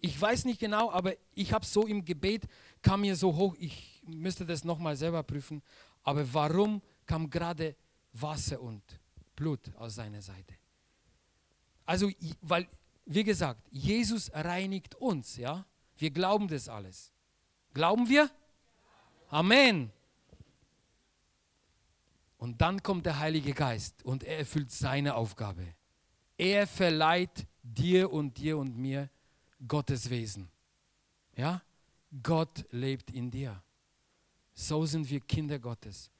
Ich 0.00 0.18
weiß 0.20 0.44
nicht 0.44 0.60
genau, 0.60 0.90
aber 0.90 1.14
ich 1.34 1.52
habe 1.52 1.66
so 1.66 1.86
im 1.86 2.04
Gebet, 2.04 2.46
kam 2.80 3.02
mir 3.02 3.16
so 3.16 3.34
hoch, 3.34 3.54
ich 3.58 4.02
müsste 4.06 4.46
das 4.46 4.64
nochmal 4.64 4.96
selber 4.96 5.22
prüfen, 5.22 5.62
aber 6.02 6.32
warum 6.32 6.80
kam 7.04 7.28
gerade 7.28 7.76
Wasser 8.12 8.60
und 8.60 8.82
Blut 9.34 9.74
aus 9.76 9.96
seiner 9.96 10.22
Seite? 10.22 10.54
Also, 11.84 12.10
weil, 12.40 12.68
wie 13.06 13.24
gesagt, 13.24 13.62
Jesus 13.70 14.30
reinigt 14.34 14.94
uns, 14.96 15.36
ja. 15.36 15.64
Wir 15.96 16.10
glauben 16.10 16.48
das 16.48 16.68
alles. 16.68 17.12
Glauben 17.72 18.08
wir? 18.08 18.30
Amen. 19.28 19.90
Und 22.38 22.60
dann 22.60 22.82
kommt 22.82 23.06
der 23.06 23.18
Heilige 23.18 23.54
Geist 23.54 24.04
und 24.04 24.24
er 24.24 24.38
erfüllt 24.38 24.70
seine 24.70 25.14
Aufgabe. 25.14 25.74
Er 26.36 26.66
verleiht 26.66 27.46
dir 27.62 28.12
und 28.12 28.36
dir 28.36 28.58
und 28.58 28.76
mir 28.76 29.08
Gottes 29.66 30.10
Wesen. 30.10 30.50
Ja? 31.34 31.62
Gott 32.22 32.66
lebt 32.70 33.10
in 33.10 33.30
dir. 33.30 33.62
So 34.54 34.84
sind 34.86 35.08
wir 35.08 35.20
Kinder 35.20 35.58
Gottes. 35.58 36.10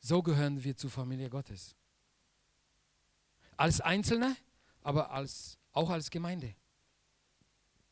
So 0.00 0.22
gehören 0.22 0.62
wir 0.62 0.76
zur 0.76 0.90
Familie 0.90 1.28
Gottes. 1.28 1.74
Als 3.56 3.80
Einzelne, 3.80 4.36
aber 4.82 5.10
als, 5.10 5.58
auch 5.76 5.90
als 5.90 6.10
Gemeinde. 6.10 6.54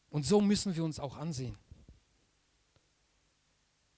Und 0.08 0.24
so 0.24 0.40
müssen 0.40 0.74
wir 0.74 0.84
uns 0.84 0.98
auch 0.98 1.16
ansehen. 1.16 1.58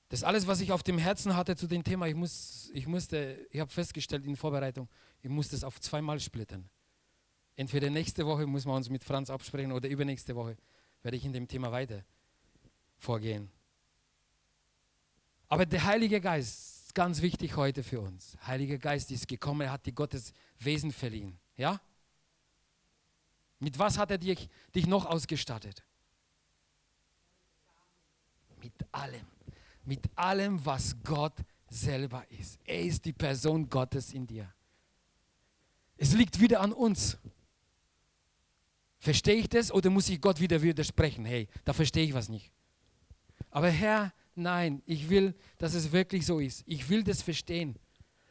Das 0.09 0.23
alles, 0.23 0.47
was 0.47 0.61
ich 0.61 0.73
auf 0.73 0.83
dem 0.83 0.99
Herzen 0.99 1.37
hatte 1.37 1.57
zu 1.57 1.67
dem 1.67 1.83
Thema, 1.83 2.07
ich, 2.07 2.15
muss, 2.15 2.71
ich 2.73 2.87
musste, 2.87 3.47
ich 3.51 3.61
habe 3.61 3.71
festgestellt 3.71 4.25
in 4.25 4.37
Vorbereitung, 4.37 4.89
ich 5.23 5.31
muss 5.31 5.49
das 5.49 5.65
auf 5.65 5.81
zweimal 5.81 6.21
splitten. 6.21 6.69
Entweder 7.57 7.91
nächste 7.91 8.27
Woche 8.27 8.47
muss 8.47 8.65
man 8.65 8.77
uns 8.77 8.89
mit 8.89 9.03
Franz 9.03 9.31
absprechen 9.31 9.73
oder 9.73 9.89
übernächste 9.89 10.37
Woche 10.37 10.57
werde 11.03 11.17
ich 11.17 11.25
in 11.25 11.33
dem 11.33 11.49
Thema 11.49 11.73
weiter 11.73 12.05
vorgehen. 12.99 13.51
Aber 15.49 15.65
der 15.65 15.85
Heilige 15.85 16.21
Geist 16.21 16.87
ist 16.87 16.95
ganz 16.95 17.23
wichtig 17.23 17.57
heute 17.57 17.83
für 17.83 18.01
uns. 18.01 18.37
Heiliger 18.47 18.79
Geist 18.79 19.11
ist 19.11 19.29
gekommen, 19.29 19.63
er 19.63 19.73
hat 19.73 19.87
dir 19.87 19.93
Gottes 19.93 20.33
Wesen 20.59 20.93
verliehen. 20.93 21.39
Ja? 21.57 21.81
Mit 23.59 23.79
was 23.79 23.99
hat 23.99 24.11
er 24.11 24.19
dich, 24.19 24.49
dich 24.75 24.87
noch 24.87 25.07
ausgestattet? 25.07 25.85
Mit 28.61 28.73
allem 28.93 29.27
mit 29.87 30.01
allem, 30.17 30.65
was 30.65 30.97
Gott 31.03 31.35
selber 31.69 32.25
ist. 32.31 32.59
Er 32.65 32.83
ist 32.83 33.05
die 33.05 33.13
Person 33.13 33.69
Gottes 33.69 34.13
in 34.13 34.27
dir. 34.27 34.53
Es 35.97 36.13
liegt 36.13 36.39
wieder 36.41 36.61
an 36.61 36.73
uns. 36.73 37.17
Verstehe 38.99 39.37
ich 39.37 39.49
das 39.49 39.73
oder 39.73 39.89
muss 39.91 40.09
ich 40.09 40.21
Gott 40.21 40.41
wieder 40.41 40.61
widersprechen? 40.61 41.25
Hey, 41.25 41.49
da 41.65 41.73
verstehe 41.73 42.05
ich 42.05 42.15
was 42.15 42.29
nicht. 42.29 42.53
Aber 43.51 43.71
Herr, 43.71 44.13
nein, 44.35 44.83
ich 44.85 45.09
will, 45.09 45.35
dass 45.59 45.75
es 45.75 45.93
wirklich 45.93 46.27
so 46.27 46.41
ist. 46.41 46.65
Ich 46.67 46.89
will 46.89 47.03
das 47.05 47.23
verstehen. 47.23 47.79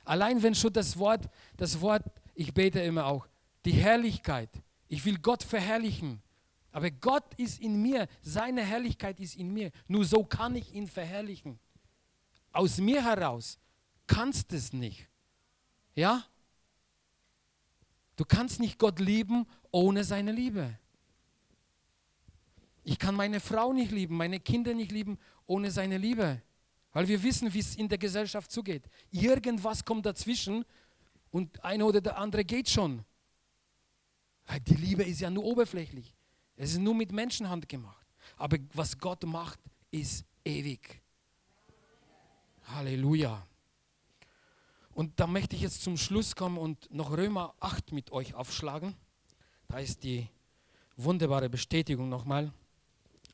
Allein 0.04 0.44
wenn 0.44 0.54
schon 0.54 0.74
das 0.74 0.98
Wort, 0.98 1.30
das 1.58 1.80
Wort, 1.82 2.04
ich 2.36 2.54
bete 2.54 2.82
immer 2.82 3.06
auch, 3.06 3.28
die 3.64 3.72
Herrlichkeit. 3.72 4.50
Ich 4.88 5.04
will 5.06 5.18
Gott 5.18 5.44
verherrlichen. 5.44 6.22
Aber 6.72 6.92
Gott 6.92 7.34
ist 7.36 7.62
in 7.62 7.82
mir, 7.82 8.08
seine 8.22 8.62
Herrlichkeit 8.62 9.20
ist 9.20 9.36
in 9.36 9.54
mir. 9.54 9.72
Nur 9.88 10.04
so 10.04 10.24
kann 10.24 10.56
ich 10.56 10.74
ihn 10.74 10.88
verherrlichen. 10.88 11.58
Aus 12.52 12.78
mir 12.80 13.04
heraus 13.04 13.60
kannst 14.08 14.54
es 14.54 14.74
nicht. 14.74 15.08
Ja? 15.96 16.26
Du 18.16 18.26
kannst 18.26 18.60
nicht 18.60 18.78
Gott 18.78 19.00
lieben 19.00 19.46
ohne 19.72 20.04
seine 20.04 20.32
Liebe. 20.32 20.78
Ich 22.84 23.00
kann 23.00 23.16
meine 23.16 23.40
Frau 23.40 23.74
nicht 23.74 23.92
lieben, 23.92 24.16
meine 24.16 24.40
Kinder 24.40 24.74
nicht 24.74 24.92
lieben 24.92 25.18
ohne 25.48 25.72
seine 25.72 25.98
Liebe. 25.98 26.42
Weil 26.94 27.08
wir 27.08 27.24
wissen, 27.24 27.54
wie 27.54 27.60
es 27.60 27.76
in 27.76 27.90
der 27.90 27.98
Gesellschaft 27.98 28.52
zugeht. 28.52 28.84
Irgendwas 29.12 29.84
kommt 29.84 30.06
dazwischen 30.06 30.64
und 31.32 31.64
eine 31.64 31.84
oder 31.86 32.00
der 32.00 32.18
andere 32.18 32.46
geht 32.46 32.70
schon. 32.70 33.04
Die 34.68 34.76
Liebe 34.76 35.04
ist 35.04 35.22
ja 35.22 35.30
nur 35.30 35.44
oberflächlich. 35.44 36.14
Es 36.56 36.72
ist 36.72 36.80
nur 36.80 36.96
mit 36.96 37.12
Menschenhand 37.12 37.68
gemacht. 37.68 38.06
Aber 38.38 38.58
was 38.74 38.98
Gott 38.98 39.24
macht, 39.24 39.60
ist 39.92 40.26
ewig. 40.44 41.02
Halleluja. 42.64 43.46
Und 44.94 45.20
da 45.20 45.28
möchte 45.28 45.56
ich 45.56 45.62
jetzt 45.62 45.84
zum 45.84 45.98
Schluss 45.98 46.36
kommen 46.36 46.58
und 46.58 46.92
noch 46.94 47.12
Römer 47.12 47.54
8 47.60 47.92
mit 47.92 48.12
euch 48.12 48.34
aufschlagen. 48.34 48.96
Da 49.68 49.80
ist 49.80 50.04
die 50.04 50.28
wunderbare 50.96 51.50
Bestätigung 51.50 52.08
nochmal. 52.08 52.52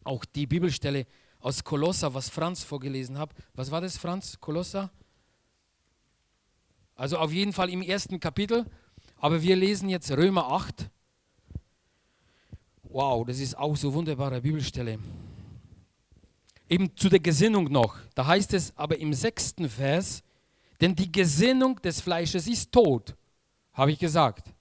Auch 0.04 0.26
die 0.26 0.48
Bibelstelle 0.48 1.06
aus 1.40 1.64
Kolosser, 1.64 2.14
was 2.14 2.30
Franz 2.30 2.64
vorgelesen 2.64 3.18
hat. 3.18 3.32
Was 3.54 3.70
war 3.70 3.82
das, 3.82 3.98
Franz? 3.98 4.40
Kolosser? 4.40 4.92
Also 6.96 7.18
auf 7.18 7.32
jeden 7.32 7.54
Fall 7.54 7.70
im 7.70 7.82
ersten 7.82 8.20
Kapitel. 8.20 8.66
Aber 9.18 9.42
wir 9.42 9.56
lesen 9.56 9.90
jetzt 9.90 10.12
Römer 10.12 10.52
8, 10.52 10.90
Wow, 12.92 13.26
das 13.26 13.40
ist 13.40 13.58
auch 13.58 13.78
so 13.78 13.94
wunderbare 13.94 14.42
Bibelstelle. 14.42 15.00
Eben 16.68 16.96
zu 16.98 17.08
der 17.08 17.20
Gesinnung 17.20 17.72
noch. 17.72 17.98
Da 18.16 18.28
heißt 18.28 18.54
es 18.54 18.76
aber 18.76 18.98
im 18.98 19.14
sechsten 19.14 19.70
Vers, 19.70 20.22
denn 20.82 20.94
die 20.94 21.10
Gesinnung 21.10 21.82
des 21.82 22.02
Fleisches 22.02 22.48
ist 22.48 22.72
tot, 22.72 23.16
habe 23.74 23.94
ich 23.94 24.00
gesagt. 24.00 24.54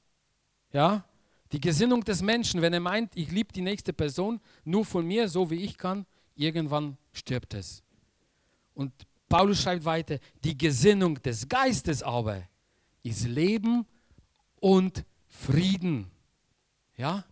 Ja, 0.72 1.04
die 1.50 1.60
Gesinnung 1.60 2.04
des 2.04 2.22
Menschen, 2.22 2.62
wenn 2.62 2.72
er 2.72 2.80
meint, 2.80 3.16
ich 3.16 3.32
liebe 3.32 3.52
die 3.52 3.62
nächste 3.62 3.92
Person 3.92 4.40
nur 4.64 4.84
von 4.84 5.04
mir, 5.04 5.28
so 5.28 5.50
wie 5.50 5.64
ich 5.64 5.76
kann, 5.76 6.06
irgendwann 6.36 6.96
stirbt 7.12 7.54
es. 7.54 7.82
Und 8.74 8.92
Paulus 9.28 9.60
schreibt 9.62 9.84
weiter, 9.84 10.18
die 10.44 10.56
Gesinnung 10.56 11.20
des 11.20 11.48
Geistes 11.48 12.02
aber 12.04 12.42
ist 13.02 13.26
Leben 13.26 13.86
und 14.60 15.04
Frieden. 15.26 16.10
Ja? 16.96 17.24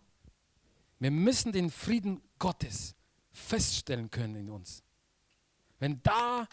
Wir 0.99 1.11
müssen 1.11 1.51
den 1.51 1.71
Frieden 1.71 2.21
Gottes 2.37 2.95
feststellen 3.31 4.09
können 4.11 4.35
in 4.35 4.49
uns. 4.49 4.83
Wenn 5.79 6.01
da 6.03 6.47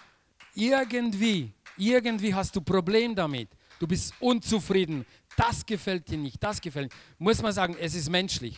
irgendwie, 0.55 1.53
irgendwie 1.77 2.35
hast 2.35 2.55
du 2.55 2.61
Problem 2.61 3.15
damit, 3.15 3.49
du 3.79 3.87
bist 3.87 4.15
unzufrieden, 4.21 5.05
das 5.37 5.67
gefällt 5.67 6.09
dir 6.09 6.19
nicht, 6.19 6.43
das 6.43 6.61
gefällt 6.61 6.93
dir, 6.93 6.97
muss 7.19 7.43
man 7.43 7.53
sagen, 7.53 7.77
es 7.79 7.95
ist 7.95 8.09
menschlich. 8.09 8.57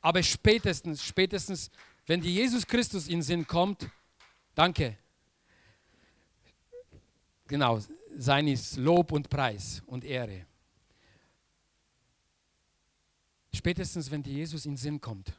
Aber 0.00 0.22
spätestens, 0.22 1.02
spätestens, 1.02 1.70
wenn 2.06 2.20
die 2.20 2.34
Jesus 2.34 2.66
Christus 2.66 3.06
in 3.06 3.18
den 3.18 3.22
Sinn 3.22 3.46
kommt, 3.46 3.88
danke. 4.54 4.96
Genau, 7.46 7.80
sein 8.16 8.48
ist 8.48 8.76
Lob 8.76 9.12
und 9.12 9.28
Preis 9.28 9.82
und 9.86 10.04
Ehre. 10.04 10.47
Spätestens, 13.58 14.12
wenn 14.12 14.22
dir 14.22 14.34
Jesus 14.34 14.66
in 14.66 14.74
den 14.74 14.76
Sinn 14.76 15.00
kommt 15.00 15.32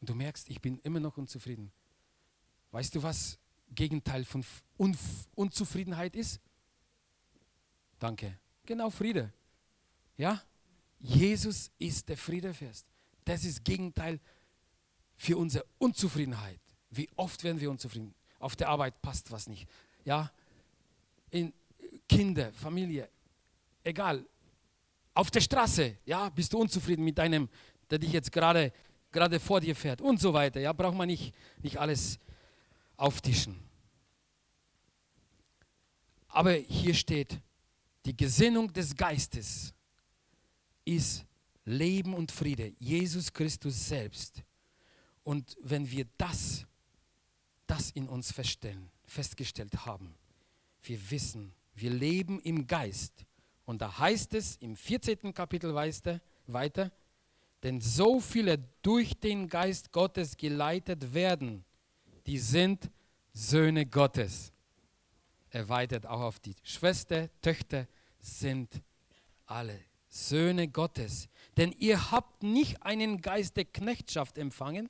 und 0.00 0.08
du 0.08 0.14
merkst, 0.14 0.48
ich 0.50 0.60
bin 0.60 0.78
immer 0.84 1.00
noch 1.00 1.16
unzufrieden. 1.16 1.72
Weißt 2.70 2.94
du, 2.94 3.02
was 3.02 3.40
Gegenteil 3.74 4.24
von 4.24 4.44
Unf 4.76 5.26
Unzufriedenheit 5.34 6.14
ist? 6.14 6.40
Danke. 7.98 8.38
Genau 8.66 8.88
Friede. 8.88 9.32
Ja? 10.16 10.40
Jesus 11.00 11.72
ist 11.80 12.08
der 12.08 12.16
Friedefest. 12.16 12.86
Das 13.24 13.44
ist 13.44 13.64
Gegenteil 13.64 14.20
für 15.16 15.38
unsere 15.38 15.64
Unzufriedenheit. 15.78 16.60
Wie 16.88 17.10
oft 17.16 17.42
werden 17.42 17.60
wir 17.60 17.72
unzufrieden? 17.72 18.14
Auf 18.38 18.54
der 18.54 18.68
Arbeit 18.68 19.02
passt 19.02 19.32
was 19.32 19.48
nicht. 19.48 19.68
Ja? 20.04 20.30
In 21.32 21.52
Kinder, 22.08 22.52
Familie, 22.52 23.08
egal, 23.82 24.24
auf 25.18 25.32
der 25.32 25.40
Straße, 25.40 25.96
ja, 26.06 26.28
bist 26.28 26.52
du 26.52 26.58
unzufrieden 26.58 27.04
mit 27.04 27.18
deinem, 27.18 27.48
der 27.90 27.98
dich 27.98 28.12
jetzt 28.12 28.30
gerade 28.30 28.72
gerade 29.10 29.40
vor 29.40 29.60
dir 29.60 29.74
fährt 29.74 30.00
und 30.00 30.20
so 30.20 30.32
weiter. 30.32 30.60
Ja, 30.60 30.72
braucht 30.72 30.96
man 30.96 31.08
nicht, 31.08 31.34
nicht 31.60 31.76
alles 31.76 32.20
auftischen. 32.96 33.56
Aber 36.28 36.52
hier 36.52 36.94
steht, 36.94 37.40
die 38.06 38.16
Gesinnung 38.16 38.72
des 38.72 38.94
Geistes 38.94 39.74
ist 40.84 41.24
Leben 41.64 42.14
und 42.14 42.30
Friede, 42.30 42.72
Jesus 42.78 43.32
Christus 43.32 43.88
selbst. 43.88 44.44
Und 45.24 45.56
wenn 45.60 45.90
wir 45.90 46.06
das, 46.16 46.64
das 47.66 47.90
in 47.90 48.08
uns 48.08 48.30
feststellen, 48.30 48.88
festgestellt 49.04 49.84
haben, 49.84 50.14
wir 50.84 51.10
wissen, 51.10 51.52
wir 51.74 51.90
leben 51.90 52.38
im 52.42 52.68
Geist. 52.68 53.24
Und 53.68 53.82
da 53.82 53.98
heißt 53.98 54.32
es 54.32 54.56
im 54.56 54.74
14. 54.74 55.34
Kapitel 55.34 55.74
weiter, 55.74 56.90
denn 57.62 57.82
so 57.82 58.18
viele 58.18 58.64
durch 58.80 59.20
den 59.20 59.46
Geist 59.46 59.92
Gottes 59.92 60.38
geleitet 60.38 61.12
werden, 61.12 61.66
die 62.24 62.38
sind 62.38 62.90
Söhne 63.34 63.84
Gottes. 63.84 64.54
Erweitert 65.50 66.06
auch 66.06 66.22
auf 66.22 66.40
die 66.40 66.54
Schwester, 66.62 67.28
Töchter 67.42 67.86
sind 68.20 68.70
alle 69.44 69.78
Söhne 70.08 70.68
Gottes. 70.68 71.28
Denn 71.58 71.72
ihr 71.72 72.10
habt 72.10 72.42
nicht 72.42 72.82
einen 72.82 73.20
Geist 73.20 73.58
der 73.58 73.66
Knechtschaft 73.66 74.38
empfangen, 74.38 74.88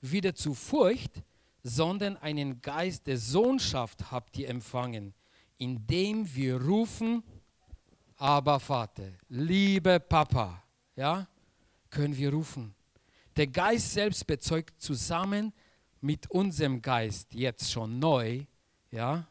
wieder 0.00 0.36
zu 0.36 0.54
Furcht, 0.54 1.24
sondern 1.64 2.16
einen 2.18 2.62
Geist 2.62 3.08
der 3.08 3.18
Sohnschaft 3.18 4.12
habt 4.12 4.38
ihr 4.38 4.48
empfangen, 4.48 5.12
indem 5.58 6.32
wir 6.36 6.62
rufen, 6.62 7.24
aber 8.20 8.60
Vater, 8.60 9.12
liebe 9.30 9.98
Papa, 9.98 10.62
ja, 10.94 11.26
können 11.88 12.14
wir 12.14 12.30
rufen. 12.30 12.74
Der 13.34 13.46
Geist 13.46 13.92
selbst 13.92 14.26
bezeugt 14.26 14.78
zusammen 14.78 15.54
mit 16.02 16.30
unserem 16.30 16.82
Geist 16.82 17.32
jetzt 17.32 17.72
schon 17.72 17.98
neu, 17.98 18.44
ja, 18.90 19.26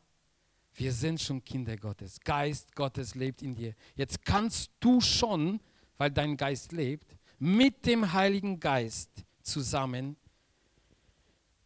wir 0.74 0.92
sind 0.92 1.22
schon 1.22 1.44
Kinder 1.44 1.78
Gottes. 1.78 2.20
Geist 2.20 2.76
Gottes 2.76 3.14
lebt 3.14 3.44
in 3.44 3.54
dir. 3.54 3.76
Jetzt 3.96 4.26
kannst 4.26 4.72
du 4.80 5.00
schon, 5.00 5.60
weil 5.98 6.10
dein 6.10 6.36
Geist 6.36 6.72
lebt, 6.72 7.16
mit 7.38 7.86
dem 7.86 8.12
Heiligen 8.12 8.60
Geist 8.60 9.12
zusammen 9.44 10.16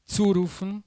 zurufen 0.04 0.84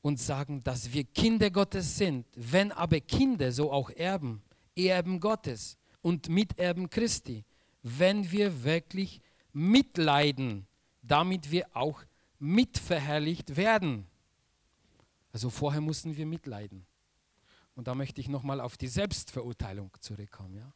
und 0.00 0.18
sagen, 0.18 0.62
dass 0.62 0.90
wir 0.90 1.04
Kinder 1.04 1.50
Gottes 1.50 1.98
sind. 1.98 2.26
Wenn 2.34 2.72
aber 2.72 3.00
Kinder, 3.00 3.52
so 3.52 3.70
auch 3.70 3.90
Erben, 3.90 4.42
Erben 4.86 5.20
Gottes 5.20 5.78
und 6.02 6.28
Miterben 6.28 6.90
Christi. 6.90 7.44
Wenn 7.82 8.30
wir 8.30 8.64
wirklich 8.64 9.20
mitleiden, 9.52 10.66
damit 11.02 11.50
wir 11.50 11.66
auch 11.74 12.02
mitverherrlicht 12.38 13.56
werden. 13.56 14.06
Also 15.32 15.50
vorher 15.50 15.80
mussten 15.80 16.16
wir 16.16 16.26
mitleiden. 16.26 16.86
Und 17.74 17.86
da 17.86 17.94
möchte 17.94 18.20
ich 18.20 18.28
nochmal 18.28 18.60
auf 18.60 18.76
die 18.76 18.88
Selbstverurteilung 18.88 19.90
zurückkommen. 20.00 20.56
Ja? 20.56 20.72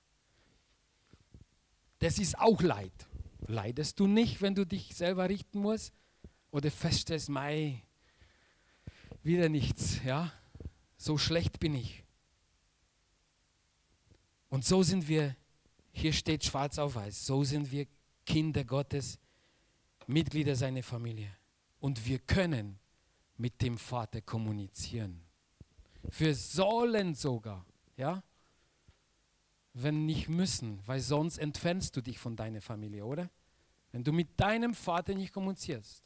Das 1.98 2.18
ist 2.18 2.38
auch 2.38 2.60
Leid. 2.62 2.92
Leidest 3.46 4.00
du 4.00 4.06
nicht, 4.06 4.40
wenn 4.40 4.54
du 4.54 4.64
dich 4.64 4.94
selber 4.94 5.28
richten 5.28 5.58
musst? 5.58 5.92
Oder 6.50 6.70
feststellst, 6.70 7.28
mei, 7.28 7.82
wieder 9.22 9.48
nichts, 9.48 10.02
ja? 10.04 10.32
So 10.96 11.18
schlecht 11.18 11.58
bin 11.58 11.74
ich. 11.74 12.03
Und 14.54 14.64
so 14.64 14.84
sind 14.84 15.08
wir, 15.08 15.34
hier 15.90 16.12
steht 16.12 16.44
schwarz 16.44 16.78
auf 16.78 16.94
weiß, 16.94 17.26
so 17.26 17.42
sind 17.42 17.72
wir 17.72 17.88
Kinder 18.24 18.62
Gottes, 18.62 19.18
Mitglieder 20.06 20.54
seiner 20.54 20.84
Familie. 20.84 21.36
Und 21.80 22.06
wir 22.06 22.20
können 22.20 22.78
mit 23.36 23.60
dem 23.60 23.76
Vater 23.76 24.20
kommunizieren. 24.20 25.20
Wir 26.02 26.36
sollen 26.36 27.16
sogar, 27.16 27.66
ja? 27.96 28.22
Wenn 29.72 30.06
nicht 30.06 30.28
müssen, 30.28 30.80
weil 30.86 31.00
sonst 31.00 31.38
entfernst 31.38 31.96
du 31.96 32.00
dich 32.00 32.20
von 32.20 32.36
deiner 32.36 32.60
Familie, 32.60 33.04
oder? 33.04 33.28
Wenn 33.90 34.04
du 34.04 34.12
mit 34.12 34.38
deinem 34.38 34.72
Vater 34.72 35.16
nicht 35.16 35.32
kommunizierst, 35.32 36.04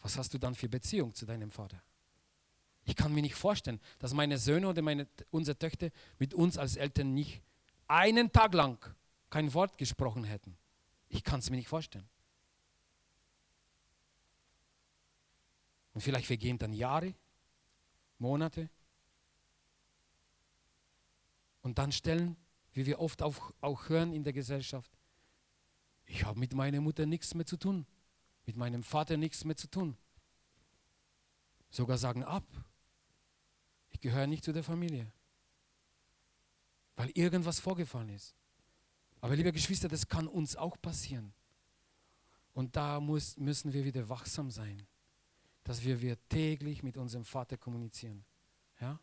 was 0.00 0.18
hast 0.18 0.34
du 0.34 0.38
dann 0.38 0.56
für 0.56 0.68
Beziehung 0.68 1.14
zu 1.14 1.24
deinem 1.24 1.52
Vater? 1.52 1.80
Ich 2.88 2.96
kann 2.96 3.12
mir 3.12 3.20
nicht 3.20 3.34
vorstellen, 3.34 3.82
dass 3.98 4.14
meine 4.14 4.38
Söhne 4.38 4.66
oder 4.66 4.80
meine, 4.80 5.06
unsere 5.30 5.58
Töchter 5.58 5.90
mit 6.18 6.32
uns 6.32 6.56
als 6.56 6.76
Eltern 6.76 7.12
nicht 7.12 7.42
einen 7.86 8.32
Tag 8.32 8.54
lang 8.54 8.82
kein 9.28 9.52
Wort 9.52 9.76
gesprochen 9.76 10.24
hätten. 10.24 10.56
Ich 11.10 11.22
kann 11.22 11.40
es 11.40 11.50
mir 11.50 11.58
nicht 11.58 11.68
vorstellen. 11.68 12.08
Und 15.92 16.00
vielleicht 16.00 16.28
vergehen 16.28 16.56
dann 16.56 16.72
Jahre, 16.72 17.14
Monate. 18.16 18.70
Und 21.60 21.76
dann 21.76 21.92
stellen, 21.92 22.38
wie 22.72 22.86
wir 22.86 23.00
oft 23.00 23.20
auch, 23.22 23.52
auch 23.60 23.90
hören 23.90 24.14
in 24.14 24.24
der 24.24 24.32
Gesellschaft, 24.32 24.90
ich 26.06 26.24
habe 26.24 26.40
mit 26.40 26.54
meiner 26.54 26.80
Mutter 26.80 27.04
nichts 27.04 27.34
mehr 27.34 27.44
zu 27.44 27.58
tun, 27.58 27.84
mit 28.46 28.56
meinem 28.56 28.82
Vater 28.82 29.18
nichts 29.18 29.44
mehr 29.44 29.56
zu 29.56 29.68
tun. 29.68 29.94
Sogar 31.68 31.98
sagen 31.98 32.24
ab, 32.24 32.46
ich 33.98 34.02
gehöre 34.02 34.26
nicht 34.26 34.44
zu 34.44 34.52
der 34.52 34.62
Familie, 34.62 35.10
weil 36.96 37.10
irgendwas 37.10 37.58
vorgefallen 37.58 38.10
ist. 38.10 38.34
Aber 39.20 39.34
liebe 39.34 39.52
Geschwister, 39.52 39.88
das 39.88 40.06
kann 40.06 40.28
uns 40.28 40.54
auch 40.54 40.80
passieren. 40.80 41.32
Und 42.54 42.76
da 42.76 43.00
muss, 43.00 43.36
müssen 43.36 43.72
wir 43.72 43.84
wieder 43.84 44.08
wachsam 44.08 44.50
sein 44.50 44.86
dass 45.68 45.84
wir, 45.84 46.00
wir 46.00 46.16
täglich 46.30 46.82
mit 46.82 46.96
unserem 46.96 47.26
Vater 47.26 47.58
kommunizieren. 47.58 48.24
Ja? 48.80 48.98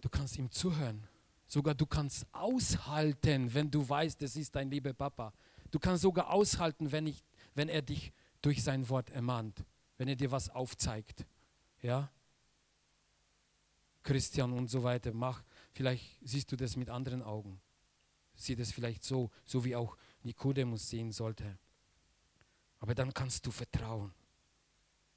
Du 0.00 0.08
kannst 0.08 0.38
ihm 0.38 0.48
zuhören. 0.52 1.04
Sogar 1.48 1.74
du 1.74 1.86
kannst 1.86 2.24
aushalten, 2.30 3.52
wenn 3.52 3.68
du 3.68 3.86
weißt, 3.86 4.22
es 4.22 4.36
ist 4.36 4.54
dein 4.54 4.70
lieber 4.70 4.92
Papa. 4.92 5.32
Du 5.72 5.80
kannst 5.80 6.02
sogar 6.02 6.30
aushalten, 6.30 6.92
wenn, 6.92 7.08
ich, 7.08 7.24
wenn 7.56 7.68
er 7.68 7.82
dich 7.82 8.12
durch 8.42 8.62
sein 8.62 8.88
Wort 8.88 9.10
ermahnt, 9.10 9.64
wenn 9.96 10.08
er 10.08 10.16
dir 10.16 10.30
was 10.30 10.50
aufzeigt. 10.50 11.26
Ja? 11.82 12.10
Christian 14.02 14.52
und 14.52 14.68
so 14.68 14.82
weiter, 14.82 15.12
mach, 15.12 15.42
vielleicht 15.72 16.18
siehst 16.22 16.52
du 16.52 16.56
das 16.56 16.76
mit 16.76 16.90
anderen 16.90 17.22
Augen. 17.22 17.60
Sieh 18.34 18.56
das 18.56 18.72
vielleicht 18.72 19.04
so, 19.04 19.30
so 19.44 19.64
wie 19.64 19.76
auch 19.76 19.96
Nikodemus 20.22 20.90
sehen 20.90 21.12
sollte. 21.12 21.58
Aber 22.80 22.94
dann 22.94 23.14
kannst 23.14 23.46
du 23.46 23.50
vertrauen 23.50 24.12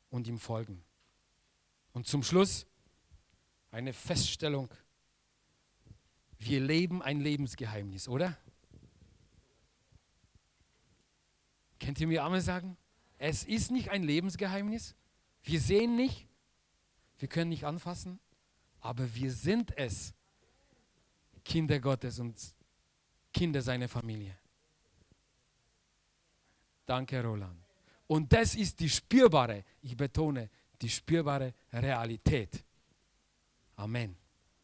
und 0.10 0.28
ihm 0.28 0.40
folgen. 0.40 0.84
Und 1.94 2.08
zum 2.08 2.24
Schluss 2.24 2.66
eine 3.72 3.92
Feststellung. 3.92 4.70
Wir 6.38 6.60
leben 6.60 7.02
ein 7.02 7.20
Lebensgeheimnis, 7.20 8.08
oder? 8.08 8.38
Kennt 11.80 12.00
ihr 12.00 12.08
mir 12.08 12.24
Amen 12.24 12.42
sagen? 12.42 12.78
Es 13.18 13.44
ist 13.44 13.72
nicht 13.72 13.90
ein 13.90 14.04
Lebensgeheimnis. 14.04 14.96
Wir 15.44 15.60
sehen 15.60 15.96
nicht, 15.96 16.28
wir 17.20 17.28
können 17.28 17.50
nicht 17.50 17.66
anfassen, 17.66 18.20
aber 18.80 19.14
wir 19.16 19.32
sind 19.32 19.76
es. 19.78 20.14
Kinder 21.44 21.80
Gottes 21.80 22.20
und 22.20 22.36
Kinder 23.34 23.62
seiner 23.62 23.88
Familie. 23.88 24.38
Danke, 26.86 27.24
Roland. 27.24 27.58
Und 28.08 28.32
das 28.32 28.56
ist 28.56 28.80
die 28.80 28.90
spürbare, 28.90 29.64
ich 29.82 29.96
betone, 29.96 30.50
die 30.82 30.90
spürbare 30.90 31.54
Realität. 31.72 32.64
Amen. 33.76 34.16